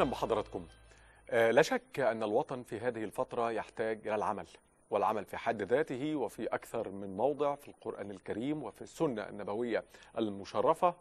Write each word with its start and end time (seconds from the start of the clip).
أهلا 0.00 0.10
بحضراتكم. 0.10 0.66
آه، 1.30 1.50
لا 1.50 1.62
شك 1.62 2.00
أن 2.00 2.22
الوطن 2.22 2.62
في 2.62 2.80
هذه 2.80 3.04
الفترة 3.04 3.50
يحتاج 3.50 4.06
إلى 4.06 4.14
العمل 4.14 4.46
والعمل 4.90 5.24
في 5.24 5.36
حد 5.36 5.62
ذاته 5.62 6.16
وفي 6.16 6.46
أكثر 6.46 6.88
من 6.88 7.16
موضع 7.16 7.54
في 7.54 7.68
القرآن 7.68 8.10
الكريم 8.10 8.62
وفي 8.62 8.82
السنة 8.82 9.28
النبوية 9.28 9.84
المشرفة. 10.18 10.94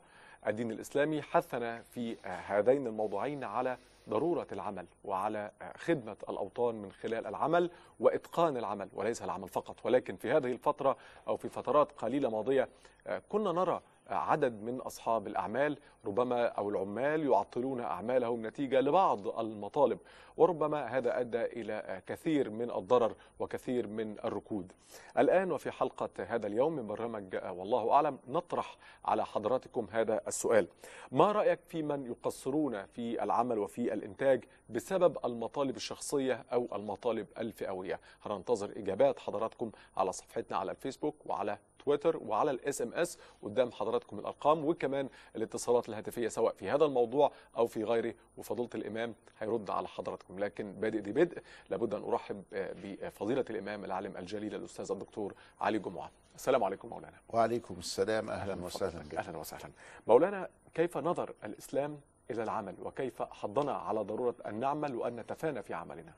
الدين 0.48 0.72
الإسلامي 0.72 1.22
حثنا 1.22 1.82
في 1.82 2.18
آه، 2.26 2.28
هذين 2.28 2.88
الموضوعين 2.88 3.44
على 3.44 3.78
ضرورة 4.10 4.48
العمل 4.52 4.86
وعلى 5.04 5.52
آه، 5.62 5.78
خدمة 5.78 6.18
الأوطان 6.30 6.76
من 6.76 6.92
خلال 6.92 7.28
العمل 7.28 7.72
وإتقان 8.00 8.58
العمل 8.58 8.90
وليس 8.94 9.24
العمل 9.24 9.50
فقط. 9.50 9.86
ولكن 9.86 10.16
في 10.16 10.32
هذه 10.32 10.52
الفترة 10.52 10.98
أو 11.28 11.38
في 11.38 11.50
فترات 11.50 11.92
قليلة 11.92 12.30
ماضية 12.30 12.70
آه، 13.08 13.22
كنا 13.30 13.52
نرى 13.52 13.82
عدد 14.10 14.64
من 14.64 14.82
أصحاب 14.82 15.28
الأعمال 15.28 15.78
ربما 16.06 16.46
أو 16.46 16.70
العمال 16.70 17.28
يعطلون 17.28 17.80
أعمالهم 17.82 18.46
نتيجة 18.46 18.82
لبعض 18.82 19.40
المطالب 19.40 20.00
وربما 20.38 20.86
هذا 20.86 21.20
أدى 21.20 21.46
إلى 21.46 22.02
كثير 22.08 22.50
من 22.50 22.72
الضرر 22.72 23.16
وكثير 23.40 23.88
من 23.88 24.20
الركود. 24.26 24.72
الآن 25.18 25.52
وفي 25.52 25.72
حلقة 25.72 26.10
هذا 26.18 26.48
اليوم 26.48 26.74
من 26.74 26.88
برنامج 26.88 27.36
والله 27.50 27.92
أعلم 27.92 28.20
نطرح 28.28 28.78
على 29.06 29.26
حضراتكم 29.26 29.88
هذا 29.92 30.22
السؤال. 30.28 30.68
ما 31.12 31.32
رأيك 31.32 31.60
في 31.68 31.82
من 31.82 32.06
يقصرون 32.06 32.86
في 32.86 33.24
العمل 33.24 33.58
وفي 33.60 33.94
الإنتاج 33.94 34.44
بسبب 34.70 35.18
المطالب 35.26 35.76
الشخصية 35.76 36.46
أو 36.54 36.68
المطالب 36.76 37.28
الفئوية؟ 37.38 38.00
هننتظر 38.26 38.72
إجابات 38.78 39.20
حضراتكم 39.20 39.72
على 39.98 40.12
صفحتنا 40.12 40.58
على 40.58 40.72
الفيسبوك 40.72 41.16
وعلى 41.26 41.58
تويتر 41.86 42.18
وعلى 42.18 42.52
الإس 42.52 42.82
إم 42.82 42.94
إس 42.94 43.18
قدام 43.44 43.72
حضراتكم 43.72 44.20
الأرقام 44.20 44.66
وكمان 44.66 45.10
الاتصالات 45.36 45.90
الهاتفية 45.90 46.28
سواء 46.28 46.54
في 46.54 46.70
هذا 46.70 46.86
الموضوع 46.86 47.32
أو 47.58 47.68
في 47.68 47.84
غيره 47.84 48.14
وفضيلة 48.38 48.70
الإمام 48.76 49.16
هيرد 49.40 49.70
على 49.70 49.88
حضراتكم. 49.88 50.40
لكن 50.40 50.74
بادئ 50.74 51.00
دي 51.00 51.12
بدء 51.12 51.42
لابد 51.70 51.94
أن 51.94 52.04
أرحب 52.04 52.44
بفضيلة 52.54 53.46
الإمام 53.50 53.86
العالم 53.86 54.18
الجليل 54.18 54.56
الأستاذ 54.56 54.92
الدكتور 54.92 55.34
علي 55.62 55.80
جمعة. 55.80 56.12
السلام 56.36 56.64
عليكم 56.64 56.90
مولانا. 56.90 57.18
وعليكم 57.30 57.76
السلام. 57.80 58.30
أهلا 58.30 58.66
وسهلا 58.66 59.04
بك 59.04 59.16
أهلا 59.16 59.38
وسهلا. 59.38 59.72
مولانا 60.08 60.50
كيف 60.74 60.98
نظر 60.98 61.34
الإسلام 61.44 62.00
إلى 62.32 62.44
العمل 62.44 62.76
وكيف 62.82 63.22
حضنا 63.22 63.72
على 63.72 64.00
ضرورة 64.00 64.36
أن 64.46 64.60
نعمل 64.60 64.96
وأن 64.96 65.16
نتفانى 65.16 65.64
في 65.64 65.74
عملنا؟ 65.74 66.14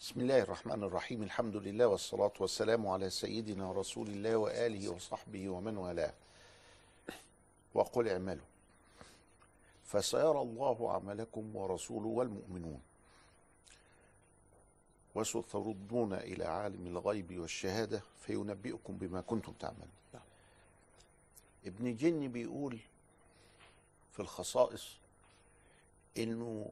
بسم 0.00 0.20
الله 0.20 0.42
الرحمن 0.42 0.82
الرحيم. 0.82 1.22
الحمد 1.22 1.56
لله 1.56 1.86
والصلاة 1.86 2.32
والسلام 2.40 2.86
على 2.86 3.10
سيدنا 3.10 3.72
رسول 3.72 4.08
الله 4.08 4.36
وآله 4.36 4.88
وصحبه 4.88 5.48
ومن 5.48 5.76
والاه. 5.76 6.14
وقل 7.74 8.08
اعملوا. 8.08 8.44
فسيرى 9.84 10.40
الله 10.40 10.92
عملكم 10.92 11.56
ورسوله 11.56 12.06
والمؤمنون. 12.06 12.80
وستردون 15.14 16.12
إلى 16.12 16.44
عالم 16.44 16.86
الغيب 16.86 17.38
والشهادة 17.38 18.02
فينبئكم 18.20 18.96
بما 18.96 19.20
كنتم 19.20 19.52
تعملون. 19.52 19.90
ابن 21.66 21.96
جن 21.96 22.28
بيقول 22.28 22.78
في 24.12 24.20
الخصائص 24.20 24.96
إنه 26.16 26.70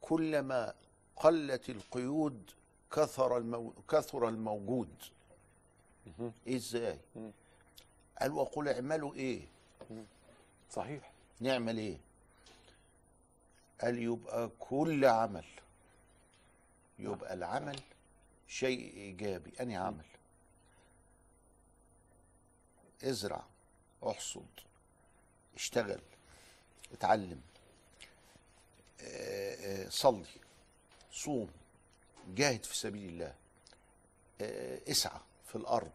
كلما 0.00 0.74
قلت 1.16 1.70
القيود 1.70 2.50
كثر 2.92 3.36
المو... 3.36 3.72
كثر 3.88 4.28
الموجود. 4.28 4.94
إزاي؟ 6.48 6.98
قال 8.20 8.32
وقل 8.32 8.68
اعملوا 8.68 9.14
إيه؟ 9.14 9.46
صحيح. 10.70 11.12
نعمل 11.40 11.78
إيه؟ 11.78 11.98
قال 13.80 13.98
يبقى 13.98 14.50
كل 14.58 15.04
عمل 15.04 15.44
يبقى 16.98 17.34
العمل 17.34 17.80
شيء 18.48 18.94
إيجابي. 18.96 19.52
اني 19.60 19.76
عمل؟ 19.76 20.04
ازرع 23.04 23.44
احصد 24.06 24.46
اشتغل 25.54 26.00
اتعلم 26.92 27.40
آه 29.00 29.54
آه 29.54 29.88
صلي. 29.88 30.26
صوم 31.16 31.50
جاهد 32.34 32.64
في 32.64 32.76
سبيل 32.76 33.08
الله 33.08 33.34
اسعى 34.90 35.20
في 35.46 35.56
الأرض 35.56 35.92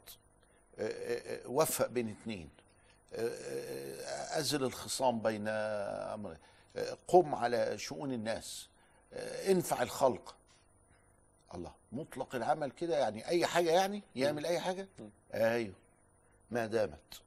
وفق 1.45 1.87
بين 1.87 2.09
اتنين 2.09 2.49
أزل 4.39 4.63
الخصام 4.63 5.21
بين 5.21 5.47
أمر 5.47 6.37
قم 7.07 7.35
على 7.35 7.77
شؤون 7.77 8.13
الناس 8.13 8.67
انفع 9.47 9.81
الخلق. 9.81 10.35
الله 11.55 11.73
مطلق 11.91 12.35
العمل 12.35 12.71
كده 12.71 12.97
يعني 12.97 13.27
أي 13.27 13.45
حاجة 13.45 13.71
يعني؟ 13.71 14.03
يعمل 14.15 14.45
أي 14.45 14.59
حاجة؟ 14.59 14.87
أيوه. 15.33 15.73
ما 16.51 16.65
دامت 16.65 17.21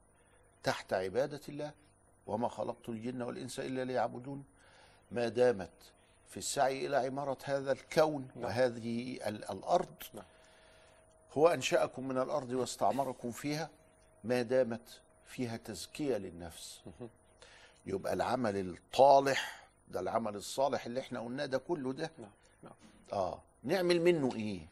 تحت 0.62 0.92
عبادة 0.92 1.40
الله 1.48 1.72
وما 2.26 2.48
خلقت 2.48 2.88
الجن 2.88 3.22
والإنس 3.22 3.60
إلا 3.60 3.84
ليعبدون. 3.84 4.44
ما 5.10 5.28
دامت 5.28 5.70
في 6.34 6.38
السعي 6.40 6.86
إلى 6.86 6.96
عمارة 6.96 7.38
هذا 7.44 7.72
الكون 7.72 8.28
نعم. 8.36 8.44
وهذه 8.44 9.28
الأرض 9.28 9.94
نعم. 10.14 10.24
هو 11.32 11.48
أنشأكم 11.48 12.08
من 12.08 12.18
الأرض 12.18 12.50
واستعمركم 12.50 13.30
فيها 13.30 13.70
ما 14.24 14.42
دامت 14.42 15.00
فيها 15.26 15.56
تزكية 15.56 16.16
للنفس 16.16 16.80
يبقى 17.86 18.12
العمل 18.12 18.56
الطالح 18.56 19.68
ده 19.88 20.00
العمل 20.00 20.36
الصالح 20.36 20.86
اللي 20.86 21.00
إحنا 21.00 21.20
قلناه 21.20 21.46
ده 21.46 21.58
كله 21.58 21.92
ده 21.92 22.10
نعم. 22.18 22.30
نعم. 22.62 22.72
آه 23.12 23.42
نعمل 23.62 24.00
منه 24.00 24.34
إيه 24.34 24.68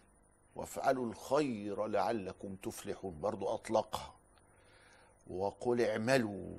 وافعلوا 0.56 1.06
الخير 1.06 1.86
لعلكم 1.86 2.56
تفلحون 2.56 3.20
برضو 3.20 3.54
أطلقها 3.54 4.14
وقل 5.30 5.80
اعملوا 5.80 6.54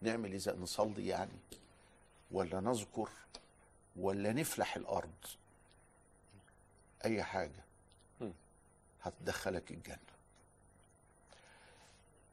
نعمل 0.00 0.34
إذا 0.34 0.56
نصلي 0.56 1.06
يعني 1.06 1.38
ولا 2.30 2.60
نذكر 2.60 3.08
ولا 3.96 4.32
نفلح 4.32 4.76
الأرض. 4.76 5.24
أي 7.04 7.22
حاجة 7.22 7.64
هتدخلك 9.02 9.70
الجنة. 9.70 9.98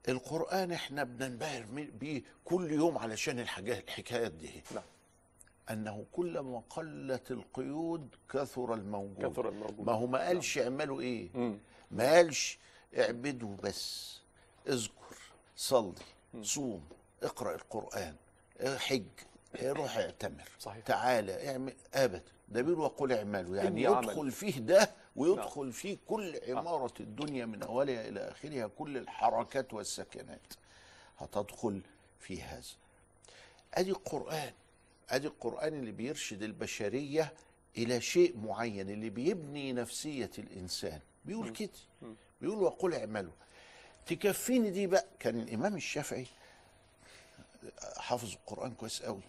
القرآن 0.09 0.71
إحنا 0.71 1.03
بننبهر 1.03 1.65
بيه 1.71 2.21
كل 2.45 2.71
يوم 2.71 2.97
علشان 2.97 3.39
الحاجات 3.39 3.83
الحكايات 3.87 4.31
دي. 4.31 4.63
نعم. 4.75 4.83
أنه 5.69 6.05
كلما 6.11 6.63
قلت 6.69 7.31
القيود 7.31 8.15
كثر 8.29 8.73
الموجود. 8.73 9.31
كثر 9.31 9.49
الموجود. 9.49 9.85
ما 9.87 9.93
هو 9.93 10.07
ما 10.07 10.19
قالش 10.19 10.57
اعملوا 10.57 11.01
إيه؟ 11.01 11.29
مم. 11.33 11.57
ما 11.91 12.11
قالش 12.11 12.57
اعبدوا 12.97 13.55
بس. 13.55 14.17
اذكر 14.67 15.15
صلي 15.55 15.93
صوم 16.41 16.85
اقرأ 17.23 17.55
القرآن 17.55 18.15
حج. 18.77 19.05
روح 19.63 19.97
اعتمر. 19.97 20.49
صحيح. 20.59 20.85
تعالى 20.85 21.49
اعمل. 21.51 21.73
ابدا 21.93 22.23
ده 22.49 22.61
بيقول 22.61 22.79
وقل 22.79 23.11
اعملوا. 23.11 23.55
يعني 23.55 23.83
يدخل. 23.83 24.31
فيه 24.31 24.59
ده 24.59 24.91
ويدخل 25.15 25.61
نعم. 25.61 25.71
فيه 25.71 25.97
كل 26.07 26.39
عمارة 26.47 26.93
الدنيا 26.99 27.45
من 27.45 27.63
أولها 27.63 28.07
إلى 28.07 28.19
آخرها 28.19 28.67
كل 28.67 28.97
الحركات 28.97 29.73
والسكنات. 29.73 30.53
هتدخل 31.17 31.81
في 32.19 32.41
هذا. 32.41 32.63
أدي 33.73 33.91
القرآن. 33.91 34.53
أدي 35.09 35.27
القرآن 35.27 35.73
اللي 35.73 35.91
بيرشد 35.91 36.43
البشرية 36.43 37.33
إلى 37.77 38.01
شيء 38.01 38.37
معين 38.37 38.89
اللي 38.89 39.09
بيبني 39.09 39.73
نفسية 39.73 40.31
الإنسان. 40.37 40.99
بيقول 41.25 41.49
كده. 41.49 41.69
بيقول 42.41 42.63
وقل 42.63 42.93
اعملوا. 42.93 43.33
تكفيني 44.05 44.69
دي 44.69 44.87
بقى. 44.87 45.05
كان 45.19 45.39
الإمام 45.39 45.75
الشافعي 45.75 46.25
حافظ 47.97 48.33
القرآن 48.33 48.73
كويس 48.73 49.01
قوي. 49.03 49.21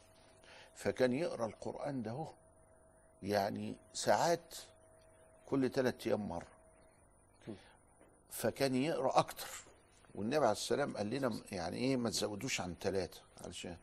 فكان 0.75 1.13
يقرأ 1.13 1.47
القرآن 1.47 2.03
ده 2.03 2.11
هو. 2.11 2.33
يعني 3.23 3.77
ساعات 3.93 4.55
كل 5.47 5.71
ثلاث 5.71 6.07
أيام 6.07 6.29
مرة. 6.29 6.47
فكان 8.31 8.75
يقرأ 8.75 9.19
أكتر. 9.19 9.47
والنبي 10.15 10.37
عليه 10.37 10.53
السلام 10.53 10.97
قال 10.97 11.11
لنا 11.11 11.41
يعني 11.53 11.77
إيه 11.77 11.97
ما 11.97 12.11
تزودوش 12.11 12.61
عن 12.61 12.75
ثلاثة 12.81 13.21
علشان 13.45 13.77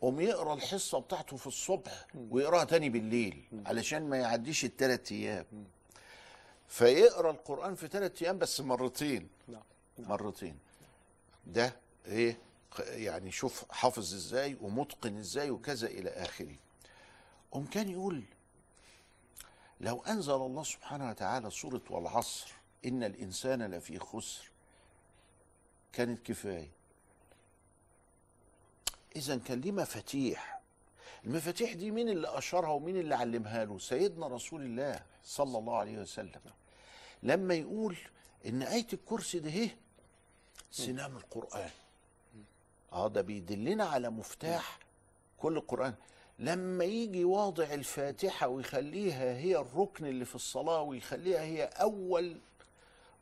قوم 0.00 0.20
يقرأ 0.20 0.54
الحصة 0.54 0.98
بتاعته 1.00 1.36
في 1.36 1.46
الصبح 1.46 2.06
ويقرأها 2.30 2.64
تاني 2.64 2.88
بالليل 2.90 3.44
علشان 3.66 4.08
ما 4.08 4.16
يعديش 4.16 4.64
الثلاث 4.64 5.12
أيام. 5.12 5.46
فيقرأ 6.68 7.30
القرآن 7.30 7.74
في 7.74 7.88
ثلاث 7.88 8.22
أيام 8.22 8.38
بس 8.38 8.60
مرتين. 8.60 9.28
نعم. 9.48 9.62
مرتين. 9.98 10.58
ده 11.46 11.76
إيه؟ 12.06 12.38
يعني 12.78 13.30
شوف 13.30 13.72
حافظ 13.72 14.14
إزاي 14.14 14.56
ومتقن 14.60 15.18
إزاي 15.18 15.50
وكذا 15.50 15.86
إلى 15.86 16.10
آخره. 16.10 16.56
قوم 17.50 17.66
كان 17.66 17.88
يقول 17.88 18.22
لو 19.80 20.02
أنزل 20.02 20.34
الله 20.34 20.62
سبحانه 20.62 21.10
وتعالى 21.10 21.50
سورة 21.50 21.82
والعصر 21.90 22.52
إن 22.84 23.04
الإنسان 23.04 23.62
لفي 23.62 23.98
خسر 23.98 24.50
كانت 25.92 26.26
كفاية. 26.26 26.70
اذا 29.16 29.36
كان 29.36 29.60
ليه 29.60 29.72
مفاتيح. 29.72 30.60
المفاتيح 31.24 31.72
دي 31.72 31.90
مين 31.90 32.08
اللي 32.08 32.38
أشرها 32.38 32.70
ومين 32.70 32.96
اللي 32.96 33.14
علمها 33.14 33.64
له؟ 33.64 33.78
سيدنا 33.78 34.26
رسول 34.26 34.62
الله 34.62 35.02
صلى 35.24 35.58
الله 35.58 35.76
عليه 35.76 35.98
وسلم. 35.98 36.40
لما 37.22 37.54
يقول 37.54 37.96
إن 38.46 38.62
آية 38.62 38.86
الكرسي 38.92 39.38
ده 39.38 39.50
اهي 39.50 39.70
سنام 40.70 41.16
القرآن. 41.16 41.70
آه 42.92 43.08
ده 43.08 43.20
بيدلنا 43.20 43.84
على 43.84 44.10
مفتاح 44.10 44.78
كل 45.38 45.56
القرآن. 45.56 45.94
لما 46.38 46.84
يجي 46.84 47.24
واضع 47.24 47.64
الفاتحة 47.74 48.48
ويخليها 48.48 49.36
هي 49.36 49.56
الركن 49.56 50.06
اللي 50.06 50.24
في 50.24 50.34
الصلاة 50.34 50.82
ويخليها 50.82 51.40
هي 51.42 51.64
أول 51.64 52.36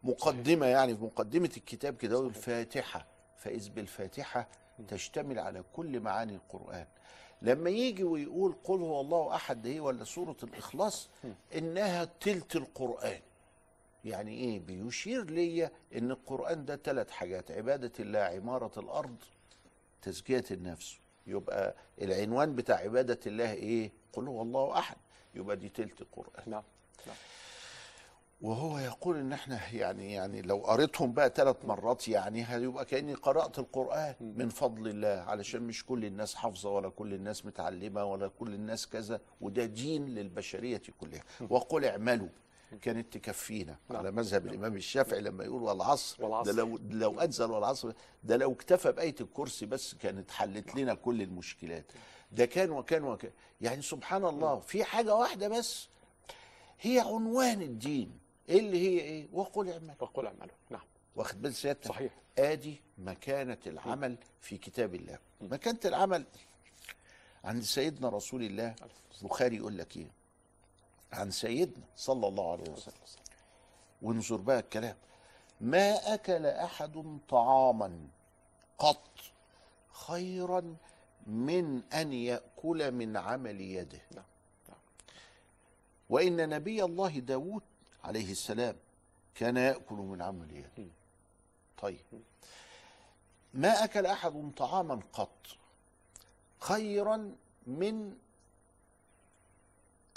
مقدمة 0.03 0.67
يعني 0.67 0.97
في 0.97 1.03
مقدمة 1.05 1.51
الكتاب 1.57 1.97
كده 1.97 2.13
يقول 2.15 2.27
الفاتحة. 2.27 3.07
فإذ 3.37 3.69
بالفاتحة 3.71 4.49
تشتمل 4.89 5.39
على 5.39 5.63
كل 5.73 6.01
معاني 6.01 6.35
القرآن. 6.35 6.87
لما 7.43 7.71
يجي 7.71 8.05
ويقول 8.05 8.55
قل 8.65 8.81
هو 8.81 9.01
الله 9.01 9.35
أحد 9.35 9.67
هي 9.67 9.81
ولا 9.81 10.05
سورة 10.05 10.37
الإخلاص؟ 10.43 11.09
إنها 11.55 12.05
تلت 12.21 12.57
القرآن. 12.57 13.21
يعني 14.05 14.31
إيه؟ 14.35 14.61
بيشير 14.61 15.25
ليا 15.31 15.71
إن 15.97 16.11
القرآن 16.11 16.65
ده 16.65 16.77
ثلاث 16.77 17.11
حاجات 17.11 17.51
عبادة 17.51 17.93
الله 18.01 18.19
عمارة 18.19 18.81
الأرض 18.81 19.17
تزكية 20.03 20.45
النفس. 20.51 20.99
يبقى 21.27 21.75
العنوان 22.03 22.55
بتاع 22.55 22.77
عبادة 22.77 23.21
الله 23.27 23.53
إيه؟ 23.53 23.93
قل 24.13 24.29
هو 24.29 24.43
الله 24.43 24.79
أحد. 24.79 24.97
يبقى 25.35 25.57
دي 25.57 25.69
تلت 25.69 26.01
القرآن. 26.01 26.43
نعم 26.47 26.63
نعم. 27.07 27.17
وهو 28.41 28.79
يقول 28.79 29.17
إن 29.17 29.33
إحنا 29.33 29.61
يعني 29.73 30.13
يعني 30.13 30.43
لو 30.43 30.59
قريتهم 30.59 31.13
بقى 31.13 31.33
ثلاث 31.37 31.65
مرات 31.65 32.09
يعني 32.09 32.45
هيبقى 32.49 32.85
كأني 32.85 33.15
قرأت 33.15 33.59
القرآن؟ 33.59 34.15
من 34.21 34.49
فضل 34.49 34.89
الله. 34.89 35.09
علشان 35.09 35.63
مش 35.63 35.87
كل 35.87 36.05
الناس 36.05 36.35
حافظة 36.35 36.71
ولا 36.71 36.89
كل 36.89 37.15
الناس 37.15 37.47
متعلمة 37.47 38.05
ولا 38.05 38.29
كل 38.29 38.55
الناس 38.55 38.87
كذا. 38.87 39.21
وده 39.41 39.65
دين 39.65 40.07
للبشرية 40.07 40.83
كلها. 41.01 41.23
وقل 41.51 41.85
اعملوا. 41.85 42.29
كانت 42.83 43.17
تكفينا 43.19 43.77
نعم. 43.89 43.99
على 43.99 44.11
مذهب 44.11 44.47
الإمام 44.47 44.77
الشافعي 44.77 45.21
لما 45.21 45.45
يقول 45.45 45.63
والعصر, 45.63 46.25
والعصر. 46.25 46.51
ده 46.53 46.57
لو 46.63 46.79
لو 46.91 47.21
أنزل 47.21 47.51
والعصر 47.51 47.93
ده 48.25 48.37
لو 48.37 48.53
اكتفى 48.53 48.93
بايه 48.93 49.15
الكرسي 49.21 49.67
بس 49.67 49.95
كانت 49.95 50.31
حلت 50.31 50.75
لنا 50.77 50.95
كل 50.95 51.23
المشكلات. 51.23 51.93
ده 52.33 52.47
كان 52.47 52.71
وكان 52.71 53.05
وكان. 53.05 53.31
يعني 53.61 53.83
سبحان 53.83 54.25
الله 54.25 54.59
في 54.61 54.85
حاجة 54.85 55.15
واحدة 55.15 55.49
بس 55.49 55.89
هي 56.81 57.01
عنوان 57.01 57.63
الدين. 57.63 58.19
اللي 58.49 58.79
هي 58.89 59.01
إيه؟ 59.01 59.29
وقل 59.33 59.69
اعمل 59.71 59.95
وقل 60.01 60.27
اعملوا 60.27 60.55
نعم. 60.71 60.85
واخد 61.17 61.43
بال 61.43 61.55
سيادتك. 61.55 61.89
صحيح. 61.89 62.13
آدي 62.39 62.81
مكانة 62.99 63.59
العمل 63.67 64.17
في 64.41 64.59
كتاب 64.59 64.95
الله. 64.95 65.19
مكانة 65.41 65.81
العمل 65.85 66.25
عند 67.45 67.63
سيدنا 67.63 68.09
رسول 68.09 68.43
الله 68.43 68.75
البخاري 69.23 69.57
يقول 69.57 69.79
لك 69.79 69.97
إيه؟ 69.97 70.18
عن 71.13 71.31
سيدنا 71.31 71.85
صلى 71.97 72.29
الله 72.29 72.53
عليه 72.53 72.71
وسلم. 72.71 72.95
وانظر 74.03 74.37
بقى 74.37 74.59
الكلام. 74.59 74.97
ما 75.61 76.15
أكل 76.15 76.47
أحد 76.47 77.19
طعاما 77.29 78.09
قط 78.79 79.09
خيرا 79.93 80.77
من 81.27 81.83
أن 81.93 82.13
يأكل 82.13 82.93
من 82.93 83.17
عمل 83.17 83.61
يده. 83.61 84.01
نعم 84.15 84.25
نعم. 84.69 84.79
وإن 86.11 86.49
نبي 86.49 86.85
الله 86.85 87.19
داود 87.19 87.63
عليه 88.05 88.33
السلام 88.33 88.77
كان 89.35 89.57
يأكل 89.57 89.95
من 89.95 90.23
عمل 90.23 90.57
يده. 90.57 90.91
طيب. 91.83 92.01
ما 93.55 93.85
أكل 93.85 94.07
أحد 94.07 94.53
طعاما 94.57 95.01
قط 95.13 95.47
خيرا 96.61 97.37
من 97.67 98.17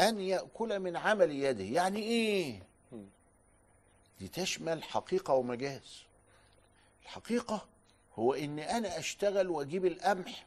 أن 0.01 0.19
يأكل 0.19 0.80
من 0.80 0.95
عمل 0.98 1.31
يده. 1.31 1.63
يعني 1.63 2.00
إيه. 2.00 2.63
دي 4.19 4.27
تشمل 4.27 4.83
حقيقة 4.83 5.33
ومجاز. 5.33 6.03
الحقيقة 7.03 7.65
هو 8.15 8.33
إن 8.33 8.59
أنا 8.59 9.00
أشتغل 9.00 9.50
وأجيب 9.50 9.86
القمح 9.86 10.45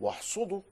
وأحصده 0.00 0.62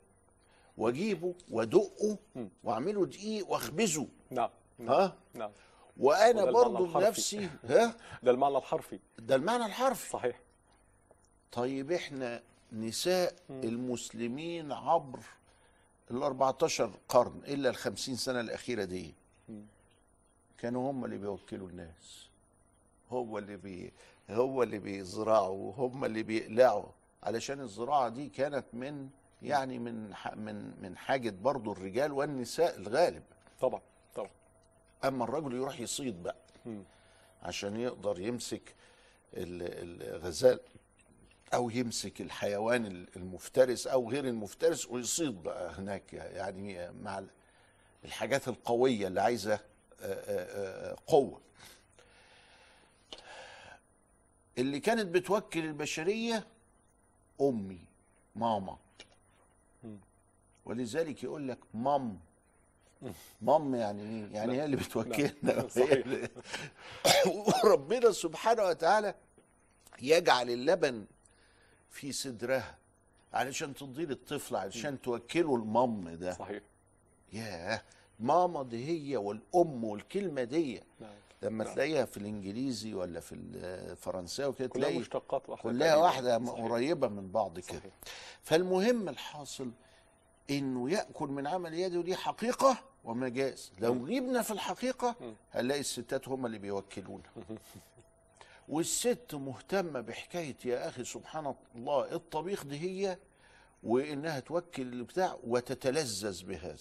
وأجيبه 0.78 1.34
وأدقه. 1.50 2.16
وأعمله 2.64 3.06
دقيق 3.06 3.50
وأخبزه. 3.50 4.06
نعم 4.30 4.50
نعم 4.78 4.90
ها؟ 4.90 5.16
نعم. 5.34 5.50
وأنا 5.96 6.44
برضو. 6.44 6.86
بنفسي 6.86 7.50
ها؟ 7.64 7.94
ده 8.22 8.30
المعنى 8.30 8.56
الحرفي. 8.56 8.98
ده 9.18 9.34
المعنى 9.34 9.66
الحرفي. 9.66 10.10
صحيح. 10.10 10.40
طيب 11.52 11.92
إحنا 11.92 12.42
نساء 12.72 13.34
المسلمين 13.50 14.72
عبر 14.72 15.20
ال 16.10 16.22
14 16.22 16.90
قرن 17.08 17.38
إلا 17.48 17.68
ال 17.70 17.76
50 17.76 18.16
سنة 18.16 18.40
الأخيرة 18.40 18.84
دي. 18.84 19.14
كانوا 20.58 20.90
هم 20.90 21.04
اللي 21.04 21.18
بيوكلوا 21.18 21.68
الناس. 21.68 22.28
هو 23.10 23.38
اللي 23.38 23.56
بي 23.56 23.92
هو 24.30 24.62
اللي 24.62 24.78
بيزرعوا 24.78 25.48
وهم 25.72 26.04
اللي 26.04 26.22
بيقلعوا. 26.22 26.86
علشان 27.22 27.60
الزراعة 27.60 28.08
دي 28.08 28.28
كانت 28.28 28.64
من 28.72 29.08
يعني 29.42 29.78
من 29.78 30.12
من 30.36 30.82
من 30.82 30.96
حاجة 30.96 31.30
برضو 31.30 31.72
الرجال 31.72 32.12
والنساء 32.12 32.76
الغالب. 32.76 33.22
طبعا 33.60 33.80
طبعا. 34.14 34.30
أما 35.04 35.24
الرجل 35.24 35.54
يروح 35.54 35.80
يصيد 35.80 36.22
بقى. 36.22 36.36
عشان 37.42 37.76
يقدر 37.80 38.20
يمسك 38.20 38.74
ال- 39.34 40.02
الغزال. 40.14 40.60
أو 41.54 41.70
يمسك 41.70 42.20
الحيوان 42.20 43.06
المفترس 43.16 43.86
أو 43.86 44.10
غير 44.10 44.24
المفترس 44.24 44.86
ويصيد 44.86 45.42
بقى 45.42 45.72
هناك 45.72 46.12
يعني 46.12 46.90
مع 46.92 47.18
ال- 47.18 47.30
الحاجات 48.04 48.48
القوية 48.48 49.06
اللي 49.06 49.20
عايزة 49.22 49.52
آه، 49.54 49.60
آه، 50.02 50.92
آه، 50.92 50.96
قوة 51.06 51.40
اللي 54.58 54.80
كانت 54.80 55.06
بتوكل 55.06 55.64
البشرية 55.64 56.46
أمي 57.40 57.78
ماما. 58.36 58.76
ولذلك 60.64 61.22
يقول 61.24 61.48
لك 61.48 61.58
مام 61.74 62.18
مام 63.42 63.74
يعني 63.74 64.02
إيه؟ 64.02 64.34
يعني 64.36 64.52
هي 64.52 64.64
اللي 64.64 64.76
بتوكلنا. 64.76 65.68
وربنا 67.64 68.12
سبحانه 68.12 68.62
وتعالى 68.62 69.14
يجعل 70.02 70.50
اللبن 70.50 71.06
في 71.90 72.12
صدرها 72.12 72.78
علشان 73.32 73.74
تديه 73.74 74.04
للطفل 74.04 74.56
علشان 74.56 75.00
توكله 75.02 75.54
المام 75.54 76.08
ده. 76.14 76.32
صحيح. 76.32 76.62
ياه 77.32 77.82
ماما 78.20 78.62
دي 78.62 78.86
هي 78.86 79.16
والأم 79.16 79.84
والكلمة 79.84 80.44
دي. 80.44 80.82
نعم. 81.00 81.10
لما 81.42 81.64
نعم. 81.64 81.74
تلاقيها 81.74 82.04
في 82.04 82.16
الإنجليزي 82.16 82.94
ولا 82.94 83.20
في 83.20 83.34
الفرنساوي 83.34 84.52
كده 84.52 84.68
كلها 84.68 84.98
مشتقات 84.98 85.48
واحدة 85.48 85.70
كلها. 85.70 85.96
واحدة 85.96 86.44
صحيح. 86.44 86.50
قريبة 86.64 87.08
من 87.08 87.30
بعض 87.30 87.58
كده. 87.58 87.80
فالمهم 88.42 89.08
الحاصل 89.08 89.70
إنه 90.50 90.90
يأكل 90.90 91.28
من 91.28 91.46
عمل 91.46 91.74
يده 91.74 92.02
دي 92.02 92.16
حقيقة 92.16 92.76
ومجاز 93.04 93.72
لو 93.78 94.06
جبنا 94.06 94.42
في 94.42 94.50
الحقيقة. 94.50 95.16
هنلاقي 95.52 95.80
الستات 95.80 96.28
هم 96.28 96.46
اللي 96.46 96.58
بيوكلونا. 96.58 97.22
والست 98.70 99.34
مهتمة 99.34 100.00
بحكاية 100.00 100.56
يا 100.64 100.88
أخي 100.88 101.04
سبحان 101.04 101.54
الله 101.76 102.12
الطبيخ 102.12 102.64
دي 102.64 102.78
هي 102.80 103.18
وإنها 103.82 104.40
توكل 104.40 104.82
البتاع 104.82 105.36
وتتلذذ 105.46 106.44
بهذا 106.44 106.78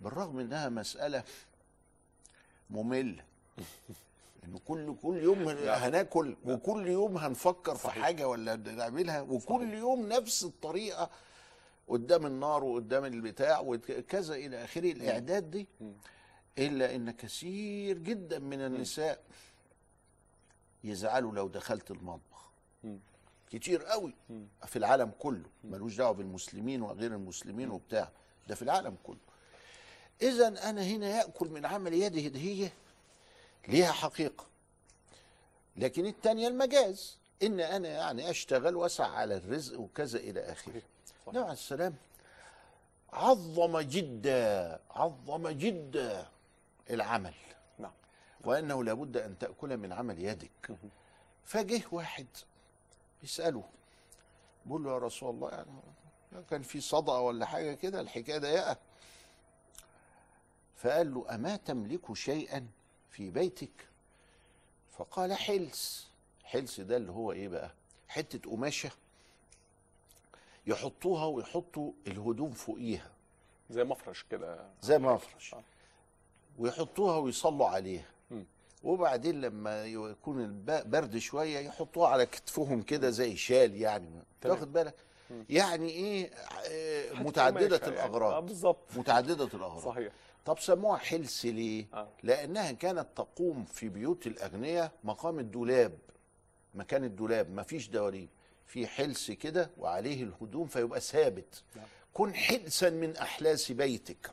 بالرغم 0.00 0.38
إنها 0.38 0.68
مسألة 0.68 1.24
مملة. 2.70 3.24
إنه 4.44 4.58
كل 4.68 4.96
كل 5.02 5.16
يوم 5.16 5.48
هناكل 5.68 6.36
وكل 6.44 6.86
يوم 6.86 7.18
هنفكر 7.18 7.74
في. 7.74 7.90
حاجة 7.90 8.28
ولا 8.28 8.56
نعملها 8.56 9.20
وكل 9.20 9.74
يوم 9.74 10.08
نفس 10.08 10.44
الطريقة 10.44 11.10
قدام 11.88 12.26
النار 12.26 12.64
وقدام 12.64 13.04
البتاع 13.04 13.60
وكذا 13.60 14.34
إلى 14.34 14.64
آخره. 14.64 14.92
الإعداد 14.92 15.50
دي. 15.50 15.66
إلا 16.58 16.94
إن 16.94 17.10
كثير 17.10 17.98
جدا 17.98 18.38
من 18.38 18.60
النساء 18.60 19.20
يزعلوا 20.84 21.32
لو 21.32 21.48
دخلت 21.48 21.90
المطبخ. 21.90 22.50
كتير 23.50 23.82
قوي. 23.84 24.14
في 24.66 24.76
العالم 24.76 25.10
كله. 25.18 25.48
ملوش 25.64 25.96
دعوة 25.96 26.12
بالمسلمين 26.12 26.82
وغير 26.82 27.14
المسلمين 27.14 27.70
وبتاع. 27.70 28.10
ده 28.48 28.54
في 28.54 28.62
العالم 28.62 28.96
كله. 29.04 29.18
اذا 30.22 30.48
أنا 30.48 30.82
هنا 30.82 31.08
يأكل 31.08 31.48
من 31.48 31.66
عمل 31.66 31.94
يده 31.94 32.28
ده 32.28 32.40
هي 32.40 32.70
ليها 33.68 33.92
حقيقة. 33.92 34.46
لكن 35.76 36.06
الثانية 36.06 36.48
المجاز. 36.48 37.18
إن 37.42 37.60
أنا 37.60 37.88
يعني 37.88 38.30
أشتغل 38.30 38.76
وأسعى 38.76 39.10
على 39.10 39.36
الرزق 39.36 39.80
وكذا 39.80 40.18
إلى 40.18 40.40
آخره. 40.40 40.82
عليه 41.26 41.52
السلام. 41.52 41.94
عظم 43.12 43.80
جدا 43.80 44.80
عظم 44.90 45.48
جدا 45.48 46.26
العمل. 46.90 47.34
وأنه 48.44 48.84
لابد 48.84 49.16
أن 49.16 49.38
تأكل 49.38 49.76
من 49.76 49.92
عمل 49.92 50.24
يدك. 50.24 50.78
فجه 51.44 51.82
واحد 51.92 52.26
بيساله 53.20 53.64
بيقول 54.66 54.84
له 54.84 54.90
يا 54.92 54.98
رسول 54.98 55.30
الله 55.30 55.50
يعني 55.50 55.70
كان 56.50 56.62
في 56.62 56.80
صدقه 56.80 57.20
ولا 57.20 57.46
حاجة 57.46 57.74
كده؟ 57.74 58.00
الحكاية 58.00 58.38
ضيقة. 58.38 58.76
فقال 60.76 61.14
له 61.14 61.34
أما 61.34 61.56
تملك 61.56 62.12
شيئا 62.12 62.66
في 63.10 63.30
بيتك؟ 63.30 63.88
فقال 64.98 65.32
حلس. 65.34 66.08
حلس 66.44 66.80
ده 66.80 66.96
اللي 66.96 67.12
هو 67.12 67.32
إيه 67.32 67.48
بقى؟ 67.48 67.70
حتة 68.08 68.50
قماشة 68.50 68.90
يحطوها 70.66 71.26
ويحطوا 71.26 71.92
الهدوم 72.06 72.50
فوقيها. 72.52 73.10
زي 73.70 73.84
مفرش 73.84 74.24
كده. 74.30 74.68
زي 74.82 74.98
مفرش. 74.98 75.54
آه. 75.54 75.62
ويحطوها 76.58 77.16
ويصلوا 77.16 77.66
عليها. 77.68 78.06
وبعدين 78.82 79.40
لما 79.40 79.84
يكون 79.84 80.64
برد 80.66 81.18
شوية 81.18 81.58
يحطوها 81.58 82.08
على 82.08 82.26
كتفهم 82.26 82.82
كده 82.82 83.10
زي 83.10 83.36
شال 83.36 83.76
يعني. 83.76 84.22
تاخد 84.40 84.72
بالك. 84.72 84.94
يعني 85.48 85.90
إيه؟ 85.90 86.30
آه، 86.70 87.12
متعددة 87.12 87.76
يعني. 87.82 87.94
الأغراض. 87.94 88.46
بالظبط. 88.46 88.96
متعددة 88.96 89.44
الأغراض. 89.44 89.84
صحيح. 89.84 90.12
طب 90.44 90.58
سموها 90.58 90.96
حلس 90.98 91.46
ليه؟ 91.46 91.86
آه. 91.94 92.08
لأنها 92.22 92.72
كانت 92.72 93.06
تقوم 93.16 93.64
في 93.64 93.88
بيوت 93.88 94.26
الأغنياء 94.26 94.92
مقام 95.04 95.38
الدولاب. 95.38 95.98
مكان 96.74 97.04
الدولاب. 97.04 97.50
مفيش 97.50 97.88
دواليب. 97.88 98.28
في 98.66 98.86
حلس 98.86 99.30
كده 99.30 99.70
وعليه 99.78 100.22
الهدوم 100.22 100.66
فيبقى 100.66 101.00
ثابت. 101.00 101.62
نعم. 101.76 101.86
كن 102.14 102.34
حلسا 102.34 102.90
من 102.90 103.16
أحلاس 103.16 103.72
بيتك. 103.72 104.30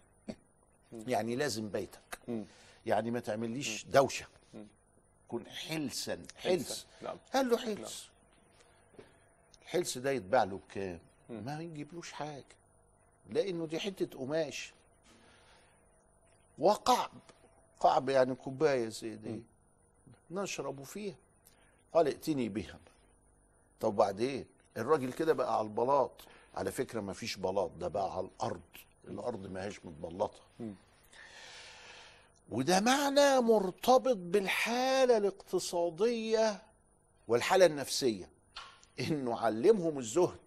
يعني 1.07 1.35
لازم 1.35 1.69
بيتك. 1.69 2.19
يعني 2.85 3.11
ما 3.11 3.19
تعمليش 3.19 3.85
دوشة. 3.85 4.25
كن 5.35 5.47
حلسا 5.47 6.21
حلس. 6.37 6.85
نعم. 7.01 7.17
قال 7.33 7.49
له 7.49 7.57
حلس. 7.57 8.09
الحلس 9.61 9.97
ده 9.97 10.11
يتباع 10.11 10.43
له 10.43 10.57
بكام. 10.57 10.99
ما 11.29 11.61
يجيبلوش 11.61 12.11
حاجة 12.11 12.55
لأنه 13.29 13.65
دي 13.65 13.79
حتة 13.79 14.19
قماش. 14.19 14.73
وقعب 16.59 17.11
قعب 17.79 18.09
يعني 18.09 18.35
كوباية 18.35 18.89
زي 18.89 19.15
دي 19.15 19.43
نشرب 20.31 20.83
فيها. 20.83 21.15
قال 21.93 22.07
ائتني 22.07 22.49
بها. 22.49 22.79
طب 23.79 23.95
بعدين؟ 23.95 24.45
الراجل 24.77 25.13
كده 25.13 25.33
بقى 25.33 25.57
على 25.57 25.67
البلاط. 25.67 26.11
على 26.55 26.71
فكرة 26.71 27.01
ما 27.01 27.13
فيش 27.13 27.37
بلاط 27.37 27.71
ده 27.71 27.87
بقى 27.87 28.17
على 28.17 28.25
الأرض. 28.27 28.61
الأرض 29.07 29.47
ما 29.47 29.65
هيش 29.65 29.85
متبلطة. 29.85 30.39
وده 32.49 32.79
معنى 32.79 33.41
مرتبط 33.41 34.17
بالحالة 34.17 35.17
الاقتصادية 35.17 36.61
والحالة 37.27 37.65
النفسية. 37.65 38.29
إنه 38.99 39.39
علمهم 39.39 39.99
الزهد 39.99 40.39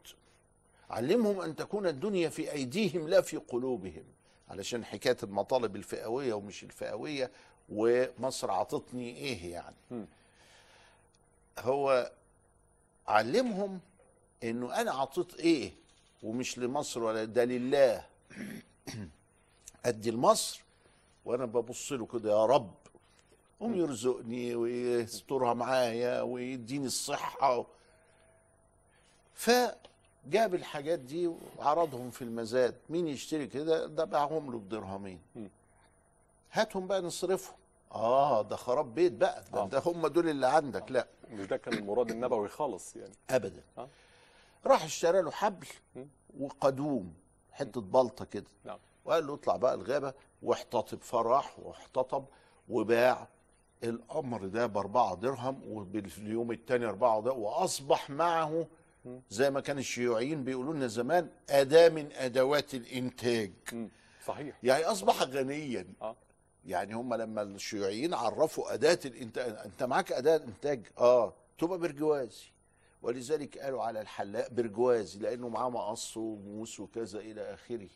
علمهم 0.90 1.40
أن 1.40 1.56
تكون 1.56 1.86
الدنيا 1.86 2.28
في 2.28 2.52
أيديهم 2.52 3.08
لا 3.08 3.20
في 3.20 3.36
قلوبهم. 3.36 4.04
علشان 4.48 4.84
حكاية 4.84 5.16
المطالب 5.22 5.76
الفئوية 5.76 6.34
ومش 6.34 6.62
الفئوية 6.62 7.30
ومصر 7.68 8.50
عطتني 8.50 9.16
إيه 9.16 9.52
يعني. 9.52 10.06
هو 11.58 12.12
علمهم 13.08 13.80
إنه 14.44 14.80
أنا 14.80 14.92
عطيت 14.92 15.34
إيه 15.34 15.72
ومش 16.22 16.58
لمصر 16.58 17.02
ولا 17.02 17.24
ده 17.24 17.44
لله. 17.44 18.04
أدي 19.84 20.10
لمصر 20.10 20.62
وأنا 21.28 21.44
ببص 21.44 21.92
له 21.92 22.06
كده 22.06 22.30
يا 22.30 22.46
رب 22.46 22.74
قوم 23.60 23.74
يرزقني 23.74 24.54
ويسترها 24.54 25.54
معايا 25.54 26.22
ويديني 26.22 26.86
الصحة. 26.86 27.66
فجاب 29.34 30.54
الحاجات 30.54 30.98
دي 30.98 31.26
وعرضهم 31.58 32.10
في 32.10 32.22
المزاد. 32.22 32.74
مين 32.90 33.08
يشتري 33.08 33.46
كده؟ 33.46 33.86
ده 33.86 34.04
باعهم 34.04 34.52
له 34.52 34.58
بدرهمين. 34.58 35.20
هاتهم 36.52 36.86
بقى 36.86 37.00
نصرفهم. 37.02 37.56
آه 37.92 38.42
ده 38.42 38.56
خراب 38.56 38.94
بيت 38.94 39.12
بقى. 39.12 39.44
ده, 39.52 39.60
آه. 39.60 39.66
ده 39.68 39.78
هم 39.86 40.06
دول 40.06 40.28
اللي 40.28 40.46
عندك. 40.46 40.90
لا. 40.90 41.06
مش 41.30 41.46
ده 41.46 41.56
كان 41.56 41.74
المراد 41.74 42.10
النبوي 42.10 42.48
خالص 42.48 42.96
يعني. 42.96 43.14
ابدا. 43.30 43.62
آه. 43.78 43.88
راح 44.66 44.84
اشترى 44.84 45.22
له 45.22 45.30
حبل. 45.30 45.66
وقدوم 46.40 47.14
حتة 47.52 47.80
بلطة 47.80 48.24
كده. 48.24 48.50
نعم. 48.64 48.78
وقال 49.08 49.26
له 49.26 49.34
اطلع 49.34 49.56
بقى 49.56 49.74
الغابة 49.74 50.14
واحتطب 50.42 51.00
فراح 51.02 51.58
واحتطب 51.58 52.24
وباع 52.68 53.28
الامر 53.84 54.46
ده 54.46 54.66
بأربعة 54.66 55.14
درهم 55.16 55.62
وباليوم 55.72 56.52
الثاني 56.52 56.86
أربعة 56.86 57.20
ده 57.22 57.32
وأصبح 57.32 58.10
معه. 58.10 58.66
زي 59.30 59.50
ما 59.50 59.60
كان 59.60 59.78
الشيوعيين 59.78 60.44
بيقولوا 60.44 60.74
لنا 60.74 60.86
زمان 60.86 61.28
أداة 61.50 61.88
من 61.88 62.12
أدوات 62.12 62.74
الإنتاج. 62.74 63.52
صحيح. 64.26 64.58
يعني 64.62 64.84
أصبح 64.84 65.22
غنيا. 65.22 65.86
آه. 66.02 66.16
يعني 66.64 66.94
هم 66.94 67.14
لما 67.14 67.42
الشيوعيين 67.42 68.14
عرفوا 68.14 68.74
أداة 68.74 68.98
الإنتاج 69.04 69.56
أنت 69.64 69.82
معاك 69.82 70.12
أداة 70.12 70.36
إنتاج؟ 70.36 70.86
آه. 70.98 71.32
تبقى 71.58 71.78
برجوازي. 71.78 72.44
ولذلك 73.02 73.58
قالوا 73.58 73.82
على 73.82 74.00
الحلاق 74.00 74.50
برجوازي 74.50 75.18
لأنه 75.18 75.48
معاه 75.48 75.70
مقص 75.70 76.16
وموس 76.16 76.80
وكذا 76.80 77.18
إلى 77.20 77.54
آخره. 77.54 77.88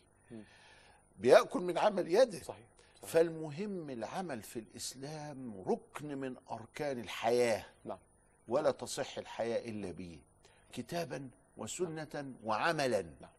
بيأكل 1.19 1.59
من 1.59 1.77
عمل 1.77 2.07
يده. 2.07 2.39
صحيح 2.39 2.67
صحيح. 3.01 3.11
فالمهم 3.11 3.89
العمل 3.89 4.43
في 4.43 4.59
الإسلام 4.59 5.63
ركن 5.67 6.17
من 6.17 6.35
أركان 6.51 6.99
الحياة. 6.99 7.65
نعم. 7.85 7.97
ولا 8.47 8.71
تصح 8.71 9.17
الحياة 9.17 9.69
إلا 9.69 9.91
به. 9.91 10.19
كتابا 10.73 11.29
وسنة 11.57 12.33
وعملا. 12.43 13.01
نعم. 13.01 13.31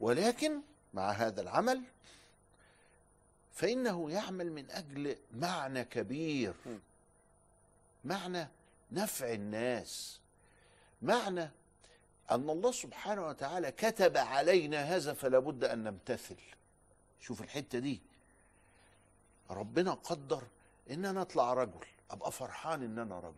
ولكن 0.00 0.60
مع 0.94 1.10
هذا 1.10 1.40
العمل 1.40 1.82
فإنه 3.52 4.10
يعمل 4.10 4.52
من 4.52 4.70
أجل 4.70 5.16
معنى 5.34 5.84
كبير. 5.84 6.54
م. 6.66 6.78
معنى 8.04 8.48
نفع 8.92 9.32
الناس. 9.32 10.20
معنى 11.02 11.50
أن 12.30 12.50
الله 12.50 12.72
سبحانه 12.72 13.26
وتعالى 13.26 13.72
كتب 13.72 14.16
علينا 14.16 14.82
هذا 14.82 15.12
فلا 15.12 15.38
بد 15.38 15.64
أن 15.64 15.84
نمتثل. 15.84 16.36
شوف 17.20 17.42
الحتة 17.42 17.78
دي. 17.78 18.00
ربنا 19.50 19.92
قدر 19.92 20.42
إن 20.90 21.04
أنا 21.04 21.22
أطلع 21.22 21.52
رجل 21.52 21.86
أبقى 22.10 22.32
فرحان 22.32 22.82
إن 22.82 22.98
أنا 22.98 23.18
رجل. 23.20 23.34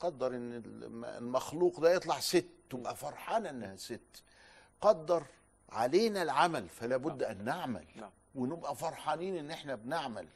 قدر 0.00 0.26
إن 0.26 0.52
الم- 0.54 1.04
المخلوق 1.04 1.80
ده 1.80 1.92
يطلع 1.92 2.20
ست 2.20 2.46
تبقى 2.70 2.96
فرحان 2.96 3.46
إنها 3.46 3.76
ست. 3.76 4.22
قدر 4.80 5.24
علينا 5.68 6.22
العمل 6.22 6.68
فلا 6.68 6.96
بد 6.96 7.22
أن 7.22 7.44
نعمل. 7.44 7.86
نعم. 7.96 8.10
ونبقى 8.34 8.76
فرحانين 8.76 9.36
إن 9.36 9.50
إحنا 9.50 9.74
بنعمل. 9.74 10.28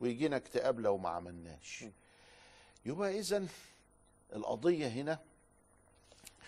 ويجينا 0.00 0.36
اكتئاب 0.36 0.80
لو 0.80 0.98
ما 0.98 1.08
عملناش. 1.08 1.84
يبقى 2.86 3.18
اذا 3.18 3.46
القضية 4.32 4.88
هنا 4.88 5.18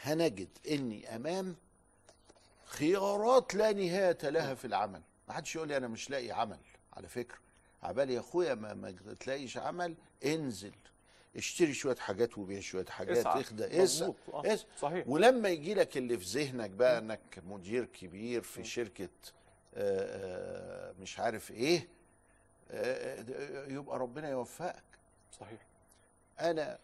هنجد 0.03 0.49
إني 0.71 1.17
أمام 1.17 1.57
خيارات 2.67 3.55
لا 3.55 3.73
نهاية 3.73 4.19
لها 4.23 4.55
في 4.55 4.65
العمل. 4.67 5.03
ما 5.31 5.37
حدش 5.37 5.57
يقول 5.57 5.69
لي 5.69 5.77
أنا 5.77 5.89
مش 5.89 6.11
لاقي 6.11 6.31
عمل 6.31 6.59
على 6.93 7.09
فكرة. 7.09 7.39
عبالي 7.83 8.15
يا 8.15 8.21
أخويا 8.21 8.55
ما, 8.55 8.75
ما 8.75 8.91
تلاقيش 9.21 9.57
عمل 9.59 9.95
انزل 10.25 10.73
اشتري 11.37 11.75
شوية 11.75 11.97
حاجات 11.97 12.39
وبيع 12.39 12.61
شوية 12.61 12.85
حاجات 12.85 13.27
اخدى 13.27 13.83
اسعى. 13.83 14.13
آه. 14.35 14.43
صحيح. 14.79 15.09
ولما 15.09 15.49
يجي 15.49 15.75
لك 15.75 15.97
اللي 15.97 16.19
في 16.19 16.25
ذهنك 16.25 16.71
بقى 16.71 16.99
إنك 16.99 17.21
مدير 17.47 17.85
كبير 17.85 18.43
في 18.43 18.65
شركة 18.65 19.09
آه، 19.75 20.91
آه، 20.91 20.95
مش 21.01 21.19
عارف 21.19 21.51
إيه 21.51 21.89
آه، 22.71 23.25
يبقى 23.69 23.99
ربنا 23.99 24.31
يوفقك. 24.31 24.83
صحيح. 25.41 25.67
أنا 26.41 26.79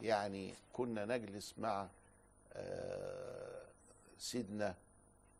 يعني 0.00 0.54
كنا 0.72 1.04
نجلس 1.04 1.54
مع 1.58 1.88
سيدنا 4.18 4.74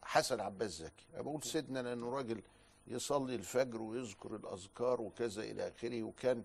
حسن 0.02 0.40
عباس 0.40 0.70
زكي. 0.70 1.06
بقول 1.14 1.42
سيدنا 1.42 1.78
لأنه 1.82 2.10
راجل 2.10 2.42
يصلي 2.86 3.34
الفجر 3.34 3.82
ويذكر 3.82 4.36
الأذكار 4.36 5.00
وكذا 5.00 5.42
إلى 5.42 5.68
آخره 5.68 6.02
وكان 6.02 6.44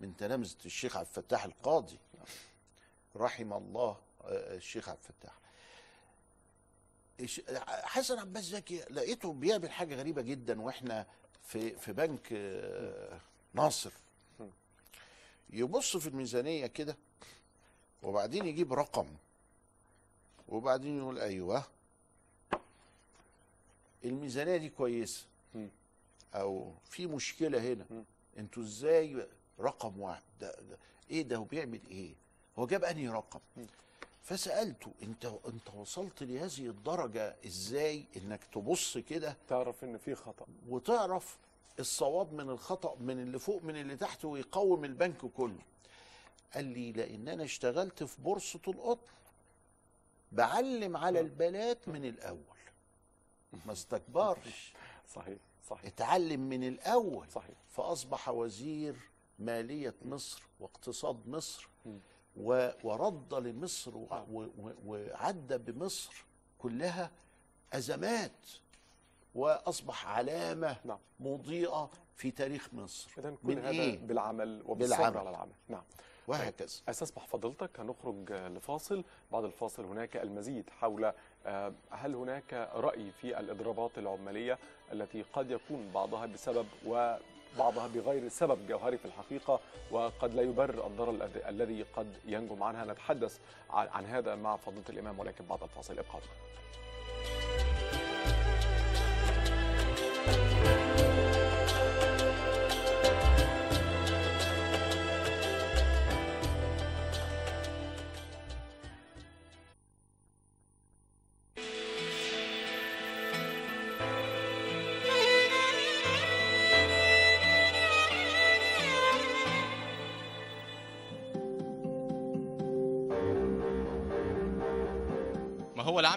من 0.00 0.16
تلامذة 0.16 0.56
الشيخ 0.66 0.96
عبد 0.96 1.06
الفتاح 1.08 1.44
القاضي. 1.44 1.98
رحم 3.16 3.52
الله 3.52 3.96
آه، 4.24 4.56
الشيخ 4.56 4.88
عبد 4.88 4.98
الفتاح. 4.98 5.38
حسن 7.66 8.18
عباس 8.18 8.44
زكي 8.44 8.84
لقيته 8.90 9.32
بيعمل 9.32 9.70
حاجة 9.70 9.94
غريبة 9.94 10.22
جدا 10.22 10.62
وإحنا 10.62 11.06
في 11.44 11.76
في 11.76 11.92
بنك 11.92 12.28
آه، 12.32 13.20
ناصر. 13.54 13.92
يبص 15.50 15.96
في 15.96 16.06
الميزانية 16.06 16.66
كده 16.66 16.96
وبعدين 18.02 18.46
يجيب 18.46 18.72
رقم 18.72 19.06
وبعدين 20.48 20.98
يقول 20.98 21.18
أيوه 21.18 21.64
الميزانية 24.04 24.56
دي 24.56 24.68
كويسة. 24.68 25.26
أو 26.34 26.72
في 26.84 27.06
مشكلة 27.06 27.72
هنا. 27.72 28.04
أنتوا 28.38 28.62
إزاي 28.62 29.26
رقم 29.60 30.00
واحد؟ 30.00 30.22
ده, 30.40 30.50
ده 30.70 30.78
إيه 31.10 31.22
ده؟ 31.22 31.36
هو 31.36 31.44
بيعمل 31.44 31.80
إيه؟ 31.90 32.14
هو 32.58 32.66
جاب 32.66 32.84
أنهي 32.84 33.08
رقم. 33.08 33.40
فسألته 34.22 34.92
أنت 35.02 35.24
أنت 35.24 35.74
وصلت 35.76 36.22
لهذه 36.22 36.66
الدرجة 36.66 37.36
إزاي 37.46 38.04
إنك 38.16 38.44
تبص 38.44 38.98
كده؟ 38.98 39.36
تعرف 39.48 39.84
إن 39.84 39.98
في 39.98 40.14
خطأ. 40.14 40.46
وتعرف 40.68 41.38
الصواب 41.78 42.32
من 42.32 42.50
الخطأ 42.50 42.96
من 43.00 43.22
اللي 43.22 43.38
فوق 43.38 43.62
من 43.62 43.76
اللي 43.76 43.96
تحت 43.96 44.24
ويقوم 44.24 44.84
البنك 44.84 45.26
كله. 45.26 45.62
قال 46.54 46.64
لي 46.64 46.92
لأن 46.92 47.28
أنا 47.28 47.44
اشتغلت 47.44 48.04
في 48.04 48.22
بورصة 48.22 48.60
القطن. 48.68 49.12
بعلم 50.32 50.96
على 50.96 51.20
البنات 51.20 51.88
من 51.88 52.04
الأول. 52.04 52.57
ما 53.66 53.72
استكبرش. 53.72 54.72
صحيح 55.08 55.38
صحيح. 55.68 55.84
اتعلم 55.86 56.40
من 56.40 56.64
الأول. 56.68 57.28
صحيح. 57.30 57.54
فأصبح 57.68 58.28
وزير 58.28 58.96
مالية 59.38 59.94
مصر 60.04 60.42
واقتصاد 60.60 61.28
مصر 61.28 61.68
ورد 62.84 63.34
لمصر 63.34 63.96
و- 63.96 64.48
وعدى 64.86 65.58
بمصر 65.58 66.24
كلها 66.58 67.10
أزمات 67.72 68.46
وأصبح 69.34 70.06
علامة 70.06 70.76
نعم. 70.84 70.98
مضيئة 71.20 71.90
في 72.16 72.30
تاريخ 72.30 72.68
مصر. 72.74 73.10
اذا 73.18 73.30
كل 73.30 73.36
من 73.42 73.58
هذا 73.58 73.68
إيه؟ 73.70 73.98
بالعمل 73.98 74.62
وبالصبر. 74.66 75.18
على 75.18 75.30
العمل. 75.30 75.52
نعم. 75.68 75.82
وهكذا. 76.28 76.68
استسمح 76.88 77.26
فضيلتك 77.26 77.80
هنخرج 77.80 78.32
لفاصل. 78.32 79.04
بعد 79.32 79.44
الفاصل 79.44 79.84
هناك 79.84 80.16
المزيد 80.16 80.70
حول 80.70 81.12
آه، 81.46 81.72
هل 81.90 82.14
هناك 82.14 82.68
رأي 82.74 83.10
في 83.20 83.40
الإضرابات 83.40 83.98
العمالية 83.98 84.58
التي 84.92 85.22
قد 85.32 85.50
يكون 85.50 85.90
بعضها 85.94 86.26
بسبب 86.26 86.66
وبعضها 86.86 87.86
بغير 87.86 88.28
سبب 88.28 88.66
جوهري 88.66 88.98
في 88.98 89.04
الحقيقة 89.04 89.60
وقد 89.90 90.34
لا 90.34 90.42
يبرر 90.42 90.86
الضرر 90.86 91.28
الذي- 91.48 91.82
قد 91.82 92.14
ينجم 92.24 92.62
عنها؟ 92.62 92.84
نتحدث 92.84 93.38
عن 93.70 93.88
عن 93.88 94.04
هذا 94.06 94.34
مع 94.34 94.56
فضيلة 94.56 94.84
الإمام 94.88 95.18
ولكن 95.18 95.44
بعد 95.44 95.62
الفاصل 95.62 95.98
ابقى 95.98 96.18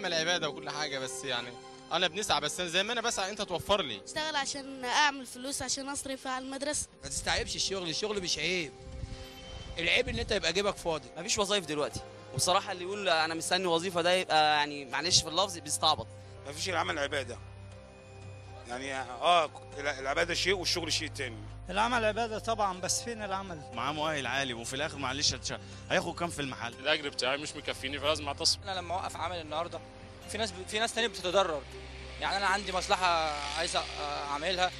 العمل 0.05 0.13
عبادة 0.29 0.49
وكل 0.49 0.69
حاجة 0.69 0.99
بس 0.99 1.23
يعني 1.23 1.49
أنا 1.91 2.07
بنسعى 2.07 2.41
بس 2.41 2.59
أنا 2.59 2.69
زي 2.69 2.83
ما 2.83 2.93
أنا 2.93 3.01
بسعى 3.01 3.29
أنت 3.31 3.41
توفر 3.41 3.81
لي. 3.81 4.01
أشتغل 4.05 4.35
عشان 4.35 4.85
أعمل 4.85 5.25
فلوس 5.25 5.61
عشان 5.61 5.89
أصرف 5.89 6.27
على 6.27 6.45
المدرسة. 6.45 6.87
ما 7.03 7.09
تستعيبش 7.09 7.55
الشغل 7.55 7.89
الشغل 7.89 8.21
مش 8.23 8.37
عيب. 8.37 8.71
العيب 9.79 10.09
إن 10.09 10.19
أنت 10.19 10.31
يبقى 10.31 10.53
جيبك 10.53 10.75
فاضي. 10.77 11.07
مفيش 11.17 11.37
وظايف 11.37 11.65
دلوقتي. 11.65 11.99
وبصراحه 12.33 12.71
اللي 12.71 12.83
يقول 12.83 13.09
أنا 13.09 13.33
مستني 13.33 13.65
وظيفة 13.65 14.01
ده 14.01 14.13
يبقى 14.13 14.57
يعني 14.57 14.85
معلش 14.85 15.21
في 15.21 15.29
اللفظ 15.29 15.57
بيستعبط. 15.57 16.07
مفيش 16.47 16.69
العمل 16.69 16.99
عبادة. 16.99 17.37
يعني 18.71 18.93
آه 19.01 19.49
العبادة 19.77 20.33
شيء 20.33 20.53
والشغل 20.53 20.93
شيء 20.93 21.07
تاني. 21.07 21.37
العمل 21.69 22.05
عبادة 22.05 22.39
طبعا 22.39 22.81
بس 22.81 23.03
فين 23.03 23.23
العمل؟ 23.23 23.61
معاه 23.73 23.91
مؤهل 23.91 24.27
عالي 24.27 24.53
وفي 24.53 24.75
الآخر 24.75 24.97
معلش 24.97 25.35
هياخد 25.91 26.15
كام 26.19 26.29
في 26.29 26.39
المحل؟ 26.41 26.73
الأجر 26.73 27.09
بتاعي 27.09 27.37
مش 27.37 27.55
مكفيني 27.55 27.99
فلازم 27.99 28.27
اعتصم 28.27 28.59
أنا 28.63 28.79
لما 28.79 28.93
أوقف 28.93 29.17
عمل 29.17 29.41
النهارده 29.41 29.79
في 30.29 30.37
ناس 30.37 30.53
في 30.67 30.79
ناس 30.79 30.93
تانية 30.93 31.07
بتتضرر. 31.07 31.61
يعني 32.21 32.37
أنا 32.37 32.45
عندي 32.45 32.71
مصلحة 32.71 33.07
عايز 33.57 33.77
أعملها 34.29 34.71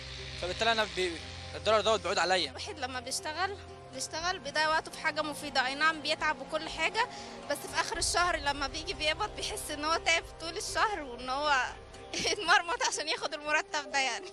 فبالتالي 0.41 0.71
أنا 0.71 0.87
بي... 0.95 1.11
الضرر 1.55 1.81
دوت 1.81 2.01
بيعود 2.01 2.17
عليا. 2.17 2.49
الواحد 2.49 2.79
لما 2.79 2.99
بيشتغل 2.99 3.57
بيشتغل 3.93 4.39
بيضيع 4.39 4.69
وقته 4.69 4.91
في 4.91 4.99
حاجة 4.99 5.21
مفيدة. 5.21 5.67
أي 5.67 5.75
نعم 5.75 6.01
بيتعب 6.01 6.35
وكل 6.41 6.69
حاجة 6.69 7.07
بس 7.49 7.57
في 7.57 7.81
آخر 7.81 7.97
الشهر 7.97 8.37
لما 8.37 8.67
بيجي 8.67 8.93
بيقبض 8.93 9.35
بيحس 9.35 9.71
إن 9.71 9.85
هو 9.85 9.95
تعب 10.05 10.23
طول 10.41 10.57
الشهر 10.57 11.01
وإن 11.01 11.29
هو 11.29 11.63
اتمرمط 12.31 12.83
عشان 12.87 13.07
ياخد 13.07 13.33
المرتب 13.33 13.91
ده 13.91 13.99
يعني. 13.99 14.27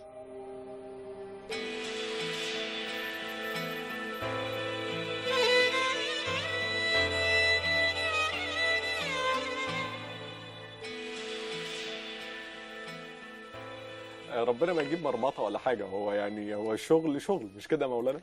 آه، 14.31 14.45
ربنا 14.45 14.73
ما 14.73 14.83
يجيب 14.83 15.03
مرمطة 15.03 15.43
ولا 15.43 15.59
حاجة. 15.59 15.85
هو 15.85 16.13
يعني 16.13 16.55
هو 16.55 16.77
شغل 16.77 17.23
شغل. 17.23 17.51
مش 17.57 17.69
كده 17.69 17.85
يا 17.87 17.91
مولانا؟ 17.91 18.21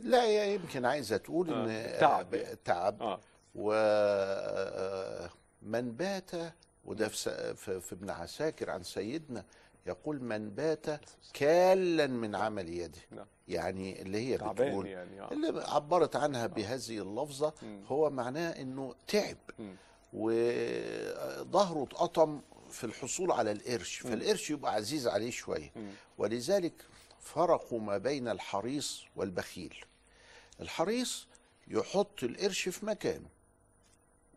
لا 0.00 0.22
هي 0.24 0.54
يمكن 0.54 0.84
عايزه 0.84 1.16
تقول 1.16 1.50
إن 1.50 1.68
آه، 1.70 2.00
تعب. 2.00 2.34
آه، 2.34 2.38
يعني. 2.38 2.56
تعب 2.64 3.02
آه 3.02 3.20
ومن 3.54 5.30
بات 5.92 6.30
وده 6.84 7.08
في 7.08 7.54
في 7.80 7.92
ابن 7.92 8.10
عساكر 8.10 8.70
عن 8.70 8.82
سيدنا 8.82 9.44
يقول 9.86 10.22
من 10.22 10.50
بات 10.50 10.86
كالا 11.34 12.06
من 12.06 12.34
عمل 12.36 12.68
يده 12.68 12.98
نعم. 13.10 13.26
يعني 13.48 14.02
اللي 14.02 14.18
هي 14.18 14.36
بتقول 14.36 14.86
يعني 14.86 15.20
آه 15.20 15.32
اللي 15.32 15.64
عبرت 15.68 16.16
عنها 16.16 16.46
بهذه 16.46 16.98
اللفظة. 16.98 17.52
هو 17.86 18.10
معناه 18.10 18.50
إنه 18.50 18.94
تعب. 19.08 19.36
وظهره 20.12 21.82
اتقطم 21.82 22.40
في 22.70 22.84
الحصول 22.84 23.32
على 23.32 23.52
القرش 23.52 23.96
فالقرش 23.98 24.50
يبقى 24.50 24.74
عزيز 24.74 25.06
عليه 25.08 25.30
شوية. 25.30 25.72
ولذلك 26.18 26.72
فرقوا 27.20 27.80
ما 27.80 27.98
بين 27.98 28.28
الحريص 28.28 29.04
والبخيل 29.16 29.84
الحريص 30.60 31.26
يحط 31.68 32.22
القرش 32.22 32.68
في 32.68 32.86
مكانه 32.86 33.26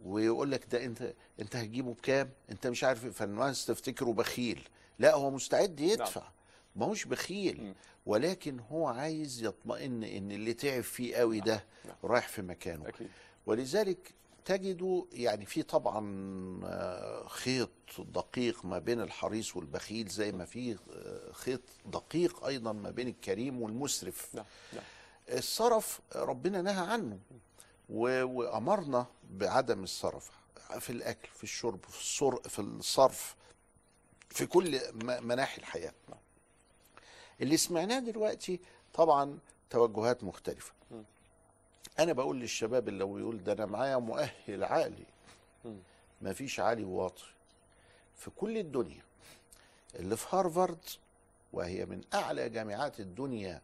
ويقول 0.05 0.51
لك 0.51 0.65
ده 0.71 0.85
انت 0.85 1.13
انت 1.41 1.55
هتجيبه 1.55 1.93
بكام؟ 1.93 2.29
انت 2.51 2.67
مش 2.67 2.83
عارف 2.83 3.05
فالناس 3.05 3.65
تفتكره 3.65 4.13
بخيل. 4.13 4.67
لا 4.99 5.15
هو 5.15 5.31
مستعد 5.31 5.79
يدفع. 5.79 6.29
ما 6.75 6.85
هوش 6.85 7.05
بخيل. 7.05 7.73
ولكن 8.05 8.59
هو 8.59 8.87
عايز 8.87 9.43
يطمئن 9.43 10.03
إن 10.03 10.31
اللي 10.31 10.53
تعب 10.53 10.83
فيه 10.83 11.15
قوي 11.15 11.39
ده 11.39 11.63
نعم. 11.85 11.95
رايح 12.03 12.27
في 12.27 12.41
مكانه. 12.41 12.87
أكيد. 12.87 13.07
ولذلك 13.45 14.13
تجدوا 14.45 15.05
يعني 15.11 15.45
في 15.45 15.63
طبعا 15.63 16.01
آه، 16.65 17.27
خيط 17.27 17.69
دقيق 17.99 18.65
ما 18.65 18.79
بين 18.79 19.01
الحريص 19.01 19.55
والبخيل 19.55 20.07
زي 20.07 20.31
ما 20.31 20.45
في 20.45 20.77
آه، 20.91 21.31
خيط 21.31 21.61
دقيق 21.85 22.45
أيضا 22.45 22.71
ما 22.71 22.91
بين 22.91 23.07
الكريم 23.07 23.61
والمسرف. 23.61 24.35
نعم. 24.35 24.45
نعم. 24.73 24.83
الصرف 25.29 25.99
ربنا 26.15 26.61
نهى 26.61 26.85
عنه. 26.85 27.19
وأمرنا 27.89 29.05
بعدم 29.29 29.83
الصرف 29.83 30.31
في 30.79 30.89
الأكل 30.89 31.29
في 31.33 31.43
الشرب 31.43 31.79
في 31.85 31.99
الصر 31.99 32.35
في 32.49 32.59
الصرف 32.59 33.35
في 34.29 34.45
كل 34.45 34.79
مناحي 35.03 35.57
الحياة 35.57 35.93
اللي 37.41 37.57
سمعناه 37.57 37.99
دلوقتي 37.99 38.59
طبعا 38.93 39.39
توجهات 39.69 40.23
مختلفة. 40.23 40.73
أنا 41.99 42.13
بقول 42.13 42.39
للشباب 42.39 42.87
اللي 42.87 43.03
هو 43.03 43.17
يقول 43.17 43.43
ده 43.43 43.53
أنا 43.53 43.65
معايا 43.65 43.97
مؤهل 43.97 44.63
عالي. 44.63 45.05
مفيش 46.21 46.59
عالي 46.59 46.83
وواطي 46.83 47.23
في 48.15 48.29
كل 48.29 48.57
الدنيا 48.57 49.01
اللي 49.95 50.17
في 50.17 50.27
هارفارد 50.35 50.85
وهي 51.53 51.85
من 51.85 52.01
أعلى 52.13 52.49
جامعات 52.49 52.99
الدنيا 52.99 53.61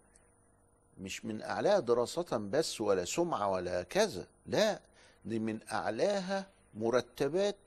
مش 1.01 1.25
من 1.25 1.41
أعلاها 1.41 1.79
دراسة 1.79 2.37
بس 2.37 2.81
ولا 2.81 3.05
سمعة 3.05 3.47
ولا 3.51 3.83
كذا 3.83 4.27
لا 4.45 4.79
دي 5.25 5.39
من 5.39 5.59
أعلاها 5.71 6.47
مرتبات 6.73 7.57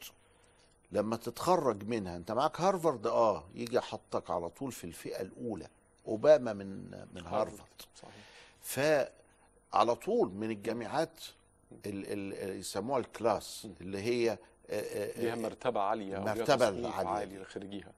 لما 0.93 1.17
تتخرج 1.17 1.85
منها. 1.85 2.17
أنت 2.17 2.33
معاك 2.33 2.61
هارفارد؟ 2.61 3.07
آه 3.07 3.45
يجي 3.55 3.77
يحطك 3.77 4.31
على 4.31 4.49
طول 4.49 4.73
في 4.73 4.85
الفئة 4.85 5.21
الأولى. 5.21 5.69
أوباما 6.07 6.53
من 6.53 6.91
من 7.15 7.27
هارفارد 7.27 7.69
صحيح. 8.03 8.15
فعلى 8.63 9.95
طول 9.95 10.29
من 10.33 10.51
الجامعات 10.51 11.21
ال- 11.87 12.35
ال- 12.43 12.59
يسموها 12.59 12.99
الكلاس 13.01 13.67
اللي 13.81 13.99
هي 14.03 14.31
آه، 14.31 14.39
آه، 14.71 15.21
ليها 15.21 15.35
مرتبة 15.35 15.81
عالية 15.81 16.19
وليها 16.19 16.35
مرتبة 16.35 16.71
تصنيف 16.71 16.95
عالية. 16.95 17.09
عالي 17.11 17.39
لخريجيها. 17.39 17.93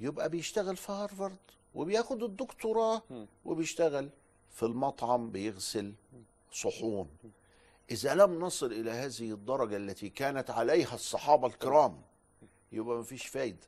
يبقى 0.00 0.28
بيشتغل 0.28 0.76
في 0.76 0.92
هارفارد. 0.92 1.36
وبياخد 1.74 2.22
الدكتوراه. 2.22 3.02
وبيشتغل 3.44 4.10
في 4.50 4.62
المطعم 4.62 5.30
بيغسل 5.30 5.94
صحون 6.52 7.08
إذا 7.90 8.14
لم 8.14 8.40
نصل 8.44 8.72
إلى 8.72 8.90
هذه 8.90 9.32
الدرجة 9.32 9.76
التي 9.76 10.08
كانت 10.08 10.50
عليها 10.50 10.94
الصحابة 10.94 11.46
الكرام 11.46 12.02
يبقى 12.72 12.98
مفيش 12.98 13.26
فايدة. 13.26 13.66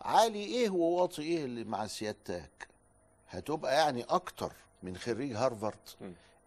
عالي 0.00 0.44
إيه 0.44 0.70
وواطي 0.70 1.22
إيه 1.22 1.44
اللي 1.44 1.64
مع 1.64 1.86
سيادتك 1.86 2.68
هتبقى 3.28 3.74
يعني 3.74 4.02
أكتر 4.02 4.52
من 4.82 4.96
خريج 4.96 5.32
هارفارد. 5.32 5.78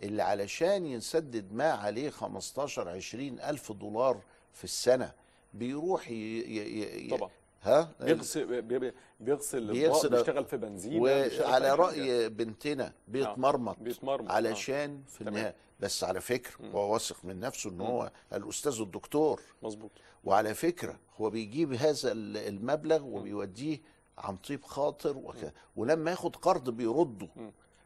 اللي 0.04 0.24
علشان 0.24 0.86
يسدد 0.86 1.54
ما 1.54 1.72
عليه 1.72 2.10
15 2.10 2.90
20 2.90 3.40
ألف 3.40 3.72
دولار 3.72 4.22
في 4.54 4.64
السنة 4.64 5.14
بيروح 5.54 6.10
ي... 6.10 6.14
ي... 6.14 7.06
ي... 7.08 7.10
طبعا 7.18 7.30
ها؟ 7.66 7.92
بيغسل 8.02 8.62
بي- 8.62 8.62
بيغسل 8.80 8.92
بيغسل- 9.20 9.72
بيغسل 9.72 10.10
بيشتغل 10.10 10.46
في 10.46 10.58
بنزين 10.58 10.92
في 11.30 11.42
وعلى. 11.42 11.72
رأي 11.76 12.30
بنتنا 12.30 12.94
بيتمرمط 13.08 13.80
بيتمرمط، 13.80 14.30
آه. 14.32 14.34
علشان 14.34 15.02
في 15.08 15.20
تمام. 15.20 15.34
النهاية. 15.36 15.56
بس 15.80 16.04
على 16.04 16.22
فكرة 16.22 16.66
هو 16.68 16.94
واثق 16.94 17.26
من 17.26 17.40
نفسه 17.40 17.70
إن 17.70 17.82
هو 17.82 18.12
الأستاذ 18.34 18.80
الدكتور 18.82 19.42
مظبوط. 19.64 19.92
وعلى 20.24 20.54
فكرة 20.54 21.00
هو 21.18 21.30
بيجيب 21.30 21.74
هذا 21.74 22.12
ال- 22.12 22.38
المبلغ 22.38 23.04
وبيوديه 23.06 23.82
عن 24.18 24.38
طيب 24.38 24.64
خاطر 24.64 25.18
وكذا 25.18 25.52
ولما 25.76 26.12
ياخد 26.12 26.36
قرض 26.36 26.70
بيرده. 26.70 27.28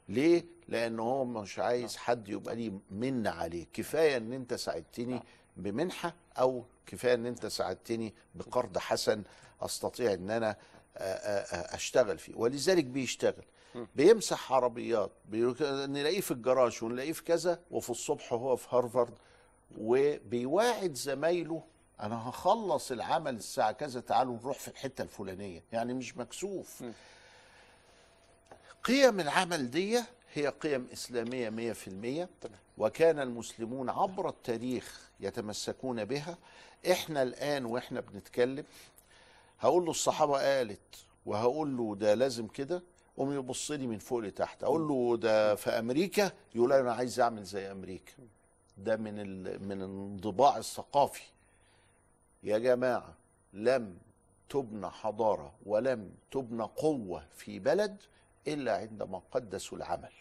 ليه؟ 0.10 0.46
لأن 0.68 1.00
هو 1.00 1.26
مش 1.26 1.60
عايز 1.60 1.96
حد 1.98 2.30
يبقى 2.30 2.56
ليه 2.56 2.72
من 2.92 3.28
عليه. 3.28 3.66
كفاية 3.74 4.18
إن 4.18 4.34
أنت 4.34 4.54
ساعدتني 4.54 5.20
بمنحة 5.58 6.16
أو 6.40 6.64
كفاية 6.86 7.14
إن 7.14 7.26
أنت 7.26 7.46
ساعدتني 7.46 8.14
بقرض 8.36 8.78
حسن 8.78 9.24
أستطيع 9.62 10.14
إن 10.14 10.32
أنا 10.32 10.54
آ- 10.54 10.98
آ- 10.98 11.02
آ- 11.02 11.74
أشتغل 11.76 12.18
فيه. 12.18 12.36
ولذلك 12.36 12.86
بيشتغل. 12.86 13.44
بيمسح 13.96 14.54
عربيات 14.54 15.12
بي- 15.26 15.56
نلاقيه 15.88 16.22
في 16.22 16.32
الجراج 16.32 16.84
ونلاقيه 16.84 17.12
في 17.14 17.24
كذا 17.24 17.60
وفي 17.72 17.90
الصبح 17.90 18.34
هو 18.34 18.56
في 18.56 18.68
هارفارد 18.72 19.14
وبيواعد 19.78 20.94
زمايله 20.94 21.64
أنا 22.02 22.30
هخلص 22.30 22.92
العمل 22.92 23.36
الساعة 23.36 23.72
كذا 23.72 24.00
تعالوا 24.00 24.38
نروح 24.38 24.60
في 24.60 24.68
الحتة 24.68 25.02
الفلانية. 25.02 25.64
يعني 25.72 25.94
مش 25.94 26.18
مكسوف. 26.18 26.84
قيم 28.84 29.20
العمل 29.20 29.72
دي 29.72 30.00
هي 30.34 30.48
قيم 30.48 30.88
إسلامية 30.94 31.50
مية 31.50 31.74
في 31.74 31.88
المية. 31.88 32.30
وكان 32.78 33.20
المسلمون 33.20 33.90
عبر 33.90 34.30
التاريخ 34.30 35.10
يتمسكون 35.20 36.06
بها. 36.06 36.38
إحنا 36.92 37.24
الآن 37.24 37.66
وإحنا 37.66 38.00
بنتكلم 38.00 38.66
هقول 39.60 39.86
له 39.86 39.92
الصحابة 39.92 40.34
قالت 40.34 41.06
وهقول 41.26 41.78
له 41.78 41.96
ده 41.96 42.14
لازم 42.14 42.48
كده 42.48 42.84
قوم 43.18 43.32
يبص 43.34 43.72
لي 43.72 43.88
من 43.88 43.98
فوق 43.98 44.20
لتحت 44.20 44.64
أقول 44.64 44.88
له 44.88 45.18
ده 45.18 45.56
في 45.56 45.70
أمريكا؟ 45.70 46.32
يقول 46.56 46.74
أنا 46.74 46.94
عايز 46.94 47.20
أعمل 47.20 47.44
زي 47.44 47.72
أمريكا. 47.72 48.14
ده 48.78 48.96
من. 48.98 49.16
من 49.68 49.82
الانطباع 49.82 50.58
الثقافي. 50.58 51.24
يا 52.44 52.58
جماعة 52.58 53.14
لم 53.54 53.98
تبنى 54.50 54.90
حضارة 54.90 55.54
ولم 55.66 56.12
تبنى 56.32 56.64
قوة 56.64 57.24
في 57.36 57.60
بلد 57.60 57.98
إلا 58.48 58.78
عندما 58.78 59.22
قدسوا 59.32 59.78
العمل. 59.78 60.12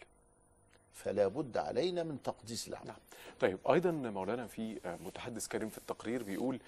فلا 0.93 1.27
بد 1.27 1.57
علينا 1.57 2.03
من 2.03 2.21
تقديس 2.23 2.67
العمل. 2.67 2.95
طيب 3.39 3.59
أيضا 3.71 3.91
مولانا 3.91 4.47
في 4.47 4.79
آه، 4.85 4.95
متحدث 4.95 5.47
كريم 5.47 5.69
في 5.69 5.77
التقرير 5.77 6.23
بيقول 6.23 6.59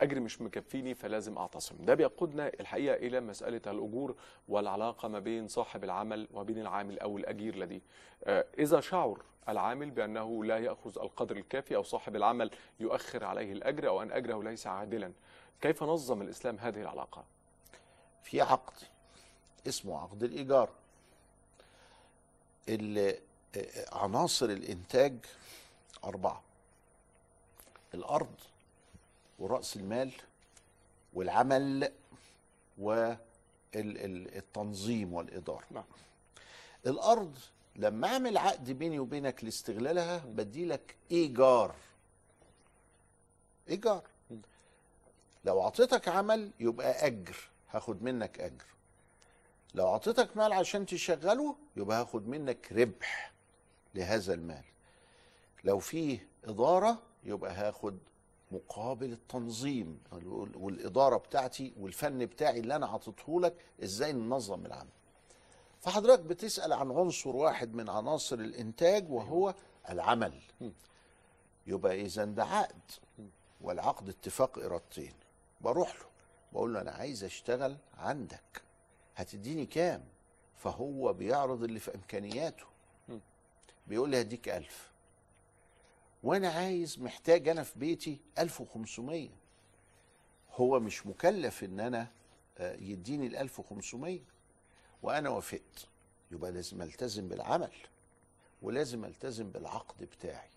اجري 0.00 0.20
مش 0.20 0.40
مكفيني 0.42 0.94
فلازم 0.94 1.38
أعتصم. 1.38 1.76
ده 1.84 1.94
بيقودنا 1.94 2.48
الحقيقة 2.60 2.94
إلى 2.94 3.20
مسألة 3.20 3.60
الأجور 3.66 4.16
والعلاقة 4.48 5.08
ما 5.08 5.18
بين 5.18 5.48
صاحب 5.48 5.84
العمل 5.84 6.28
وبين 6.34 6.58
العامل 6.58 6.98
أو 6.98 7.18
الأجير 7.18 7.56
لديه. 7.56 7.80
آه، 8.24 8.44
إذا 8.58 8.80
شعر 8.80 9.22
العامل 9.48 9.90
بأنه 9.90 10.44
لا 10.44 10.58
يأخذ 10.58 10.98
القدر 10.98 11.36
الكافي 11.36 11.76
أو 11.76 11.82
صاحب 11.82 12.16
العمل 12.16 12.50
يؤخر 12.80 13.24
عليه 13.24 13.52
الأجر 13.52 13.88
أو 13.88 14.02
أن 14.02 14.12
أجره 14.12 14.42
ليس 14.42 14.66
عادلا 14.66 15.12
كيف 15.60 15.82
نظم 15.82 16.22
الإسلام 16.22 16.56
هذه 16.58 16.82
العلاقة؟ 16.82 17.24
في 18.22 18.40
عقد 18.40 18.72
اسمه 19.68 19.98
عقد 20.02 20.22
الإيجار. 20.22 20.70
اللي 22.68 23.18
عناصر 23.92 24.46
الإنتاج 24.46 25.14
أربعة. 26.04 26.42
الأرض 27.94 28.34
ورأس 29.38 29.76
المال 29.76 30.12
والعمل 31.14 31.92
والتنظيم 33.74 35.14
والإدارة. 35.14 35.64
نعم. 35.70 35.84
الأرض 36.86 37.38
لما 37.76 38.08
أعمل 38.08 38.38
عقد 38.38 38.70
بيني 38.70 38.98
وبينك 38.98 39.44
لاستغلالها 39.44 40.18
بدي 40.18 40.64
لك 40.64 40.96
إيجار. 41.10 41.74
ايجار 43.68 44.02
لو 45.44 45.62
أعطيتك 45.62 46.08
عمل 46.08 46.50
يبقى 46.60 47.06
أجر 47.06 47.36
هاخد 47.70 48.02
منك 48.02 48.40
أجر. 48.40 48.64
لو 49.74 49.88
أعطيتك 49.88 50.36
مال 50.36 50.52
عشان 50.52 50.86
تشغله 50.86 51.56
يبقى 51.76 52.00
هاخد 52.00 52.28
منك 52.28 52.72
ربح. 52.72 53.32
لهذا 53.96 54.34
المال. 54.34 54.64
لو 55.64 55.78
فيه 55.78 56.28
إدارة 56.44 57.02
يبقى 57.24 57.52
هاخد 57.52 57.98
مقابل 58.52 59.12
التنظيم 59.12 60.00
والإدارة 60.54 61.16
بتاعتي 61.16 61.72
والفن 61.80 62.26
بتاعي 62.26 62.60
اللي 62.60 62.76
أنا 62.76 62.86
عطيته 62.86 63.40
لك 63.40 63.54
إزاي 63.82 64.12
ننظم 64.12 64.66
العمل. 64.66 64.90
فحضرتك 65.80 66.22
بتسأل 66.22 66.72
عن 66.72 66.90
عنصر 66.90 67.36
واحد 67.36 67.74
من 67.74 67.88
عناصر 67.88 68.36
الإنتاج 68.36 69.10
وهو 69.10 69.54
العمل. 69.90 70.34
يبقى 71.66 72.00
إذا 72.00 72.24
ده 72.24 72.44
عقد 72.44 72.80
والعقد 73.60 74.08
اتفاق 74.08 74.58
إرادتين. 74.58 75.14
بروح 75.60 75.94
له 75.98 76.06
بقول 76.52 76.74
له 76.74 76.80
أنا 76.80 76.90
عايز 76.90 77.24
أشتغل 77.24 77.76
عندك. 77.98 78.62
هتديني 79.16 79.66
كام؟ 79.66 80.04
فهو 80.56 81.12
بيعرض 81.12 81.62
اللي 81.62 81.80
في 81.80 81.94
إمكانياته. 81.94 82.64
بيقول 83.86 84.10
لي 84.10 84.20
هديك 84.20 84.48
ألف. 84.48 84.90
وأنا 86.22 86.48
عايز 86.48 86.98
محتاج 87.00 87.48
أنا 87.48 87.62
في 87.62 87.78
بيتي 87.78 88.20
1500 88.38 89.28
هو 90.54 90.80
مش 90.80 91.06
مكلف 91.06 91.64
إن 91.64 91.80
أنا 91.80 92.10
آه، 92.58 92.76
يديني 92.76 93.26
ال 93.26 93.36
1500 93.36 94.20
وأنا 95.02 95.28
وافقت. 95.30 95.88
يبقى 96.30 96.52
لازم 96.52 96.82
ألتزم 96.82 97.28
بالعمل. 97.28 97.72
ولازم 98.62 99.04
ألتزم 99.04 99.50
بالعقد 99.50 100.04
بتاعي. 100.04 100.48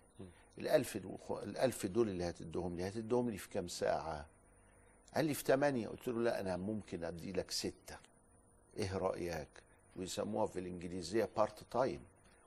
الألف 0.58 0.96
دول 0.96 1.18
الألف 1.42 1.86
دول 1.86 2.08
اللي 2.08 2.24
هتديهم 2.30 2.76
لي 2.76 2.88
هتديهم 2.88 3.30
لي 3.30 3.38
في 3.38 3.48
كام 3.48 3.68
ساعة؟ 3.68 4.26
قال 5.14 5.24
لي 5.24 5.34
في 5.34 5.44
ثمانية 5.44 5.88
قلت 5.88 6.08
له 6.08 6.20
لا 6.22 6.40
أنا 6.40 6.56
ممكن 6.56 7.04
أدي 7.04 7.32
لك 7.32 7.50
ستة. 7.50 7.98
إيه 8.76 8.96
رأيك؟ 8.96 9.48
ويسموها 9.96 10.46
في 10.46 10.58
الإنجليزية 10.60 11.28
part 11.36 11.64
time 11.70 12.00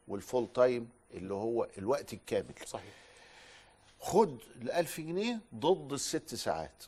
والفول 0.08 0.54
تايم 0.54 0.90
اللي 1.14 1.34
هو 1.34 1.68
الوقت 1.78 2.14
الكامل. 2.14 2.54
صحيح. 2.66 2.94
خد 4.00 4.38
الألف 4.62 5.00
جنيه 5.00 5.40
ضد 5.56 5.94
الست 5.94 6.36
ساعات. 6.36 6.84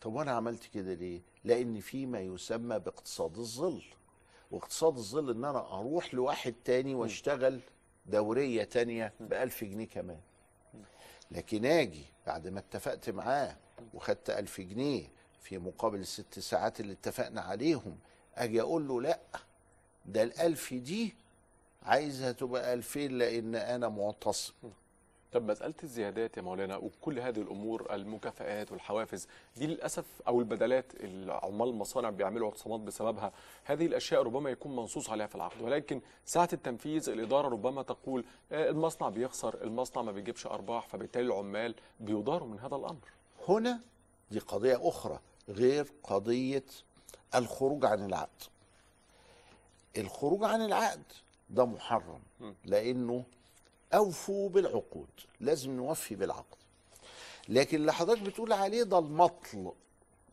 طب 0.00 0.14
وأنا 0.14 0.32
عملت 0.32 0.66
كده 0.66 0.94
ليه؟ 0.94 1.20
لأن 1.44 1.80
في 1.80 2.06
ما 2.06 2.20
يسمى 2.20 2.78
باقتصاد 2.78 3.38
الظل. 3.38 3.82
واقتصاد 4.50 4.96
الظل 4.96 5.30
إن 5.30 5.44
أنا 5.44 5.58
أروح 5.78 6.14
لواحد 6.14 6.54
تاني 6.64 6.94
وأشتغل 6.94 7.60
دورية 8.06 8.64
تانية 8.64 9.12
بألف 9.20 9.64
جنيه 9.64 9.86
كمان. 9.86 10.20
لكن 11.30 11.64
آجي 11.66 12.04
بعد 12.26 12.48
ما 12.48 12.58
اتفقت 12.58 13.10
معاه 13.10 13.56
وخدت 13.94 14.30
ألف 14.30 14.60
جنيه 14.60 15.08
في 15.42 15.58
مقابل 15.58 15.98
الست 15.98 16.38
ساعات 16.38 16.80
اللي 16.80 16.92
اتفقنا 16.92 17.40
عليهم 17.40 17.98
آجي 18.34 18.60
أقول 18.60 18.88
له 18.88 19.00
لأ 19.02 19.20
ده 20.06 20.22
الألف 20.22 20.74
دي 20.74 21.14
عايزها 21.82 22.32
تبقى 22.32 22.74
ألفين 22.74 23.18
لأن 23.18 23.54
أنا 23.54 23.88
معتصم. 23.88 24.52
طب 25.32 25.50
مسألة 25.50 25.74
الزيادات 25.82 26.36
يا 26.36 26.42
مولانا 26.42 26.76
وكل 26.76 27.18
هذه 27.18 27.40
الأمور 27.40 27.94
المكافآت 27.94 28.72
والحوافز 28.72 29.28
دي 29.56 29.66
للأسف 29.66 30.04
أو 30.28 30.40
البدلات 30.40 30.92
العمال 31.00 31.68
المصانع 31.68 32.10
بيعملوا 32.10 32.48
اعتصامات 32.48 32.80
بسببها 32.80 33.32
هذه 33.64 33.86
الأشياء 33.86 34.22
ربما 34.22 34.50
يكون 34.50 34.76
منصوص 34.76 35.10
عليها 35.10 35.26
في 35.26 35.34
العقد. 35.34 35.62
ولكن 35.62 36.00
ساعة 36.24 36.48
التنفيذ 36.52 37.08
الإدارة 37.10 37.48
ربما 37.48 37.82
تقول 37.82 38.24
آه، 38.52 38.70
المصنع 38.70 39.08
بيخسر 39.08 39.62
المصنع 39.62 40.02
ما 40.02 40.12
بيجيبش 40.12 40.46
أرباح 40.46 40.86
فبالتالي 40.88 41.26
العمال 41.26 41.74
بيضاروا 42.00 42.48
من 42.48 42.58
هذا 42.58 42.76
الأمر. 42.76 43.08
هنا 43.48 43.80
دي 44.30 44.38
قضية 44.38 44.88
أخرى 44.88 45.18
غير 45.48 45.86
قضية 46.02 46.64
الخروج 47.34 47.84
عن 47.84 48.06
العقد. 48.06 48.42
الخروج 49.98 50.44
عن 50.44 50.62
العقد 50.64 51.02
ده 51.50 51.64
محرم 51.64 52.20
لأنه 52.64 53.24
أوفوا 53.94 54.48
بالعقود 54.48 55.08
لازم 55.40 55.70
نوفي 55.76 56.14
بالعقد 56.14 56.56
لكن 57.48 57.76
اللي 57.76 57.92
حضرتك 57.92 58.22
بتقول 58.22 58.52
عليه 58.52 58.82
ده 58.82 58.98
المطل 58.98 59.72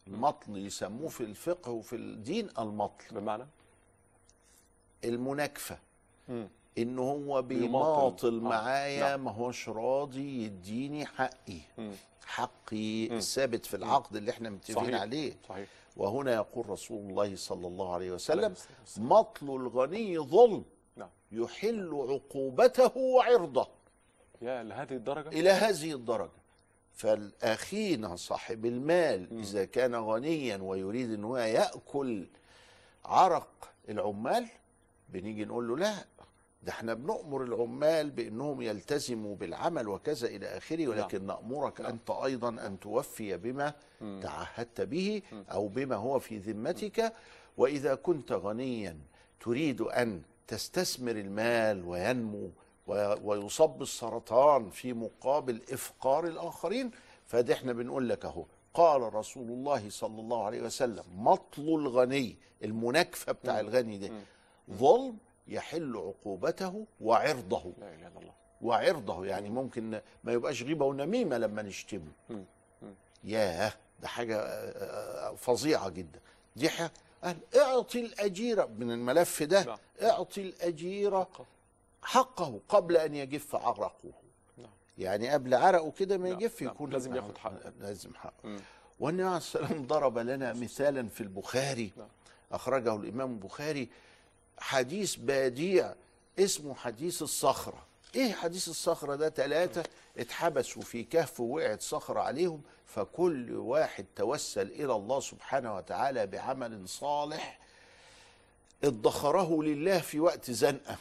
المطل 0.08 0.58
يسموه 0.58 1.10
في 1.10 1.22
الفقه 1.22 1.72
وفي 1.72 1.96
الدين 1.96 2.50
المطل 2.60 3.06
بمعنى 3.12 3.46
المناكفة 5.04 5.78
مم. 6.30 6.48
إن 6.78 7.00
هو 7.00 7.42
بيماطل. 7.42 8.28
آه، 8.38 8.42
معايا 8.50 9.00
نعم. 9.10 9.24
ما 9.26 9.32
هوش 9.32 9.70
راضي 9.70 10.44
يديني 10.44 11.06
حقي 11.06 11.60
مم. 11.78 11.92
حقي 12.26 13.10
مم. 13.10 13.18
الثابت 13.18 13.66
في 13.66 13.76
العقد 13.76 14.16
اللي 14.16 14.32
إحنا 14.32 14.50
متفقين. 14.50 14.96
عليه 14.96 15.34
صحيح 15.50 15.70
وهنا 15.98 16.34
يقول 16.34 16.70
رسول 16.70 17.10
الله 17.10 17.36
صلى 17.36 17.68
الله 17.68 17.94
عليه 17.94 18.12
وسلم. 18.12 18.54
مطل 18.98 19.46
الغني 19.46 20.20
ظلم 20.20 20.54
نعم 20.54 20.64
يحل 21.36 21.90
عقوبته 22.10 22.98
وعرضه 22.98 23.68
يا 24.42 24.64
لهذه 24.64 24.94
الدرجة؟ 24.94 25.28
إلى 25.30 25.50
هذه 25.50 25.94
الدرجة. 25.94 26.32
فالأخينا 26.94 28.16
صاحب 28.16 28.66
المال 28.66 29.40
إذا 29.40 29.66
كان 29.66 29.96
غنيا 29.96 30.58
ويريد 30.58 31.14
أن 31.14 31.24
هو 31.24 31.38
يأكل 31.38 32.28
عرق 33.06 33.70
العمال 33.90 34.48
بنيجي 35.10 35.46
نقول 35.46 35.68
له 35.68 35.78
لا 35.78 35.96
ده 36.64 36.72
إحنا 36.72 36.94
بنأمر 36.94 37.44
العمال 37.44 38.10
بأنهم 38.12 38.62
يلتزموا 38.62 39.36
بالعمل 39.36 39.88
وكذا 39.88 40.28
إلى 40.28 40.46
آخره 40.58 40.88
ولكن 40.88 41.26
نأمرك 41.26 41.82
أنت 41.82 42.10
أيضا 42.12 42.50
أن 42.50 42.80
توفي 42.80 43.38
بما 43.38 43.74
تعهدت 44.22 44.82
به 44.82 45.22
أو 45.52 45.68
بما 45.68 45.96
هو 45.96 46.20
في 46.20 46.38
ذمتك. 46.38 47.14
وإذا 47.58 47.96
كنت 47.96 48.32
غنيا 48.32 48.98
تريد 49.40 49.82
أن 49.82 50.22
تستثمر 50.48 51.12
المال 51.12 51.86
وينمو 51.88 52.50
ويصاب 53.24 53.78
بالسرطان 53.78 54.70
في 54.70 54.94
مقابل 54.94 55.62
إفقار 55.72 56.28
الآخرين 56.28 56.92
فده 57.26 57.54
إحنا 57.54 57.74
بنقول 57.74 58.10
لك 58.10 58.26
أهو. 58.26 58.46
قال 58.74 59.14
رسول 59.14 59.48
الله 59.48 59.90
صلى 59.90 60.20
الله 60.22 60.46
عليه 60.46 60.62
وسلم 60.62 61.04
مطل 61.16 61.62
الغني 61.62 62.38
المناكفة 62.64 63.32
بتاع 63.32 63.60
الغني 63.60 63.98
ده 63.98 64.10
ظلم 64.72 65.18
يحل 65.48 65.98
عقوبته 65.98 66.86
وعرضه. 67.02 67.74
لا 67.80 67.94
إله 67.94 68.08
إلا 68.08 68.20
الله. 68.20 68.34
وعرضه 68.62 69.26
يعني 69.26 69.50
ممكن 69.50 70.02
ما 70.24 70.34
يبقاش 70.34 70.64
غيبة 70.64 70.86
ونميمة 70.86 71.38
لما 71.38 71.62
نشتمه. 71.62 72.12
ياه 73.24 73.74
ده 74.02 74.08
حاجة 74.08 74.38
آه، 74.40 75.36
فظيعة 75.36 75.90
جدا. 75.90 76.20
دي 76.56 76.70
قال 77.26 77.38
اعطي 77.56 78.00
الأجير 78.00 78.68
من 78.68 78.92
الملف 78.92 79.44
ده 79.44 79.78
اعطي 80.02 80.42
الأجير 80.42 81.26
حقه. 82.04 82.60
قبل 82.70 82.98
أن 82.98 83.16
يجف 83.16 83.56
عرقه. 83.56 84.12
يعني 84.98 85.30
قبل 85.30 85.54
عرقه 85.54 85.92
كده 85.92 86.18
ما 86.18 86.30
يجف 86.30 86.62
يكون 86.62 86.90
لازم 86.90 87.16
ياخد 87.16 87.38
حقه. 87.38 87.74
لازم 87.80 88.14
حقه. 88.16 88.60
والنبي 89.00 89.24
عليه 89.24 89.38
السلام 89.38 89.88
ضرب 89.88 90.18
لنا 90.18 90.54
مثالا 90.54 91.08
في 91.08 91.22
البخاري. 91.22 91.92
أخرجه 92.52 92.96
الإمام 92.96 93.32
البخاري 93.32 93.90
حديث 94.60 95.16
بديع 95.20 95.94
اسمه 96.40 96.76
حديث 96.76 97.22
الصخرة. 97.22 97.86
إيه 98.16 98.34
حديث 98.34 98.68
الصخرة 98.70 99.16
ده؟ 99.16 99.30
ثلاثة 99.30 99.84
اتحبسوا 100.18 100.82
في 100.82 101.04
كهف 101.04 101.40
ووقعت 101.40 101.82
صخرة 101.82 102.20
عليهم 102.20 102.62
فكل 102.86 103.52
واحد 103.58 104.06
توسل 104.16 104.68
إلى 104.68 104.96
الله 104.96 105.20
سبحانه 105.20 105.76
وتعالى 105.76 106.28
بعمل 106.28 106.90
صالح 106.90 107.60
ادخره 108.84 109.64
لله 109.64 110.00
في 110.00 110.20
وقت 110.20 110.52
زنقة. 110.52 110.98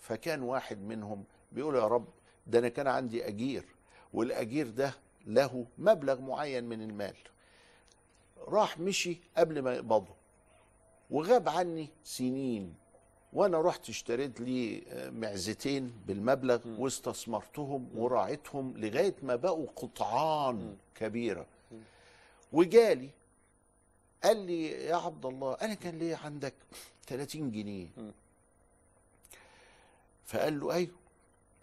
فكان 0.00 0.42
واحد 0.42 0.78
منهم 0.82 1.24
بيقول 1.52 1.76
يا 1.76 1.86
رب 1.86 2.08
ده 2.46 2.58
أنا 2.58 2.68
كان 2.68 2.86
عندي 2.86 3.28
أجير 3.28 3.64
والأجير 4.12 4.68
ده 4.68 4.94
له 5.26 5.66
مبلغ 5.78 6.20
معين 6.20 6.64
من 6.64 6.82
المال. 6.82 7.14
راح 8.38 8.78
مشي 8.78 9.20
قبل 9.36 9.62
ما 9.62 9.74
يقبضه 9.74 10.14
وغاب 11.10 11.48
عني 11.48 11.88
سنين. 12.04 12.74
وأنا 13.32 13.60
رحت 13.60 13.88
اشتريت 13.88 14.40
لي 14.40 14.82
آه، 14.88 15.10
معزتين 15.10 15.92
بالمبلغ 16.06 16.60
واستثمرتهم 16.78 17.88
وراعيتهم 17.94 18.74
لغاية 18.76 19.14
ما 19.22 19.36
بقوا 19.36 19.66
قطعان 19.76 20.76
كبيرة. 20.94 21.46
وجالي 22.52 23.10
قال 24.24 24.36
لي 24.46 24.66
يا 24.66 24.96
عبد 24.96 25.26
الله 25.26 25.54
أنا 25.54 25.74
كان 25.74 25.98
ليا 25.98 26.16
عندك 26.16 26.54
30 27.06 27.50
جنيه. 27.50 27.88
فقال 30.26 30.60
له 30.60 30.72
أيوه. 30.74 30.90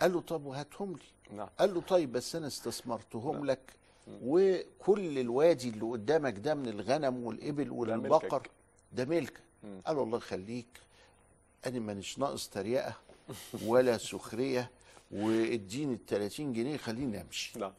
قال 0.01 0.13
له 0.13 0.21
طب 0.21 0.45
وهاتهم 0.45 0.91
لي. 0.93 1.35
نعم. 1.37 1.49
قال 1.59 1.73
له 1.73 1.81
طيب 1.81 2.11
بس 2.11 2.35
أنا 2.35 2.47
استثمرتهم 2.47 3.45
لك. 3.45 3.73
وكل 4.23 5.19
الوادي 5.19 5.69
اللي 5.69 5.85
قدامك 5.85 6.39
ده 6.39 6.53
من 6.55 6.67
الغنم 6.67 7.23
والإبل 7.23 7.71
والبقر. 7.71 8.47
ده 8.93 9.05
ملكك. 9.05 9.43
قال 9.85 9.95
له 9.95 10.03
الله 10.03 10.17
يخليك. 10.17 10.67
أنا 11.65 11.79
مانيش 11.79 12.19
ناقص 12.19 12.49
تريقة 12.49 12.93
ولا 13.63 13.97
سخرية 13.97 14.71
واديني 15.11 15.93
ال 15.93 16.05
30 16.05 16.53
جنيه 16.53 16.77
خليني 16.77 17.21
أمشي. 17.21 17.59
نعم 17.59 17.73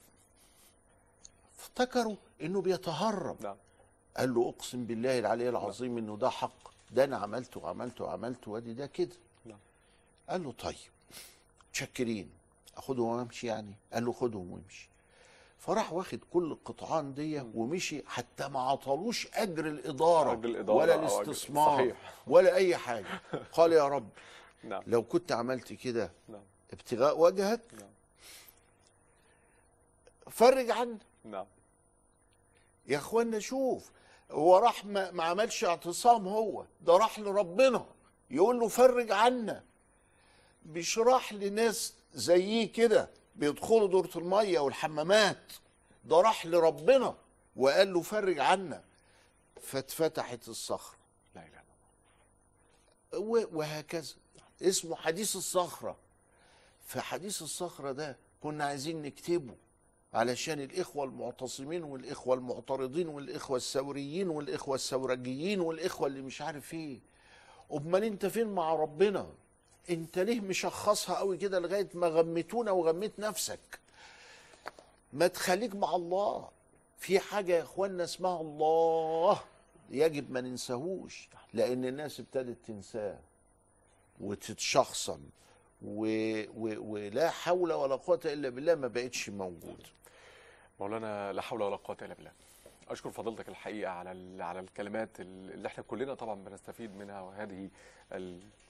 افتكروا 1.59 2.17
إنه 2.43 2.61
بيتهرب. 2.61 3.43
نعم 3.43 3.57
قال 4.17 4.35
له 4.35 4.49
أقسم 4.49 4.85
بالله 4.85 5.19
العلي 5.19 5.49
العظيم 5.49 5.99
إنه 5.99 6.17
ده 6.17 6.31
حق 6.31 6.71
ده 6.91 7.05
أنا 7.05 7.17
عملته 7.17 7.61
وعملته 7.61 8.05
وعملته 8.05 8.51
وأدي 8.51 8.75
ده 8.75 8.87
كده. 8.87 9.17
نعم. 9.45 9.59
قال 10.29 10.45
له 10.45 10.53
طيب 10.53 10.77
متشكرين 11.71 12.31
أخدهم 12.77 13.09
وأمشي 13.09 13.47
يعني. 13.47 13.75
قال 13.93 14.05
له 14.05 14.13
خدهم 14.13 14.53
وامشي. 14.53 14.89
فراح 15.61 15.93
واخد 15.93 16.19
كل 16.33 16.53
القطعان 16.53 17.15
دي 17.15 17.41
ومشي 17.55 18.03
حتى 18.07 18.49
ما 18.49 18.61
عطلوش 18.61 19.29
أجر 19.35 19.67
الإدارة, 19.67 20.33
أجر 20.33 20.45
الإدارة 20.49 20.77
ولا 20.77 20.95
أجر- 20.95 20.99
الاستثمار 20.99 21.77
صحيح. 21.77 21.97
ولا 22.33 22.55
أي 22.55 22.77
حاجة. 22.77 23.07
قال 23.53 23.73
يا 23.73 23.89
رب 23.89 24.09
نعم. 24.65 24.83
لو 24.87 25.03
كنت 25.03 25.33
عملت 25.33 25.73
كده 25.73 26.13
نعم. 26.29 26.43
ابتغاء 26.73 27.19
وجهك 27.21 27.61
نعم. 27.73 27.91
فرج 30.31 30.71
عنا 30.71 30.99
نعم. 31.25 31.47
يا 32.87 32.99
إخوانا 32.99 33.39
شوف 33.39 33.91
هو 34.31 34.57
راح 34.59 34.85
ما, 34.85 35.11
ما 35.11 35.25
عملش 35.25 35.65
اعتصام 35.65 36.29
هو 36.29 36.65
ده 36.81 36.97
راح 36.97 37.19
لربنا. 37.19 37.87
يقول 38.31 38.61
له 38.61 38.69
فرج 38.69 39.11
عنا 39.13 39.63
مش 40.67 40.99
راح 40.99 41.33
لناس 41.33 41.95
زيه 42.15 42.73
كده. 42.73 43.11
بيدخلوا 43.41 43.89
دورة 43.89 44.11
المية 44.17 44.59
والحمامات. 44.61 45.53
ده 46.05 46.21
راح 46.21 46.47
لربنا 46.47 47.17
وقال 47.57 47.93
له 47.93 48.01
فرج 48.03 48.39
عنا. 48.39 48.85
فاتفتحت 49.63 50.49
الصخرة. 50.49 50.99
لا 51.35 51.41
إله 51.43 51.61
إلا 53.13 53.23
الله. 53.23 53.47
وهكذا. 53.53 54.15
اسمه 54.63 54.97
حديث 54.97 55.37
الصخرة. 55.37 55.97
فحديث 56.87 57.43
الصخرة 57.43 57.93
ده 57.93 58.17
كنا 58.43 58.65
عايزين 58.65 59.03
نكتبه 59.03 59.55
علشان 60.15 60.61
الإخوة 60.61 61.05
المعتصمين 61.05 61.85
والإخوة 61.85 62.35
المعترضين 62.35 63.09
والإخوة 63.09 63.57
الثوريين 63.57 64.29
والإخوة 64.29 64.75
الثورجيين 64.75 65.61
والإخوة 65.61 66.07
اللي 66.07 66.23
مش 66.23 66.43
عارف 66.43 66.75
إيه. 66.75 67.01
أمال 67.73 68.05
أنت 68.05 68.27
فين 68.27 68.47
مع 68.49 68.75
ربنا؟ 68.75 69.33
أنت 69.91 70.19
ليه 70.19 70.41
مشخصها 70.41 71.15
قوي 71.17 71.37
كده 71.37 71.59
لغاية 71.59 71.89
ما 71.95 72.07
غمتونا 72.07 72.71
وغميت 72.71 73.19
نفسك؟ 73.21 73.81
ما 75.13 75.27
تخليك 75.27 75.75
مع 75.75 75.95
الله. 75.97 76.49
في 76.99 77.19
حاجة 77.19 77.53
يا 77.53 77.63
إخوانا 77.63 78.05
اسمها 78.05 78.41
الله. 78.41 79.41
يجب 79.91 80.31
ما 80.31 80.41
ننساهوش 80.41 81.29
لأن 81.55 81.85
الناس 81.85 82.21
ابتدت 82.21 82.57
تنساه 82.67 83.19
وتتشخصن 84.21 85.21
و... 85.83 86.05
و... 86.57 86.93
ولا 86.93 87.31
حول 87.31 87.73
ولا 87.73 87.97
قوة 87.97 88.21
إلا 88.25 88.49
بالله 88.49 88.75
ما 88.75 88.89
بقتش 88.89 89.29
موجود 89.29 89.87
مولانا 90.81 91.33
لا 91.33 91.43
حول 91.43 91.63
ولا 91.63 91.77
قوة 91.77 91.97
إلا 92.03 92.15
بالله. 92.15 92.33
أشكر 92.89 93.11
فضيلتك 93.11 93.49
الحقيقة 93.49 93.91
على 93.91 94.13
ال- 94.13 94.43
على 94.43 94.61
الكلمات 94.61 95.21
اللي 95.21 95.69
إحنا 95.69 95.85
كلنا 95.89 96.15
طبعا 96.15 96.35
بنستفيد 96.45 96.97
منها 96.97 97.21
وهذه 97.21 97.69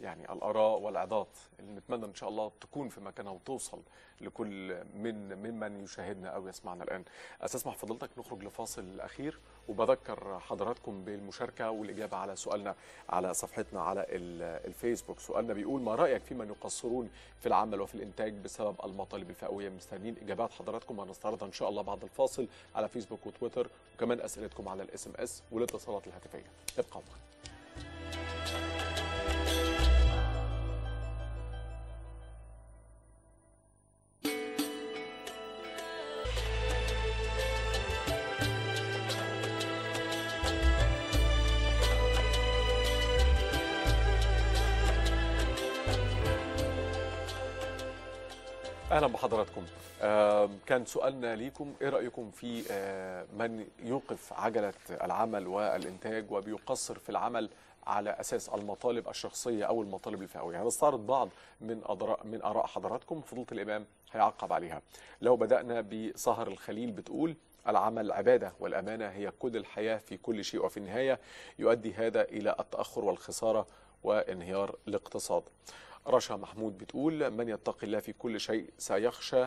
يعني 0.01 0.33
الآراء 0.33 0.79
والعظات 0.79 1.29
اللي 1.61 1.73
نتمنى 1.73 2.05
إن 2.05 2.15
شاء 2.15 2.29
الله 2.29 2.51
تكون 2.61 2.89
في 2.89 3.01
مكانها 3.01 3.33
وتوصل 3.33 3.81
لكل 4.21 4.85
من 4.95 5.35
ممن 5.35 5.85
يشاهدنا 5.85 6.29
أو 6.29 6.49
يسمعنا 6.49 6.85
الآن. 6.85 7.05
استسمح 7.43 7.77
فضيلتك 7.77 8.11
نخرج 8.19 8.43
لفاصل 8.45 9.01
اخير 9.01 9.39
وبذكر 9.69 10.41
حضراتكم 10.41 11.05
بالمشاركة 11.05 11.71
والإجابة 11.71 12.17
على 12.17 12.37
سؤالنا 12.37 12.75
على 13.09 13.35
صفحتنا 13.35 13.81
على 13.83 14.01
ال- 14.01 14.67
الفيسبوك. 14.67 15.19
سؤالنا 15.21 15.53
بيقول 15.55 15.81
ما 15.81 15.95
رأيك 15.95 16.23
في 16.23 16.35
من 16.35 16.49
يقصرون 16.49 17.11
في 17.41 17.47
العمل 17.47 17.81
وفي 17.81 17.95
الإنتاج 17.95 18.33
بسبب 18.33 18.77
المطالب 18.85 19.31
الفئوية 19.31 19.69
مستنيين 19.69 20.17
إجابات 20.23 20.53
حضراتكم 20.53 20.99
وهنستعرضها 20.99 21.47
إن 21.49 21.53
شاء 21.53 21.69
الله 21.69 21.83
بعد 21.83 22.03
الفاصل 22.03 22.47
على 22.75 22.89
Facebook 22.89 23.27
و 23.27 23.32
Twitter 23.32 23.71
وكمان 23.97 24.21
أسئلتكم 24.21 24.69
على 24.69 24.83
ال 24.83 25.07
SMS 25.07 25.43
والإتصالات 25.53 26.07
الهاتفية. 26.07 26.45
ابقوا 26.79 27.03
معنا. 27.03 28.40
بحضراتكم 49.21 49.63
كان 50.67 50.85
سؤالنا 50.87 51.37
ليكم 51.37 51.75
إيه 51.83 51.89
رأيكم 51.89 52.31
في 52.31 52.65
آه، 52.71 53.27
من 53.39 53.67
يوقف 53.83 54.33
عجلة 54.33 54.73
العمل 54.91 55.47
والإنتاج 55.47 56.31
وبيقصر 56.31 56.99
في 56.99 57.09
العمل 57.09 57.51
على 57.87 58.11
أساس 58.11 58.49
المطالب 58.49 59.09
الشخصية 59.09 59.65
أو 59.65 59.83
المطالب 59.83 60.23
الفئوية؟ 60.23 60.63
هنستعرض 60.63 61.07
بعض 61.07 61.29
من 61.61 61.81
أدراء 61.85 62.27
من 62.27 62.43
آراء 62.43 62.67
حضراتكم. 62.67 63.21
فضيلة 63.21 63.47
الإمام 63.53 63.87
هيعقب 64.13 64.53
عليها. 64.53 64.83
لو 65.23 65.37
بدأنا 65.37 65.81
بسهر 65.81 66.49
الخليل 66.49 66.91
بتقول 66.93 67.37
العمل 67.69 68.13
عبادة 68.13 68.53
والأمانة 68.61 69.07
هي 69.09 69.31
كل 69.39 69.57
الحياة 69.57 69.97
في 69.97 70.17
كل 70.17 70.45
شيء 70.45 70.65
وفي 70.65 70.77
النهاية 70.77 71.19
يؤدي 71.59 71.95
هذا 71.95 72.23
إلى 72.23 72.57
التأخر 72.61 73.05
والخسارة 73.05 73.67
وانهيار 74.05 74.77
الاقتصاد. 74.89 75.43
رشا 76.07 76.35
محمود 76.35 76.79
بتقول 76.79 77.31
من 77.31 77.49
يتقي 77.49 77.87
الله 77.87 78.01
في 78.01 78.13
كل 78.13 78.41
شيء 78.41 78.71
سيخشى 78.79 79.45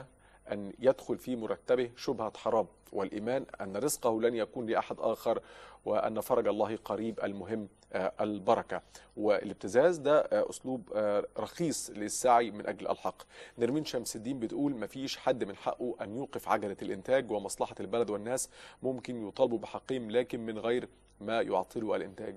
أن 0.52 0.74
يدخل 0.80 1.18
في 1.18 1.36
مرتبه 1.36 1.92
شبهة 1.96 2.34
حرام 2.38 2.68
والإيمان 2.94 3.46
أن 3.62 3.78
رزقه 3.78 4.22
لن 4.22 4.36
يكون 4.36 4.66
لأحد 4.66 4.96
آخر 5.00 5.42
وأن 5.86 6.22
فرج 6.22 6.48
الله 6.48 6.76
قريب 6.76 7.20
المهم 7.24 7.68
آه، 7.94 8.14
البركة. 8.22 8.82
والابتزاز 9.18 9.98
ده 9.98 10.20
آه، 10.20 10.50
أسلوب 10.50 10.90
آه، 10.96 11.28
رخيص 11.38 11.90
للسعي 11.90 12.52
من 12.52 12.68
أجل 12.68 12.88
الحق. 12.88 13.24
نرمين 13.58 13.86
شمس 13.86 14.16
الدين 14.16 14.40
بتقول 14.40 14.76
مفيش 14.76 15.18
حد 15.18 15.44
من 15.44 15.56
حقه 15.56 15.96
أن 16.02 16.18
يوقف 16.18 16.50
عجلة 16.50 16.78
الإنتاج 16.82 17.32
ومصلحة 17.32 17.76
البلد 17.80 18.10
والناس 18.10 18.50
ممكن 18.84 19.28
يطالبوا 19.28 19.58
بحقهم 19.58 20.12
لكن 20.12 20.46
من 20.46 20.60
غير 20.60 20.90
ما 21.22 21.42
يعطلوا 21.42 21.96
الإنتاج. 21.96 22.36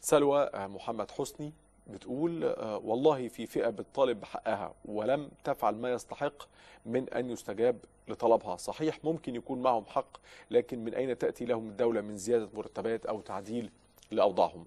سلوى 0.00 0.50
محمد 0.54 1.10
حسني 1.10 1.52
بتقول 1.86 2.44
آه، 2.44 2.76
والله 2.76 3.28
في 3.28 3.46
فئة 3.46 3.68
بتطالب 3.68 4.20
بحقها 4.20 4.74
ولم 4.84 5.30
تفعل 5.44 5.74
ما 5.74 5.92
يستحق 5.92 6.42
من 6.86 7.08
أن 7.08 7.30
يستجاب 7.30 7.76
لطلبها. 8.08 8.56
صحيح 8.56 8.98
ممكن 9.04 9.34
يكون 9.34 9.62
معهم 9.62 9.84
حق 9.84 10.16
لكن 10.50 10.84
من 10.84 10.94
أين 10.94 11.18
تأتي 11.18 11.44
لهم 11.44 11.68
الدولة 11.68 12.00
من 12.00 12.16
زيادة 12.16 12.48
مرتبات 12.54 13.06
أو 13.06 13.20
تعديل 13.20 13.70
لأوضاعهم؟ 14.10 14.66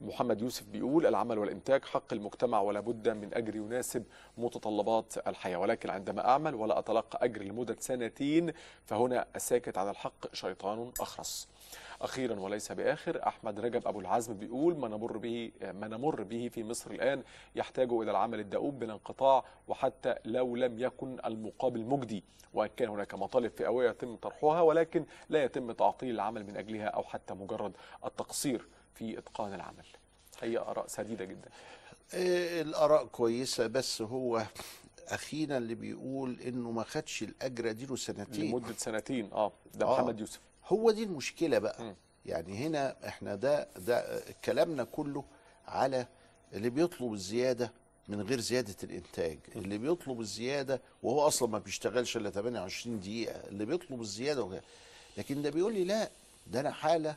محمد 0.00 0.40
يوسف 0.42 0.66
بيقول 0.66 1.06
العمل 1.06 1.38
والإنتاج 1.38 1.84
حق 1.84 2.12
المجتمع 2.12 2.60
ولا 2.60 2.80
بد 2.80 3.08
من 3.08 3.34
أجر 3.34 3.56
يناسب 3.56 4.04
متطلبات 4.38 5.28
الحياة. 5.28 5.58
ولكن 5.58 5.90
عندما 5.90 6.28
أعمل 6.28 6.54
ولا 6.54 6.78
أتلقى 6.78 7.24
أجر 7.24 7.42
لمدة 7.42 7.76
سنتين 7.80 8.52
فهنا 8.86 9.26
الساكت 9.36 9.78
عن 9.78 9.88
الحق 9.88 10.34
شيطان 10.34 10.92
أخرس. 11.00 11.48
أخيرا 12.00 12.40
وليس 12.40 12.72
بآخر 12.72 13.26
أحمد 13.26 13.60
رجب 13.60 13.88
أبو 13.88 14.00
العزم 14.00 14.34
بيقول 14.34 14.76
ما 14.76 14.88
نمر 14.88 15.16
به 15.16 15.50
ما 15.62 15.88
نمر 15.88 16.22
به 16.22 16.48
في 16.52 16.64
مصر 16.64 16.90
الآن 16.90 17.22
يحتاج 17.54 17.92
إلى 17.92 18.10
العمل 18.10 18.40
الدؤوب 18.40 18.78
بلا 18.78 18.92
انقطاع 18.92 19.44
وحتى 19.68 20.14
لو 20.24 20.56
لم 20.56 20.78
يكن 20.78 21.18
المقابل 21.24 21.80
مجدي 21.80 22.24
وإن 22.54 22.70
كان 22.76 22.88
هناك 22.88 23.14
مطالب 23.14 23.52
فئوية 23.56 23.90
يتم 23.90 24.16
طرحها 24.16 24.60
ولكن 24.60 25.04
لا 25.28 25.44
يتم 25.44 25.72
تعطيل 25.72 26.14
العمل 26.14 26.46
من 26.46 26.56
أجلها 26.56 26.86
أو 26.86 27.02
حتى 27.02 27.34
مجرد 27.34 27.72
التقصير 28.04 28.66
في 28.94 29.18
إتقان 29.18 29.54
العمل. 29.54 29.86
هي 30.42 30.58
آراء 30.58 30.86
سديدة 30.86 31.24
جدا. 31.24 31.48
آه، 32.14 32.62
الآراء 32.62 33.04
كويسة 33.06 33.66
بس 33.66 34.02
هو 34.02 34.42
أخينا 35.08 35.56
اللي 35.56 35.74
بيقول 35.74 36.40
إنه 36.40 36.70
ما 36.70 36.82
خدش 36.84 37.22
الأجر 37.22 37.72
دي 37.72 37.86
له 37.86 37.96
سنتين. 37.96 38.50
لمدة 38.50 38.72
سنتين 38.76 39.32
آه 39.32 39.52
ده 39.74 39.86
آه. 39.86 39.94
محمد 39.94 40.20
يوسف. 40.20 40.40
هو 40.72 40.90
دي 40.90 41.02
المشكلة 41.02 41.58
بقى. 41.58 41.84
م. 41.84 41.94
يعني 42.26 42.56
هنا 42.66 42.96
إحنا 43.08 43.34
ده 43.34 43.68
ده 43.76 44.20
كلامنا 44.44 44.84
كله 44.84 45.24
على 45.66 46.06
اللي 46.52 46.70
بيطلب 46.70 47.12
الزيادة 47.12 47.72
من 48.08 48.20
غير 48.22 48.40
زيادة 48.40 48.74
الإنتاج. 48.84 49.38
اللي 49.56 49.78
بيطلب 49.78 50.20
الزيادة 50.20 50.80
وهو 51.02 51.26
أصلا 51.26 51.48
ما 51.48 51.58
بيشتغلش 51.58 52.16
إلا 52.16 52.30
28 52.30 53.00
دقيقة 53.00 53.48
اللي 53.48 53.64
بيطلب 53.64 54.00
الزيادة 54.00 54.42
وكده. 54.42 54.62
لكن 55.18 55.42
ده 55.42 55.50
بيقول 55.50 55.74
لي 55.74 55.84
لا 55.84 56.10
ده 56.46 56.60
أنا 56.60 56.70
حالة 56.70 57.16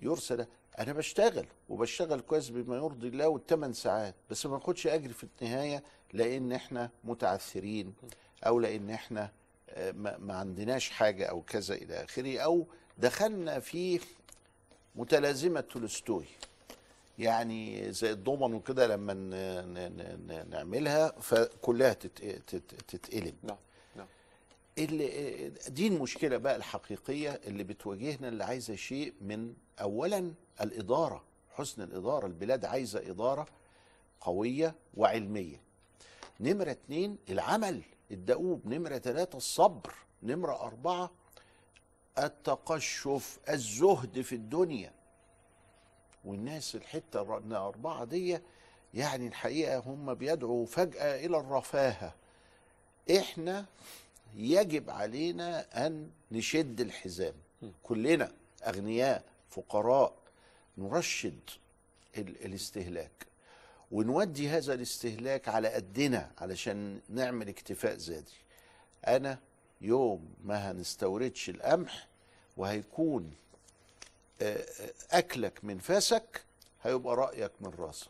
يرسل 0.00 0.46
أنا 0.78 0.92
بشتغل 0.92 1.46
وبشتغل 1.68 2.20
كويس 2.20 2.48
بما 2.48 2.76
يرضي 2.76 3.08
الله 3.08 3.28
والثمان 3.28 3.72
ساعات 3.72 4.14
بس 4.30 4.46
ما 4.46 4.56
باخدش 4.56 4.86
أجر 4.86 5.12
في 5.12 5.26
النهاية 5.42 5.82
لأن 6.12 6.52
إحنا 6.52 6.90
متعثرين 7.04 7.94
أو 8.46 8.60
لأن 8.60 8.90
إحنا 8.90 9.30
آه، 9.70 9.92
ما 9.92 10.18
ما 10.18 10.34
عندناش 10.34 10.90
حاجة 10.90 11.24
أو 11.26 11.42
كذا 11.42 11.74
إلى 11.74 12.04
آخره 12.04 12.38
أو 12.38 12.66
دخلنا 12.98 13.60
في 13.60 14.00
متلازمة 14.96 15.60
تولستوي 15.60 16.24
يعني 17.18 17.92
زي 17.92 18.10
الضمن 18.12 18.54
وكده 18.54 18.86
لما 18.86 19.14
نعملها 20.50 21.08
فكلها 21.20 21.92
تت- 21.92 22.42
تت- 22.46 22.74
تتقلب. 22.88 23.34
نعم 23.42 23.56
نعم. 23.96 24.06
اللي 24.78 25.48
دي 25.68 25.86
المشكلة 25.86 26.36
بقى 26.36 26.56
الحقيقية 26.56 27.40
اللي 27.46 27.64
بتواجهنا 27.64 28.28
اللي 28.28 28.44
عايزة 28.44 28.74
شيء 28.76 29.12
من 29.20 29.54
اولا 29.80 30.32
الإدارة 30.60 31.22
حسن 31.54 31.82
الإدارة. 31.82 32.26
البلاد 32.26 32.64
عايزة 32.64 33.10
إدارة 33.10 33.46
قوية 34.20 34.74
وعلمية. 34.96 35.60
نمرة 36.40 36.70
اتنين 36.70 37.16
العمل 37.28 37.82
الدؤوب. 38.10 38.66
نمرة 38.66 38.98
ثلاثة 38.98 39.36
الصبر. 39.36 39.94
نمرة 40.22 40.60
أربعة 40.62 41.10
التقشف 42.18 43.38
الزهد 43.48 44.20
في 44.20 44.34
الدنيا. 44.34 44.92
والناس 46.24 46.74
الحتة 46.74 47.22
الر- 47.22 47.38
الأربعة 47.38 48.04
دي 48.04 48.38
يعني 48.94 49.26
الحقيقة 49.26 49.78
هم 49.78 50.14
بيدعوا 50.14 50.66
فجأة 50.66 51.26
إلى 51.26 51.36
الرفاهة. 51.36 52.14
إحنا 53.18 53.66
يجب 54.36 54.90
علينا 54.90 55.86
أن 55.86 56.10
نشد 56.32 56.80
الحزام. 56.80 57.34
كلنا 57.82 58.32
أغنياء 58.62 59.24
فقراء 59.50 60.14
نرشد 60.78 61.40
ال- 62.18 62.44
الاستهلاك. 62.44 63.26
ونودي 63.92 64.48
هذا 64.48 64.74
الاستهلاك 64.74 65.48
على 65.48 65.68
قدنا 65.68 66.30
علشان 66.38 67.00
نعمل 67.08 67.48
اكتفاء 67.48 67.94
ذاتي. 67.94 68.36
أنا 69.06 69.38
يوم 69.80 70.34
ما 70.44 70.70
هنستوردش 70.70 71.48
القمح 71.48 72.08
وهيكون 72.56 73.34
آه، 74.42 74.56
آه، 74.56 74.92
أكلك 75.10 75.64
من 75.64 75.78
فاسك 75.78 76.44
هيبقى 76.82 77.16
رأيك 77.16 77.52
من 77.60 77.72
راسك. 77.78 78.08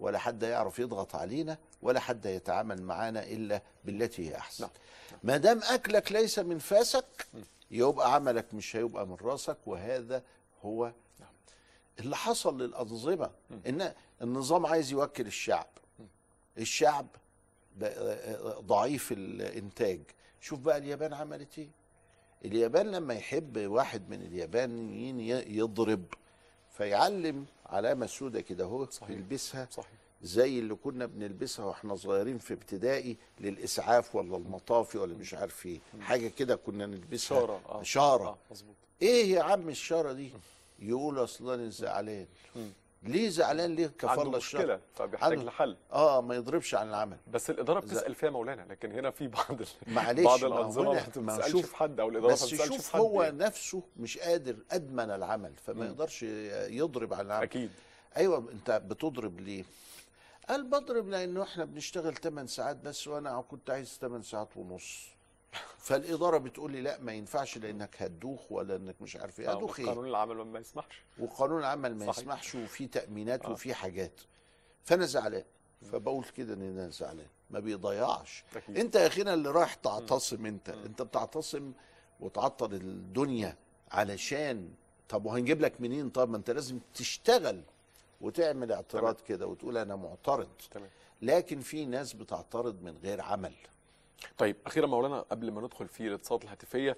ولا 0.00 0.18
حد 0.18 0.42
يعرف 0.42 0.78
يضغط 0.78 1.14
علينا 1.14 1.58
ولا 1.82 2.00
حد 2.00 2.26
يتعامل 2.26 2.82
معانا 2.82 3.24
إلا 3.24 3.62
بالتي 3.84 4.30
هي 4.30 4.36
أحسن. 4.36 4.62
نعم. 4.64 4.72
ما 5.22 5.36
دام 5.36 5.60
أكلك 5.62 6.12
ليس 6.12 6.38
من 6.38 6.58
فاسك 6.58 7.26
يبقى 7.70 8.14
عملك 8.14 8.54
مش 8.54 8.76
هيبقى 8.76 9.06
من 9.06 9.16
راسك 9.22 9.56
وهذا 9.66 10.22
هو 10.64 10.92
اللي 12.00 12.16
حصل 12.16 12.62
للأنظمة. 12.62 13.30
إن 13.66 13.94
النظام 14.22 14.66
عايز 14.66 14.92
يوكل 14.92 15.26
الشعب. 15.26 15.66
الشعب 16.58 17.06
بقى 17.76 18.16
ضعيف 18.60 19.12
الإنتاج. 19.12 20.00
شوف 20.44 20.60
بقى 20.60 20.78
اليابان 20.78 21.12
عملت 21.14 21.58
إيه. 21.58 21.68
اليابان 22.44 22.90
لما 22.90 23.14
يحب 23.14 23.58
واحد 23.58 24.08
من 24.10 24.22
اليابانيين 24.22 25.20
يضرب 25.56 26.04
فيعلم 26.76 27.44
علامة 27.66 28.06
سودة 28.06 28.40
كده 28.40 28.64
اهو 28.64 28.86
صحيح. 28.90 29.10
يلبسها 29.10 29.68
صحيح. 29.70 29.92
زي 30.22 30.58
اللي 30.58 30.74
كنا 30.74 31.06
بنلبسها 31.06 31.64
وإحنا 31.64 31.96
صغيرين 31.96 32.38
في 32.38 32.54
ابتدائي 32.54 33.16
للإسعاف 33.40 34.14
ولا 34.14 34.36
المطافي 34.36 34.98
ولا 34.98 35.14
مش 35.14 35.34
عارف 35.34 35.66
إيه. 35.66 35.78
حاجة 36.00 36.28
كده 36.28 36.56
كنا 36.56 36.86
نلبسها. 36.86 37.38
شارة 37.38 37.60
آه. 37.68 37.82
شارة. 37.82 38.28
آه 38.28 38.36
مظبوط. 38.50 38.74
إيه 39.02 39.32
يا 39.32 39.42
عم 39.42 39.68
الشارة 39.68 40.12
دي؟ 40.12 40.30
يقول 40.78 41.24
أصلا 41.24 41.70
زعلان. 41.70 42.26
ليه 43.04 43.28
زعلان؟ 43.28 43.74
ليه 43.74 43.86
كفر 43.86 44.08
عنده 44.20 44.30
مشكلة. 44.38 44.80
فبيحتاج 44.94 45.32
عنده- 45.38 45.44
لحل. 45.44 45.76
آه 45.92 46.20
ما 46.22 46.34
يضربش 46.34 46.74
عن 46.74 46.88
العمل. 46.88 47.16
بس 47.32 47.50
الإدارة 47.50 47.80
ز- 47.80 47.84
بتسأل 47.84 48.14
فيها 48.14 48.30
مولانا 48.30 48.66
لكن 48.70 48.92
هنا 48.92 49.10
في 49.10 49.28
بعض 49.28 49.60
ال... 49.60 49.66
معلش 49.94 50.20
بعض 50.24 50.44
هنا- 50.44 51.02
ما 51.16 51.38
في 51.40 51.76
حد 51.76 52.00
أو 52.00 52.08
الإدارة 52.08 52.28
ما 52.28 52.32
بس 52.34 52.46
شوف 52.54 52.92
حد. 52.92 53.00
هو 53.00 53.22
يعني. 53.22 53.38
نفسه 53.38 53.82
مش 53.96 54.18
قادر 54.18 54.56
أدمن 54.70 55.10
العمل 55.10 55.52
فما 55.66 55.84
مم. 55.84 55.90
يقدرش 55.90 56.22
يضرب 56.68 57.14
على 57.14 57.22
العمل. 57.26 57.42
أكيد. 57.42 57.70
أيوه 58.16 58.50
أنت 58.52 58.70
بتضرب 58.70 59.40
ليه؟ 59.40 59.64
قال 60.48 60.64
بضرب 60.64 61.08
لأنه 61.08 61.42
إحنا 61.42 61.64
بنشتغل 61.64 62.14
8 62.14 62.48
ساعات 62.48 62.76
بس 62.76 63.08
وأنا 63.08 63.40
كنت 63.48 63.70
عايز 63.70 63.98
8 64.00 64.22
ساعات 64.24 64.56
ونص. 64.56 65.08
فالإدارة 65.78 66.38
بتقول 66.38 66.72
لي 66.72 66.80
لا 66.80 67.00
ما 67.00 67.12
ينفعش 67.12 67.58
لأنك 67.58 68.02
هتدوخ 68.02 68.52
ولا 68.52 68.76
إنك 68.76 69.02
مش 69.02 69.16
عارف 69.16 69.40
إيه. 69.40 69.50
هتدوخ 69.52 69.80
إيه؟ 69.80 69.86
قانون 69.86 70.08
العمل 70.08 70.36
ما 70.36 70.58
يسمحش. 70.58 71.02
وقانون 71.18 71.58
العمل 71.58 71.94
ما 71.96 72.06
صحيح. 72.12 72.18
يسمحش 72.18 72.54
وفي 72.54 72.86
تأمينات 72.86 73.44
آه. 73.44 73.50
وفي 73.50 73.74
حاجات. 73.74 74.20
فأنا 74.84 75.06
زعلان. 75.06 75.44
فبقول 75.92 76.24
كده 76.24 76.54
إن 76.54 76.62
أنا 76.62 76.88
زعلان. 76.88 77.26
ما 77.50 77.60
بيضيعش. 77.60 78.44
أكيد. 78.56 78.78
أنت 78.78 78.96
يا 78.96 79.06
اخينا 79.06 79.34
اللي 79.34 79.50
رايح 79.50 79.74
تعتصم 79.74 80.46
أنت. 80.46 80.68
أنت 80.68 81.02
بتعتصم 81.02 81.72
وتعطل 82.20 82.74
الدنيا 82.74 83.56
علشان 83.90 84.70
طب 85.08 85.24
وهنجيب 85.26 85.60
لك 85.60 85.80
منين؟ 85.80 86.10
طب 86.10 86.30
ما 86.30 86.36
أنت 86.36 86.50
لازم 86.50 86.80
تشتغل 86.94 87.62
وتعمل 88.20 88.72
اعتراض 88.72 89.20
كده 89.20 89.46
وتقول 89.46 89.78
أنا 89.78 89.96
معترض. 89.96 90.48
تمام. 90.70 90.88
لكن 91.22 91.60
في 91.60 91.84
ناس 91.86 92.12
بتعترض 92.12 92.82
من 92.82 92.98
غير 92.98 93.20
عمل. 93.20 93.52
طيب 94.38 94.56
أخيرا 94.66 94.86
مولانا 94.86 95.20
قبل 95.20 95.50
ما 95.50 95.60
ندخل 95.60 95.88
في 95.88 96.06
الاتصالات 96.08 96.44
الهاتفية 96.44 96.96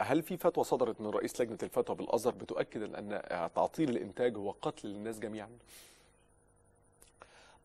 هل 0.00 0.22
في 0.22 0.36
فتوى 0.36 0.64
صدرت 0.64 1.00
من 1.00 1.06
رئيس 1.06 1.40
لجنة 1.40 1.58
الفتوى 1.62 1.96
بالازهر 1.96 2.34
بتؤكد 2.34 2.82
إن 2.94 3.22
تعطيل 3.54 3.90
الإنتاج 3.90 4.36
هو 4.36 4.50
قتل 4.50 4.88
للناس 4.88 5.18
جميعا؟ 5.18 5.48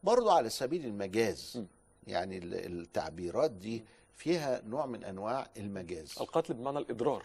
برضو 0.03 0.29
على 0.29 0.49
سبيل 0.49 0.85
المجاز 0.85 1.57
م. 1.57 1.65
يعني 2.07 2.37
ال- 2.37 2.79
التعبيرات 2.81 3.51
دي 3.51 3.85
فيها 4.15 4.61
نوع 4.65 4.85
من 4.85 5.03
أنواع 5.03 5.47
المجاز. 5.57 6.15
القتل 6.21 6.53
بمعنى 6.53 6.77
الإضرار. 6.79 7.23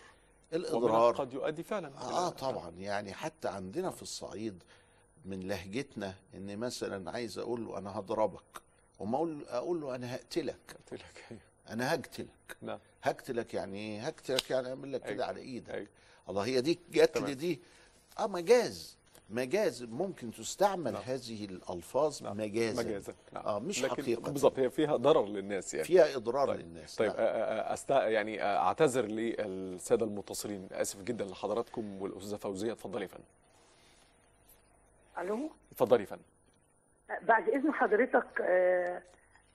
الإضرار. 0.52 1.14
قد 1.14 1.32
يؤدي 1.32 1.62
فعلا 1.62 1.98
آه 2.00 2.28
طبعا. 2.28 2.70
يعني 2.70 3.12
حتى 3.12 3.48
عندنا 3.48 3.90
في 3.90 4.02
الصعيد 4.02 4.62
من 5.24 5.40
لهجتنا 5.48 6.14
ان 6.34 6.58
مثلا 6.58 7.10
عايز 7.10 7.38
أقول 7.38 7.64
له 7.66 7.78
أنا 7.78 7.98
هضربك 7.98 8.62
وما 8.98 9.16
أقول 9.16 9.44
أقول 9.48 9.80
له 9.80 9.94
أنا 9.94 10.14
هقتلك. 10.14 10.76
قلت 10.78 10.92
لك 11.02 11.40
أنا 11.70 11.94
هقتلك. 11.94 12.56
نعم. 12.62 12.78
هقتلك 13.02 13.54
يعني 13.54 13.78
إيه؟ 13.78 14.06
هقتلك 14.06 14.50
يعني 14.50 14.68
أعمل 14.68 14.92
لك 14.92 15.00
كده 15.02 15.10
أيوة. 15.12 15.24
على 15.24 15.40
إيدك. 15.40 15.70
أيوة. 15.70 15.88
الله 16.28 16.44
هي 16.44 16.60
دي 16.60 16.78
قتل. 17.00 17.34
دي 17.34 17.60
آه 18.18 18.26
مجاز. 18.26 18.96
مجاز. 19.30 19.82
ممكن 19.82 20.30
تستعمل 20.30 20.92
نعم. 20.92 21.02
هذه 21.06 21.44
الألفاظ 21.44 22.22
نعم. 22.22 22.36
مجازا. 22.36 22.82
مجازا. 22.82 23.14
نعم. 23.32 23.44
آه 23.46 23.58
مش 23.58 23.82
لكن 23.82 24.02
حقيقة. 24.02 24.30
بالضبط 24.30 24.58
هي 24.58 24.70
فيها 24.70 24.96
ضرر 24.96 25.26
للناس 25.26 25.74
يعني. 25.74 25.86
فيها 25.86 26.16
إضرار 26.16 26.48
طيب. 26.48 26.60
للناس. 26.60 26.94
طيب 26.96 27.10
نعم. 27.10 27.18
أست... 27.20 27.90
يعني 27.90 28.42
أعتذر 28.42 29.04
للسادة 29.06 30.06
المتصلين. 30.06 30.68
آسف 30.72 31.02
جدا 31.02 31.24
لحضراتكم 31.24 32.02
والأستاذة 32.02 32.36
فوزية. 32.36 32.72
اتفضلي 32.72 33.02
يا 33.02 33.08
فندم. 33.08 33.24
ألو؟ 35.18 35.50
اتفضلي 35.72 36.00
يا 36.00 36.06
فندم. 36.06 36.22
بعد 37.22 37.48
إذن 37.48 37.72
حضرتك 37.72 38.40
آه، 38.40 39.02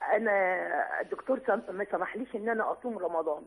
أنا 0.04 1.02
الدكتور 1.02 1.42
ما 1.70 1.86
سمحليش 1.92 2.36
إن 2.36 2.50
أنا 2.50 2.72
أصوم 2.72 2.98
رمضان. 2.98 3.46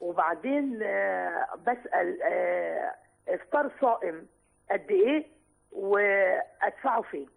وبعدين 0.00 0.82
آه، 0.82 1.48
بسأل 1.66 2.22
آه، 2.22 2.94
إفطار 3.28 3.72
صائم 3.80 4.26
قد 4.70 4.90
إيه 4.90 5.26
وأدفعه 5.72 7.02
فين. 7.02 7.28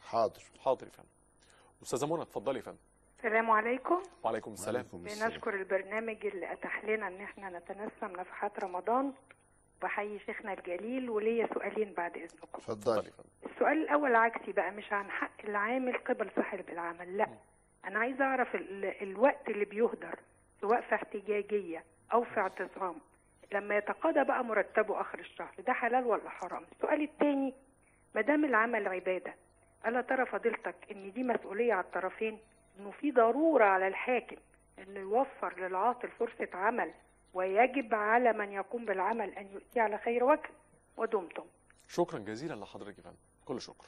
حاضر. 0.00 0.42
حاضر 0.64 0.86
يا 0.86 0.90
فندم. 0.92 1.08
أستاذة 1.82 2.12
منى 2.12 2.22
اتفضلي 2.22 2.58
يا 2.58 2.62
فندم. 2.64 2.78
السلام 3.18 3.50
عليكم. 3.50 4.02
وعليكم 4.24 4.52
السلام. 4.52 4.86
بنشكر 4.92 5.54
البرنامج 5.54 6.26
اللي 6.26 6.52
أتاح 6.52 6.84
لنا 6.84 7.08
إن 7.08 7.20
إحنا 7.20 7.58
نتنسم 7.58 8.20
نفحات 8.20 8.60
رمضان. 8.64 9.12
بحيي 9.82 10.18
شيخنا 10.18 10.52
الجليل 10.52 11.10
وليا 11.10 11.46
سؤالين 11.54 11.92
بعد 11.92 12.16
إذنكم. 12.16 12.48
اتفضلي 12.54 13.10
السؤال 13.46 13.82
الأول 13.82 14.14
عكسي 14.16 14.52
بقى 14.52 14.70
مش 14.70 14.92
عن 14.92 15.10
حق 15.10 15.30
العامل 15.44 15.96
قبل 15.98 16.30
صاحب 16.36 16.68
العمل 16.68 17.16
لا. 17.16 17.26
أنا 17.84 17.98
عايزة 17.98 18.24
أعرف 18.24 18.54
ال... 18.54 18.84
الوقت 19.02 19.48
اللي 19.48 19.64
بيهدر 19.64 20.18
سواء 20.60 20.80
في 20.80 20.94
احتجاجية 20.94 21.84
أو 22.12 22.24
في 22.24 22.40
اعتصام 22.40 22.94
لما 23.52 23.76
يتقاضى 23.76 24.24
بقى 24.24 24.44
مرتبه 24.44 25.00
آخر 25.00 25.18
الشهر 25.18 25.54
ده 25.66 25.72
حلال 25.72 26.04
ولا 26.04 26.30
حرام؟ 26.30 26.62
السؤال 26.72 27.02
التاني 27.02 27.54
ما 28.14 28.20
دام 28.20 28.44
العمل 28.44 28.88
عبادة 28.88 29.34
ألا 29.86 30.00
ترى 30.00 30.26
فضيلتك 30.26 30.74
إن 30.90 31.12
دي 31.12 31.22
مسؤولية 31.22 31.72
على 31.74 31.84
الطرفين؟ 31.84 32.38
إنه 32.78 32.90
في 32.90 33.10
ضرورة 33.10 33.64
على 33.64 33.88
الحاكم 33.88 34.36
إنه 34.78 35.00
يوفر 35.00 35.60
للعاطل 35.60 36.08
فرصة 36.08 36.48
عمل 36.54 36.90
ويجب 37.34 37.94
على 37.94 38.32
من 38.32 38.52
يقوم 38.52 38.84
بالعمل 38.84 39.30
أن 39.30 39.52
يؤتي 39.52 39.80
على 39.80 39.98
خير 39.98 40.24
وجه 40.24 40.50
ودمتم. 40.96 41.44
شكرا 41.88 42.18
جزيلا 42.18 42.54
لحضرتك 42.54 42.98
يا 42.98 43.02
فندم. 43.02 43.16
كل 43.44 43.60
شكر. 43.60 43.86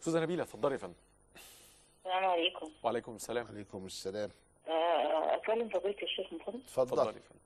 أستاذة 0.00 0.20
نبيلة 0.20 0.42
اتفضلي 0.42 0.72
يا 0.72 0.78
فندم. 0.78 0.94
السلام 1.96 2.24
عليكم. 2.24 2.70
وعليكم 2.82 3.14
السلام. 3.14 3.46
عليكم 3.46 3.86
السلام. 3.86 4.30
آه، 4.68 5.34
أكلم 5.34 5.68
فضيلة 5.68 6.02
الشيخ 6.02 6.32
محمد. 6.32 6.54
اتفضلي. 6.54 7.00
اتفضلي 7.00 7.16
يا 7.16 7.22
فندم. 7.22 7.40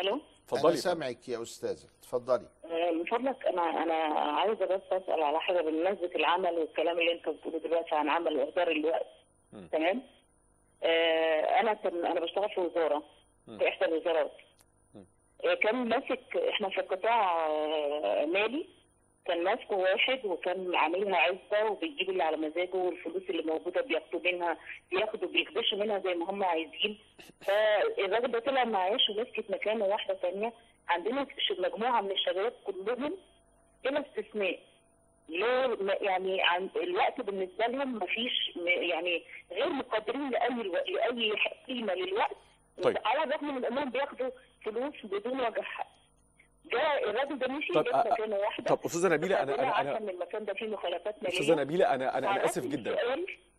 ألو؟ 0.00 0.14
أنا 0.14 0.22
اتفضلي 0.44 0.76
يا 0.76 0.80
فندم. 0.80 0.94
سامعك 0.94 1.28
يا 1.28 1.42
أستاذة. 1.42 1.88
اتفضلي. 1.98 2.48
آه، 2.64 2.90
من 2.90 3.04
فضلك 3.04 3.46
أنا 3.46 3.82
أنا 3.82 3.94
عايزة 4.40 4.66
بس 4.66 4.82
أسأل 4.92 5.22
على 5.22 5.40
حاجة 5.40 5.60
بمناسبة 5.60 6.10
العمل 6.16 6.58
والكلام 6.58 6.98
اللي 6.98 7.12
أنت 7.12 7.28
بتقوله 7.28 7.58
دلوقتي 7.58 7.94
عن 7.94 8.08
عمل 8.08 8.36
واهدار 8.36 8.70
الوقت. 8.70 9.06
تمام؟ 9.72 10.02
آه، 10.82 11.60
أنا 11.60 11.74
كان 11.74 12.06
أنا 12.06 12.20
بشتغل 12.20 12.50
في 12.50 12.60
وزارة. 12.60 13.02
في 13.46 13.68
إحدى 13.68 13.84
الوزارات. 13.84 14.32
آه، 15.44 15.54
كان 15.54 15.88
ماسك 15.88 16.36
إحنا 16.36 16.68
في 16.68 16.80
قطاع 16.80 17.46
آه، 17.46 18.24
مالي. 18.26 18.66
كان 19.26 19.44
ماسكه 19.44 19.76
واحد 19.76 20.24
وكان 20.24 20.74
عاملها 20.74 21.16
عزة 21.16 21.70
وبيجيب 21.70 22.10
اللي 22.10 22.22
على 22.22 22.36
مزاجه 22.36 22.74
والفلوس 22.76 23.22
اللي 23.30 23.42
موجودة 23.42 23.80
بياخدوا 23.80 24.20
منها 24.24 24.58
بياخدوا 24.90 25.28
بيخدشوا 25.28 25.78
منها 25.78 25.98
زي 25.98 26.14
ما 26.14 26.30
هم 26.30 26.44
عايزين. 26.44 26.98
فالراجل 27.46 28.30
ده 28.32 28.38
طلع 28.38 28.64
معاش 28.64 29.00
ومسكت 29.10 29.50
مكانة 29.50 29.84
واحدة 29.84 30.14
ثانية 30.14 30.52
عندنا 30.88 31.26
مجموعة 31.58 32.00
من 32.00 32.10
الشباب 32.10 32.52
كلهم 32.64 33.16
بلا 33.84 34.00
استثناء. 34.08 34.58
لا 35.28 35.66
ما- 35.66 35.96
يعني 36.00 36.42
عن 36.42 36.68
الوقت 36.76 37.20
بالنسبة 37.20 37.66
لهم 37.66 37.94
مفيش 37.94 38.56
م- 38.56 38.68
يعني 38.68 39.22
غير 39.52 39.68
مقدرين 39.68 40.30
لأي. 40.30 40.48
لأي 40.52 41.32
قيمة 41.68 41.94
للوقت. 41.94 42.36
طيب. 42.82 42.98
على 43.04 43.24
الرغم 43.24 43.54
من 43.56 43.64
انهم 43.64 43.90
بياخدوا 43.90 44.30
فلوس 44.64 44.94
بدون 45.04 45.40
وجه 45.40 45.60
حق. 45.62 45.88
جاء 46.72 47.10
الراجل 47.10 47.38
ده 47.38 47.48
مشي 47.48 47.72
طب 47.72 47.84
أ- 47.88 47.92
أ- 47.92 48.12
مكانة 48.12 48.36
واحدة. 48.36 48.74
طب 48.74 48.84
أستاذة 48.84 49.08
نبيلة 49.08 49.42
أنا 49.42 49.54
أنا 49.54 49.80
أنا 49.80 49.98
ان 49.98 50.08
المكان 50.08 50.44
ده 50.44 50.54
فيه 50.54 50.66
مخالفات 50.68 51.22
مالية. 51.22 51.40
أستاذة 51.40 51.54
نبيلة 51.54 51.94
أنا 51.94 52.18
أنا 52.18 52.30
أنا 52.30 52.44
آسف 52.44 52.66
جدا. 52.66 52.96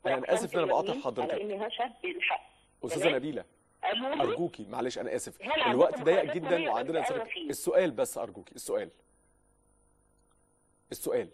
أنا 0.05 0.33
آسف 0.33 0.53
إن 0.53 0.59
أنا 0.59 0.67
بقاطع 0.67 0.93
حضرتك. 0.93 1.31
على 1.33 1.41
إني 1.41 1.67
هشهد 1.67 1.91
بالحق. 2.03 2.41
أستاذة؟ 2.85 3.09
نبيلة 3.15 3.45
أرجوكي 4.21 4.65
معلش 4.69 4.97
أنا 4.97 5.15
آسف. 5.15 5.41
الوقت 5.67 6.01
ضيق 6.01 6.23
جدا 6.33 6.69
وعندنا؟ 6.69 7.05
السؤال 7.49 7.91
بس 7.91 8.17
أرجوكي 8.17 8.55
السؤال. 8.55 8.89
السؤال. 10.91 11.29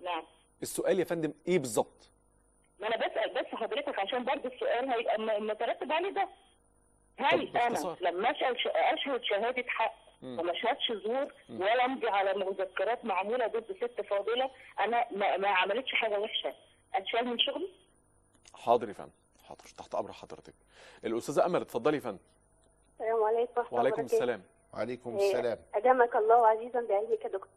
نعم. 0.00 0.22
السؤال 0.62 0.98
يا 0.98 1.04
فندم 1.04 1.32
إيه 1.48 1.58
بالظبط؟ 1.58 2.10
ما 2.80 2.86
أنا 2.86 2.96
بسأل 2.96 3.34
بس 3.34 3.46
حضرتك 3.54 3.98
عشان 3.98 4.24
برضه 4.24 4.48
السؤال 4.54 4.90
هيبقى 4.90 5.40
مترتب 5.40 5.92
عليه 5.92 6.10
ده. 6.10 6.28
هل 7.18 7.56
أنا. 7.56 7.96
لما 8.00 8.30
اشهد 8.30 8.56
أشهد 8.76 9.22
شهادة 9.22 9.64
حق. 9.68 9.94
وما 10.22 10.52
أشهدش 10.52 10.92
زور. 10.92 11.32
ولا 11.50 11.84
أمضي 11.84 12.08
على 12.08 12.34
مذكرات 12.34 13.04
معمولة 13.04 13.46
ضد 13.46 13.76
ست 13.76 14.00
فاضلة 14.00 14.50
أنا 14.80 15.06
ما, 15.10 15.36
ما 15.36 15.48
عملتش 15.48 15.92
حاجة 15.92 16.20
وحشة؟ 16.20 16.54
أتشال 16.94 17.26
من 17.26 17.38
شغلي؟ 17.38 17.68
حاضر 18.54 18.88
يا 18.88 18.92
فندم. 18.94 19.10
حاضر. 19.48 19.64
تحت 19.78 19.94
أمر 19.94 20.12
حضرتك. 20.12 20.54
الأستاذة 21.04 21.46
أمل 21.46 21.60
اتفضلي 21.60 21.96
يا 21.96 22.00
فندم. 22.02 22.18
السلام 23.00 23.24
عليكم. 23.24 23.52
ورحمة 23.56 23.68
الله 23.68 23.74
وعليكم 23.78 24.00
وبركاته. 24.00 24.14
السلام. 24.16 24.42
وعليكم 24.74 25.18
إيه، 25.18 25.28
السلام. 25.28 25.58
أدامك 25.74 26.16
الله 26.16 26.46
عزيزا 26.46 26.80
بعلمك 26.80 27.24
يا 27.24 27.28
دكتور. 27.28 27.48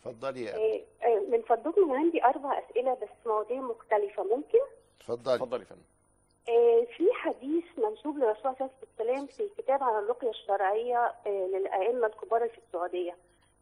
اتفضلي 0.00 0.42
يا 0.44 0.56
إيه، 0.56 0.84
إيه، 1.04 1.18
من 1.18 1.42
فضلكم 1.42 1.90
أنا 1.90 1.98
عندي 1.98 2.24
أربع 2.24 2.58
أسئلة 2.58 2.94
بس 2.94 3.26
مواضيع 3.26 3.60
مختلفة 3.60 4.24
ممكن؟ 4.24 4.58
اتفضلي. 5.00 5.34
اتفضلي 5.34 5.60
يا 5.60 5.66
فندم. 5.66 5.82
إيه، 5.82 5.95
في 6.96 7.08
حديث 7.14 7.64
منسوب 7.78 8.18
للرسول 8.18 8.54
عليه 8.60 8.70
وسلم 9.00 9.26
في 9.26 9.40
الكتاب 9.42 9.82
عن 9.82 10.02
الرقية 10.02 10.30
الشرعية 10.30 11.14
إيه، 11.26 11.46
للأئمة 11.46 12.06
الكبار 12.06 12.48
في 12.48 12.58
السعودية. 12.58 13.16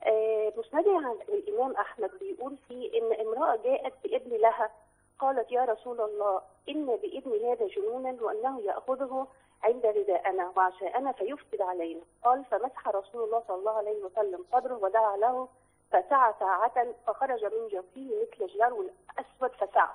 إيه، 0.07 0.53
مسند 0.57 0.89
عن 0.89 1.17
الإمام 1.29 1.73
أحمد 1.77 2.11
بيقول 2.21 2.57
فيه 2.69 2.99
إن 3.03 3.27
امرأة 3.27 3.57
جاءت 3.57 3.93
بابن 4.05 4.37
لها 4.37 4.71
قالت 5.19 5.53
يا 5.53 5.65
رسول 5.65 6.01
الله 6.01 6.43
إن 6.69 6.87
بابن 6.87 7.45
هذا 7.47 7.67
جنونا 7.67 8.17
وأنه 8.23 8.61
يأخذه 8.61 9.27
عند 9.63 9.87
رداءنا 9.87 10.53
وعشاءنا 10.57 11.13
فيفسد 11.13 11.61
علينا. 11.63 12.01
قال 12.25 12.45
فمسح 12.45 12.89
رسول 12.89 13.23
الله 13.25 13.43
صلى 13.49 13.57
الله 13.57 13.73
عليه 13.77 14.05
وسلم 14.05 14.45
صدره 14.53 14.75
ودعا 14.83 15.17
له 15.17 15.49
فسعى 15.91 16.35
ساعة 16.41 16.87
فخرج 17.07 17.45
من 17.45 17.69
جوفه 17.69 18.11
مثل 18.23 18.45
الجرو 18.45 18.81
الأسود 18.83 19.51
فسعى. 19.51 19.89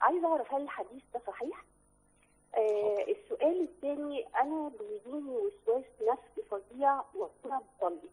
عايزة 0.00 0.28
أعرف 0.32 0.54
هل 0.54 0.62
الحديث 0.62 1.02
ده 1.14 1.20
صحيح؟ 1.26 1.62
آه 2.56 3.04
السؤال 3.08 3.60
الثاني 3.62 4.26
أنا 4.42 4.70
بيجيني 4.80 5.30
وسواس 5.36 5.84
نفسي 6.02 6.42
فظيع 6.50 7.02
وأنا 7.14 7.62
بصلي 7.78 8.08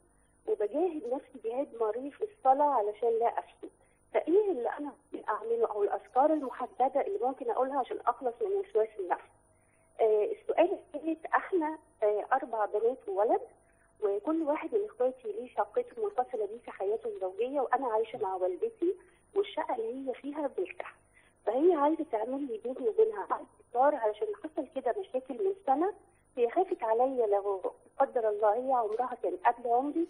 وبجاهد 0.47 1.03
نفسي 1.13 1.49
جهاد 1.49 1.67
مريض 1.81 2.11
في 2.11 2.23
الصلاة 2.23 2.69
علشان 2.73 3.19
لا 3.19 3.39
أفسد. 3.39 3.69
فإيه 4.13 4.51
اللي 4.51 4.69
أنا 4.69 4.93
ممكن 5.13 5.29
أعمله 5.29 5.67
أو 5.67 5.83
الأذكار 5.83 6.33
المحددة 6.33 7.01
اللي 7.07 7.19
ممكن 7.21 7.49
أقولها 7.51 7.79
عشان 7.79 7.97
أخلص 8.07 8.33
من 8.41 8.51
وسواس 8.51 8.89
النفس؟ 8.99 9.29
آه 10.01 10.23
السؤال 10.31 10.71
الثالث 10.73 11.25
أحنا 11.25 11.77
آه 12.03 12.25
أربع 12.33 12.65
بنات 12.65 13.09
وولد 13.09 13.41
وكل 14.03 14.41
واحد 14.43 14.75
من 14.75 14.85
إخواتي 14.85 15.31
ليه 15.31 15.49
شقته 15.55 16.03
منفصله 16.03 16.45
بيه 16.45 16.57
في 16.65 16.71
حياته 16.71 17.07
الزوجية 17.07 17.61
وأنا 17.61 17.87
عايشة 17.87 18.19
مع 18.19 18.35
والدتي 18.35 18.95
والشقة 19.35 19.75
اللي 19.75 20.09
هي 20.09 20.13
فيها 20.13 20.47
بنتها 20.47 20.91
فهي 21.45 21.73
عايزة 21.73 22.05
تعمل 22.11 22.47
لي 22.47 22.57
بيني 22.57 22.89
وبينها 22.89 23.27
ايجار 23.69 23.95
علشان 23.95 24.27
حصل 24.43 24.67
كده 24.75 24.95
مشاكل 24.99 25.33
من 25.33 25.53
سنة 25.65 25.93
هي 26.37 26.49
خافت 26.49 26.83
عليا 26.83 27.27
لو 27.27 27.61
قدر 27.99 28.29
الله 28.29 28.53
هي 28.55 28.73
عمرها 28.73 29.17
كان 29.23 29.37
قبل 29.45 29.69
عمري 29.69 30.07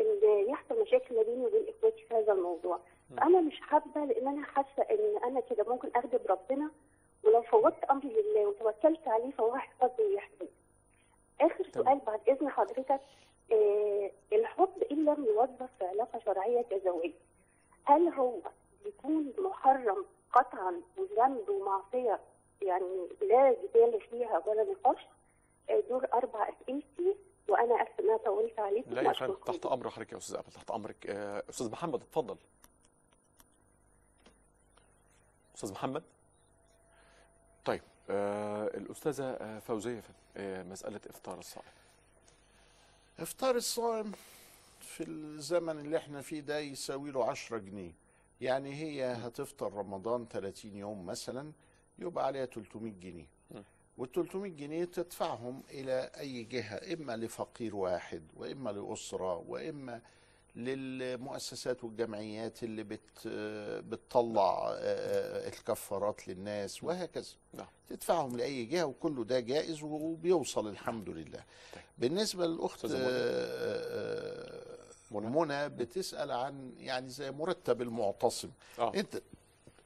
ان 0.00 0.20
يحصل 0.48 0.82
مشاكل 0.82 1.16
ما 1.16 1.22
بيني 1.22 1.46
وبين 1.46 1.66
إخواتي 1.68 2.04
في 2.08 2.14
هذا 2.14 2.32
الموضوع. 2.32 2.78
أنا 3.22 3.40
مش 3.40 3.60
حابة 3.60 4.04
لأن 4.04 4.28
أنا 4.28 4.46
حاسة 4.46 4.82
إن 4.90 5.18
أنا 5.24 5.40
كده 5.40 5.64
ممكن 5.68 5.90
أغضب 5.96 6.20
ربنا 6.28 6.70
ولو 7.24 7.42
فوضت 7.42 7.84
أمري 7.84 8.08
لله 8.08 8.46
وتوكلت 8.46 9.08
عليه 9.08 9.30
فهو 9.30 9.52
هيحفظني 9.52 10.06
ويحفظني. 10.06 10.48
آخر 11.40 11.66
سؤال 11.74 11.98
بعد 12.06 12.20
إذن 12.28 12.48
حضرتك 12.48 13.00
آه 13.52 14.10
الحب 14.32 14.82
إن 14.92 15.04
لم 15.04 15.24
يوظف 15.24 15.68
في 15.78 15.84
علاقة 15.84 16.18
شرعية 16.18 16.62
كزواج 16.62 17.12
هل 17.84 18.08
هو 18.08 18.34
يكون 18.86 19.32
محرم 19.38 20.04
قطعا 20.32 20.80
وذنب 20.96 21.48
ومعصيه 21.48 22.20
يعني 22.62 23.08
لا 23.22 23.56
جدال 23.62 24.00
فيها 24.10 24.42
ولا 24.46 24.64
نقاش 24.72 25.06
آه، 25.70 25.82
دول 25.88 26.04
أربع 26.04 26.48
أسئلتي 26.48 27.16
وأنا 27.48 27.82
اسف 27.82 28.00
ان 28.00 28.08
أنا 28.08 28.16
طولت 28.16 28.58
عليكم 28.58 28.90
لا 28.94 29.02
يا. 29.02 29.12
فندم 29.12 29.34
تحت 29.34 29.66
أمر 29.66 29.90
حضرتك 29.90 30.12
يا 30.12 30.18
أستاذ 30.18 30.36
امل 30.36 30.52
تحت 30.54 30.70
أمرك. 30.70 31.06
آه، 31.06 31.42
أستاذ 31.50 31.70
محمد 31.70 32.02
اتفضل. 32.02 32.36
أستاذ 35.56 35.72
محمد. 35.72 36.02
طيب 37.64 37.82
آه 38.10 38.66
الأستاذة 38.66 39.24
آه، 39.24 39.58
فوزية 39.58 40.00
فندم 40.00 40.14
آه 40.36 40.62
مسألة 40.62 41.00
إفطار 41.10 41.38
الصائم. 41.38 41.68
إفطار 43.20 43.56
الصائم 43.56 44.12
في 44.80 45.04
الزمن 45.04 45.78
اللي 45.78 45.96
إحنا 45.96 46.22
فيه 46.22 46.40
ده 46.40 46.58
يساوي 46.58 47.10
له 47.10 47.24
10 47.30 47.58
جنيه. 47.58 47.92
يعني 48.42 48.74
هي 48.74 49.04
هتفطر 49.12 49.72
رمضان 49.72 50.26
30 50.28 50.76
يوم 50.76 51.06
مثلا 51.06 51.52
يبقى 51.98 52.26
عليها 52.26 52.46
300 52.46 52.92
جنيه. 52.92 53.26
وال 53.98 54.12
300 54.12 54.52
جنيه 54.52 54.84
تدفعهم 54.84 55.62
إلى 55.70 56.10
أي 56.18 56.42
جهة 56.44 56.92
إما 56.94 57.16
لفقير 57.16 57.76
واحد 57.76 58.22
وإما 58.36 58.70
لأسرة 58.70 59.36
وإما 59.48 60.00
للمؤسسات 60.56 61.84
والجمعيات 61.84 62.62
اللي 62.62 62.82
بت 62.82 63.28
بتطلع 63.88 64.68
آه، 64.78 65.48
الكفارات 65.48 66.28
للناس 66.28 66.84
وهكذا. 66.84 67.26
نعم. 67.54 67.66
تدفعهم 67.88 68.36
لأي 68.36 68.64
جهة 68.64 68.84
وكله 68.84 69.24
ده 69.24 69.40
جائز 69.40 69.82
وبيوصل 69.82 70.68
الحمد 70.68 71.08
لله. 71.08 71.44
بالنسبة 71.98 72.46
للأخت 72.46 72.86
منى. 75.20 75.68
بتسأل 75.68 76.30
عن 76.30 76.74
يعني 76.78 77.08
زي 77.08 77.30
مرتب 77.30 77.82
المعتصم. 77.82 78.50
آه. 78.78 78.94
انت 78.94 79.22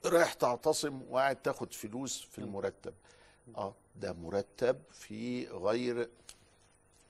رايح 0.04 0.32
تعتصم 0.32 1.02
وقاعد 1.10 1.36
تاخد 1.36 1.72
فلوس 1.72 2.22
في 2.22 2.38
المرتب. 2.38 2.94
آه 3.56 3.74
ده 3.96 4.12
مرتب 4.12 4.82
في 4.90 5.46
غير 5.46 6.10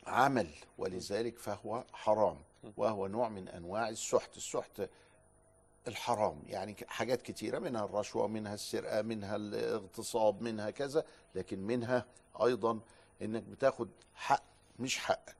عمل 0.06 0.48
ولذلك 0.78 1.38
فهو 1.38 1.84
حرام. 1.92 2.38
وهو 2.76 3.06
نوع 3.06 3.28
من 3.28 3.48
أنواع 3.48 3.88
السحت. 3.88 4.36
السحت 4.36 4.82
الحرام. 5.88 6.42
يعني 6.46 6.76
حاجات 6.86 7.22
كتيرة 7.22 7.58
منها 7.58 7.84
الرشوة 7.84 8.26
منها 8.26 8.54
السرقة 8.54 9.02
منها 9.02 9.36
الاغتصاب 9.36 10.42
منها 10.42 10.70
كذا. 10.70 11.04
لكن 11.34 11.58
منها 11.58 12.06
أيضا 12.42 12.80
إنك 13.22 13.42
بتاخد 13.42 13.88
حق 14.14 14.42
مش 14.78 14.98
حقك 14.98 15.36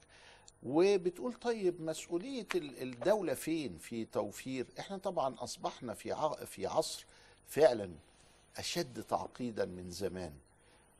وبتقول 0.62 1.32
طيب 1.34 1.80
مسؤولية 1.80 2.46
ال- 2.54 2.82
الدولة 2.82 3.34
فين 3.34 3.78
في 3.78 4.04
توفير؟ 4.04 4.66
إحنا 4.78 4.96
طبعا 4.98 5.34
أصبحنا 5.38 5.94
في 5.94 6.30
في 6.46 6.66
عصر 6.66 7.06
فعلا 7.46 7.90
أشد 8.56 9.02
تعقيدا 9.02 9.64
من 9.64 9.90
زمان. 9.90 10.32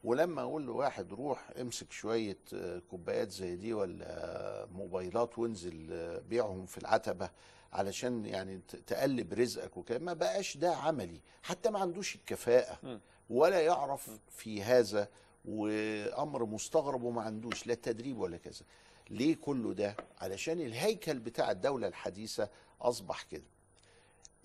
ولما 0.04 0.42
أقول 0.42 0.62
لواحد 0.66 1.12
روح 1.12 1.50
امسك 1.61 1.92
شوية 1.92 2.38
آه، 2.54 2.82
كوبايات 2.90 3.30
زي 3.30 3.57
دي 3.57 3.72
ولا 3.74 4.66
موبايلات 4.74 5.38
وانزل 5.38 5.88
آه، 5.92 6.18
بيعهم 6.18 6.66
في 6.66 6.78
العتبة 6.78 7.30
علشان 7.72 8.26
يعني 8.26 8.61
تقلب 8.86 9.32
رزقك 9.32 9.76
وكده. 9.76 9.98
ما 9.98 10.12
بقاش 10.12 10.57
ده 10.57 10.74
عملي 10.76 11.20
حتى 11.42 11.70
ما 11.70 11.78
عندوش 11.78 12.14
الكفاءة 12.16 13.00
ولا 13.30 13.61
يعرف 13.61 14.11
في 14.30 14.62
هذا 14.62 15.09
وأمر 15.44 16.44
مستغرب 16.44 17.02
وما 17.02 17.22
عندوش 17.22 17.66
لا 17.66 17.74
تدريب 17.74 18.18
ولا 18.18 18.36
كذا. 18.36 18.64
ليه 19.11 19.36
كله 19.36 19.72
ده؟ 19.74 19.96
علشان 20.18 20.61
الهيكل 20.61 21.18
بتاع 21.18 21.50
الدولة 21.50 21.88
الحديثة 21.88 22.48
أصبح 22.82 23.22
كده. 23.22 23.44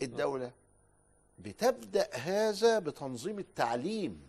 الدولة 0.02 0.52
بتبدأ 1.40 2.10
هذا 2.16 2.80
بتنظيم 2.80 3.40
التعليم. 3.40 4.22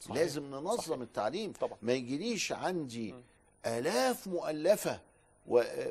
صحيح. 0.00 0.16
لازم 0.16 0.42
ننظم 0.44 0.76
صحيح. 0.76 1.00
التعليم. 1.00 1.52
طبعا. 1.52 1.78
ما 1.82 1.92
يجيليش 1.92 2.52
عندي 2.52 3.14
آلاف 3.66 4.26
مؤلفة 4.26 5.00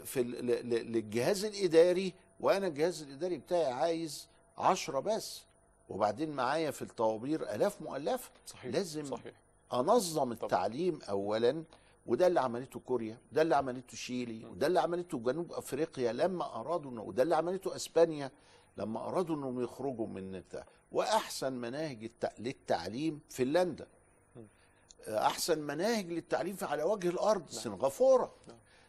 في 0.03 0.23
للجهاز 0.63 1.45
الإداري 1.45 2.13
وأنا 2.39 2.67
الجهاز 2.67 3.01
الإداري 3.01 3.37
بتاعي 3.37 3.71
عايز 3.73 4.27
عشرة 4.57 4.99
بس. 4.99 5.41
وبعدين 5.89 6.31
معايا 6.31 6.71
في 6.71 6.81
الطوابير 6.81 7.55
آلاف 7.55 7.81
مؤلفة 7.81 8.31
صحيح. 8.45 8.73
لازم 8.73 9.05
صحيح. 9.05 9.33
أنظم 9.73 10.31
التعليم 10.31 10.99
اولا. 11.09 11.63
وده 12.05 12.27
اللي 12.27 12.39
عملته 12.39 12.79
كوريا 12.79 13.17
وده 13.31 13.41
اللي 13.41 13.55
عملته 13.55 13.97
شيلي 13.97 14.45
وده 14.45 14.67
اللي 14.67 14.79
عملته 14.79 15.17
جنوب 15.19 15.53
أفريقيا 15.53 16.13
لما 16.13 16.59
أرادوا 16.59 16.99
وده 16.99 17.23
اللي 17.23 17.35
عملته 17.35 17.75
إسبانيا 17.75 18.31
لما 18.77 18.99
أرادوا 19.07 19.35
إنهم 19.35 19.63
يخرجوا 19.63 20.07
من 20.07 20.39
بتاع 20.39 20.65
وأحسن 20.91 21.53
مناهج 21.53 22.11
للتعليم 22.39 23.19
فنلندا. 23.29 23.87
أحسن 25.07 25.59
مناهج 25.59 26.11
للتعليم 26.11 26.57
على 26.61 26.83
وجه 26.83 27.09
الأرض 27.09 27.49
سنغافورة. 27.49 28.33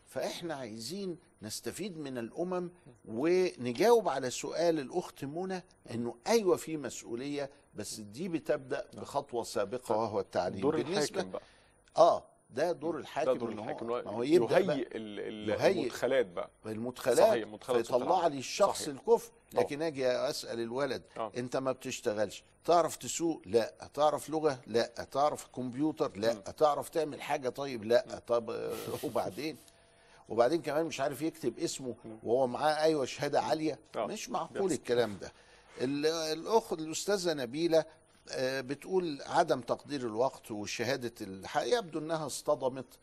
فإحنا 0.07 0.55
عايزين 0.55 1.19
نستفيد 1.43 1.99
من 1.99 2.19
الأمم 2.19 2.71
ونجاوب 3.05 4.09
على 4.09 4.31
سؤال 4.31 4.81
الأخت 4.81 5.25
منى 5.25 5.63
إنه 5.91 6.15
أيوه 6.27 6.57
في 6.57 6.77
مسؤولية 6.77 7.51
بس 7.75 8.01
دي 8.01 8.29
بتبدأ 8.29 8.87
بخطوة 8.95 9.43
سابقة 9.45 9.97
وهو 9.97 10.21
التعليم. 10.21 10.61
دور 10.61 10.75
الحاكم 10.79 11.31
بقى. 11.31 11.43
آه 11.97 12.25
ده 12.53 12.73
دور 12.73 12.99
الحاكم 12.99 13.33
ده 13.33 13.39
دور 13.39 13.49
الحاكم. 13.53 13.87
ما 13.87 14.11
هو 14.11 14.23
يبدأ 14.23 14.59
يهيئ. 14.59 14.89
المدخلات 14.97 16.27
بقى. 16.27 16.51
المدخلات 16.67 17.19
صحيح 17.19 17.49
مدخلات 17.49 17.87
سوق 17.87 17.99
فيطلع. 17.99 18.27
لي 18.27 18.39
الشخص 18.39 18.83
صحيح. 18.83 18.89
الكفء 18.95 19.31
طبعا. 19.53 19.65
لكن 19.65 19.83
أجي 19.83 20.07
أسأل 20.09 20.61
الولد 20.61 21.03
آه. 21.17 21.33
أنت 21.37 21.57
ما 21.57 21.73
بتشتغلش 21.73 22.43
تعرف 22.65 22.97
تسوق؟ 22.97 23.43
لا. 23.47 23.75
تعرف 23.95 24.31
لغة؟ 24.31 24.61
لا. 24.67 24.87
تعرف 25.11 25.47
كمبيوتر؟ 25.57 26.13
لا. 26.17 26.33
تعرف 26.35 26.89
تعمل 26.89 27.23
حاجة؟ 27.23 27.49
طيب 27.49 27.85
لا. 27.85 28.21
طب 28.27 28.51
آه، 28.51 28.73
وبعدين؟ 29.03 29.57
وبعدين 30.29 30.63
كمان 30.63 30.87
مش 30.87 31.01
عارف 31.01 31.23
يكتب 31.23 31.59
اسمه 31.59 31.95
وهو 32.23 32.47
معاه 32.47 32.75
أيوه 32.83 33.05
شهادة 33.05 33.41
عالية. 33.41 33.79
آه. 33.97 34.07
مش 34.07 34.29
معقول. 34.31 34.73
الكلام 34.73 35.19
ده. 35.21 35.33
ال- 35.81 36.07
الأخت 36.07 36.73
الأستاذة 36.73 37.33
نبيلة 37.35 37.79
آه، 37.79 37.87
بتقول 38.39 39.23
عدم 39.27 39.61
تقدير 39.61 40.01
الوقت 40.01 40.51
وشهادة 40.51 41.15
الحق. 41.21 41.63
يبدو 41.63 41.99
إنها 41.99 42.27
اصطدمت 42.27 42.99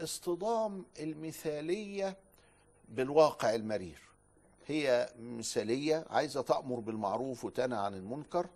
اصطدام 0.00 0.84
المثالية 1.00 2.16
بالواقع 2.88 3.54
المرير. 3.54 4.02
هي 4.66 5.12
مثالية 5.18 6.06
عايزة 6.10 6.42
تأمر 6.42 6.80
بالمعروف 6.80 7.44
وتنهى 7.44 7.78
عن 7.78 7.94
المنكر. 7.94 8.46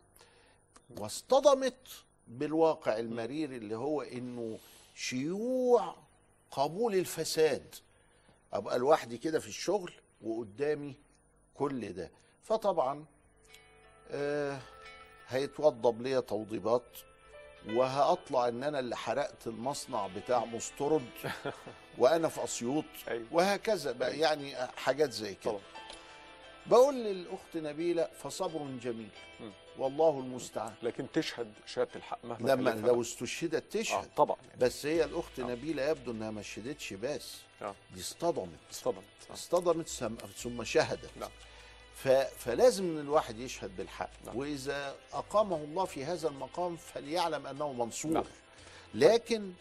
واصطدمت 0.98 1.88
بالواقع 2.28 2.98
المرير 2.98 3.52
اللي 3.52 3.76
هو 3.76 4.02
إنه 4.02 4.58
شيوع 4.94 5.96
قبول 6.50 6.94
الفساد. 6.94 7.74
أبقى 8.52 8.78
لوحدي 8.78 9.18
كده 9.18 9.40
في 9.40 9.48
الشغل 9.48 9.92
وقدامي 10.22 10.94
كل 11.54 11.92
ده. 11.92 12.10
فطبعا 12.42 13.04
آه 14.10 14.60
هيتوضب 15.28 16.02
ليا 16.02 16.20
توضيبات 16.20 16.82
وهأطلع 17.68 18.48
إن 18.48 18.62
أنا 18.62 18.78
اللي 18.78 18.96
حرقت 18.96 19.46
المصنع 19.46 20.06
بتاع 20.06 20.44
مسترد 20.44 21.06
وأنا 21.98 22.28
في 22.28 22.44
أسيوط 22.44 22.84
وهكذا 23.32 23.92
بقى 23.92 24.18
يعني 24.18 24.56
حاجات 24.76 25.12
زي 25.12 25.34
كده. 25.34 25.58
بقول 26.66 26.94
للأخت 26.94 27.56
نبيلة 27.56 28.08
فصبر 28.22 28.66
جميل. 28.82 29.08
والله 29.78 30.10
المستعان. 30.20 30.74
لكن 30.82 31.06
تشهد 31.12 31.52
شهادة 31.66 31.90
الحق 31.96 32.18
مهما 32.24 32.50
لما 32.52 32.70
لو. 32.86 33.00
استشهدت 33.00 33.72
تشهد. 33.72 34.04
آه 34.04 34.08
طبعا. 34.16 34.36
بس 34.60 34.86
هي 34.86 35.04
الأخت 35.04 35.40
نبيلة 35.40 35.82
يبدو 35.82 36.10
إنها 36.10 36.30
ما 36.30 36.42
شهدتش 36.42 36.92
بس. 36.92 37.36
آه. 37.62 37.74
دي 37.94 38.00
اصطدمت. 38.00 38.48
اصطدمت. 38.70 39.02
اصطدمت 39.30 39.88
سم- 39.88 40.16
ثم 40.36 40.64
شهدت. 40.64 41.10
نعم. 41.20 41.30
فلازم 42.38 42.84
إن 42.84 42.98
الواحد 43.00 43.38
يشهد 43.38 43.76
بالحق. 43.76 44.10
وإذا 44.34 44.94
أقامه 45.12 45.56
الله 45.56 45.84
في 45.84 46.04
هذا 46.04 46.28
المقام 46.28 46.76
فليعلم 46.76 47.46
أنه 47.46 47.72
منصور. 47.72 48.12
نعم. 48.12 48.24
لكن 48.94 49.52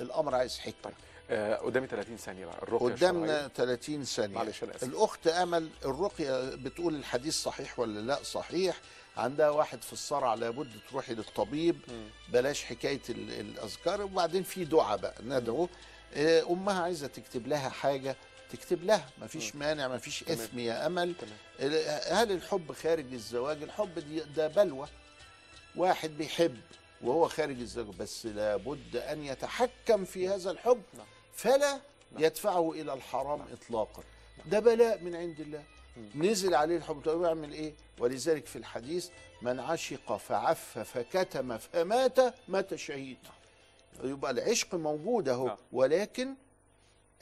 الأمر 0.00 0.34
عايز 0.34 0.58
حكمة. 0.58 0.92
آه 1.30 1.56
قدامي 1.56 1.86
30 1.86 2.16
ثانية 2.16 2.46
بقى. 2.46 2.58
الرقية 2.62 2.84
قدامنا 2.94 3.24
الشرعية. 3.24 3.48
30 3.48 4.04
ثانية. 4.04 4.34
معلش 4.34 4.62
أنا 4.62 4.76
آسف. 4.76 4.84
الأخت 4.84 5.26
أمل 5.26 5.68
الرقية 5.84 6.54
بتقول 6.54 6.94
الحديث 6.94 7.34
صحيح 7.42 7.78
ولا 7.78 8.00
لا؟ 8.00 8.22
صحيح. 8.22 8.80
عندها 9.16 9.50
واحد 9.50 9.82
في 9.82 9.92
الصرع 9.92 10.34
لابد 10.34 10.70
تروحي 10.90 11.14
للطبيب. 11.14 11.80
بلاش 12.28 12.64
حكاية 12.64 13.00
ال- 13.10 13.40
الأذكار. 13.40 14.02
وبعدين 14.02 14.42
في 14.42 14.64
دعاء 14.64 14.96
بقى. 14.98 15.14
ندعو. 15.22 15.68
آه، 16.14 16.42
أمها 16.50 16.82
عايزة 16.82 17.06
تكتب 17.06 17.46
لها 17.46 17.68
حاجة. 17.68 18.16
تكتب 18.52 18.84
لها 18.84 19.08
مفيش 19.22 19.56
مانع 19.56 19.88
مفيش 19.88 20.20
تمام. 20.20 20.38
إثم 20.38 20.58
يا 20.58 20.86
أمل. 20.86 21.14
تمام. 21.14 21.72
هل 22.10 22.32
الحب 22.32 22.72
خارج 22.72 23.12
الزواج؟ 23.12 23.62
الحب 23.62 24.22
ده 24.36 24.48
بلوى. 24.48 24.88
واحد 25.76 26.10
بيحب 26.10 26.60
وهو 27.02 27.28
خارج 27.28 27.60
الزواج 27.60 27.86
بس 27.86 28.26
لابد 28.26 28.96
أن 28.96 29.24
يتحكم 29.24 30.04
في 30.04 30.28
هذا 30.28 30.50
الحب. 30.50 30.82
فلا 31.34 31.80
يدفعه 32.18 32.72
إلى 32.72 32.92
الحرام 32.92 33.40
اطلاقا. 33.52 34.02
ده 34.46 34.60
بلاء 34.60 35.00
من 35.02 35.16
عند 35.16 35.40
الله. 35.40 35.64
نزل 36.14 36.54
عليه 36.54 36.76
الحب. 36.76 37.00
طب 37.04 37.22
يعمل 37.22 37.52
إيه؟ 37.52 37.72
ولذلك 37.98 38.46
في 38.46 38.56
الحديث 38.56 39.08
من 39.42 39.60
عشق 39.60 40.16
فعف 40.16 40.78
فكتم 40.78 41.58
فمات 41.58 42.18
مات 42.48 42.74
شهيد. 42.74 43.18
يبقى 44.04 44.30
العشق 44.30 44.74
موجود 44.74 45.28
أهو. 45.28 45.56
ولكن 45.72 46.34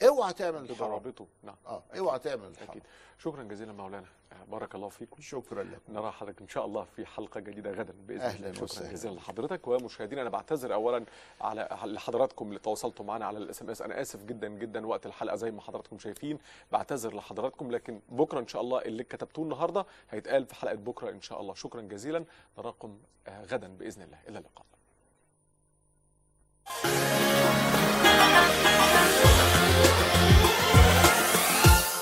اوعى 0.03 0.33
تعمل 0.33 0.69
الحرام. 0.69 0.91
رابطه 0.91 1.27
نعم. 1.43 1.55
آه 1.67 1.83
اوعى 1.97 2.19
تعمل 2.19 2.47
الحرام. 2.47 2.69
أكيد. 2.69 2.83
شكرا 3.17 3.43
جزيلا 3.43 3.73
مولانا. 3.73 4.07
بارك 4.47 4.75
الله 4.75 4.89
فيكم. 4.89 5.21
شكرا 5.21 5.63
لكم. 5.63 5.93
نرى 5.93 6.11
حضرتك 6.11 6.41
إن 6.41 6.47
شاء 6.47 6.65
الله 6.65 6.83
في 6.83 7.05
حلقة 7.05 7.39
جديدة 7.39 7.71
غدا 7.71 7.93
بإذن 8.07 8.35
الله. 8.35 8.51
شكرا 8.53 8.63
وسهلا. 8.63 8.91
جزيلا 8.91 9.13
لحضرتك 9.15 9.67
ومشاهدينا. 9.67 10.21
أنا 10.21 10.29
بعتذر 10.29 10.73
اولا 10.73 11.05
على 11.41 11.69
لحضراتكم 11.83 12.47
اللي 12.47 12.59
تواصلتوا 12.59 13.05
معنا 13.05 13.25
على 13.25 13.37
الإس 13.37 13.61
إم 13.61 13.69
إس. 13.69 13.81
أنا 13.81 14.01
آسف 14.01 14.23
جدا 14.23 14.47
جدا 14.47 14.87
وقت 14.87 15.05
الحلقة 15.05 15.35
زي 15.35 15.51
ما 15.51 15.61
حضراتكم 15.61 15.99
شايفين. 15.99 16.39
بعتذر 16.71 17.15
لحضراتكم 17.15 17.71
لكن 17.71 18.01
بكرة 18.09 18.39
إن 18.39 18.47
شاء 18.47 18.61
الله 18.61 18.81
اللي 18.81 19.03
كتبتوه 19.03 19.43
النهارده 19.43 19.85
هيتقال 20.09 20.45
في 20.45 20.55
حلقة 20.55 20.75
بكرة 20.75 21.09
إن 21.09 21.21
شاء 21.21 21.41
الله. 21.41 21.53
شكرا 21.53 21.81
جزيلا. 21.81 22.25
نراكم 22.57 22.99
آه، 23.27 23.43
غدا 23.43 23.67
بإذن 23.67 24.01
الله. 24.01 24.19
إلى 24.27 24.37
اللقاء. 24.37 24.65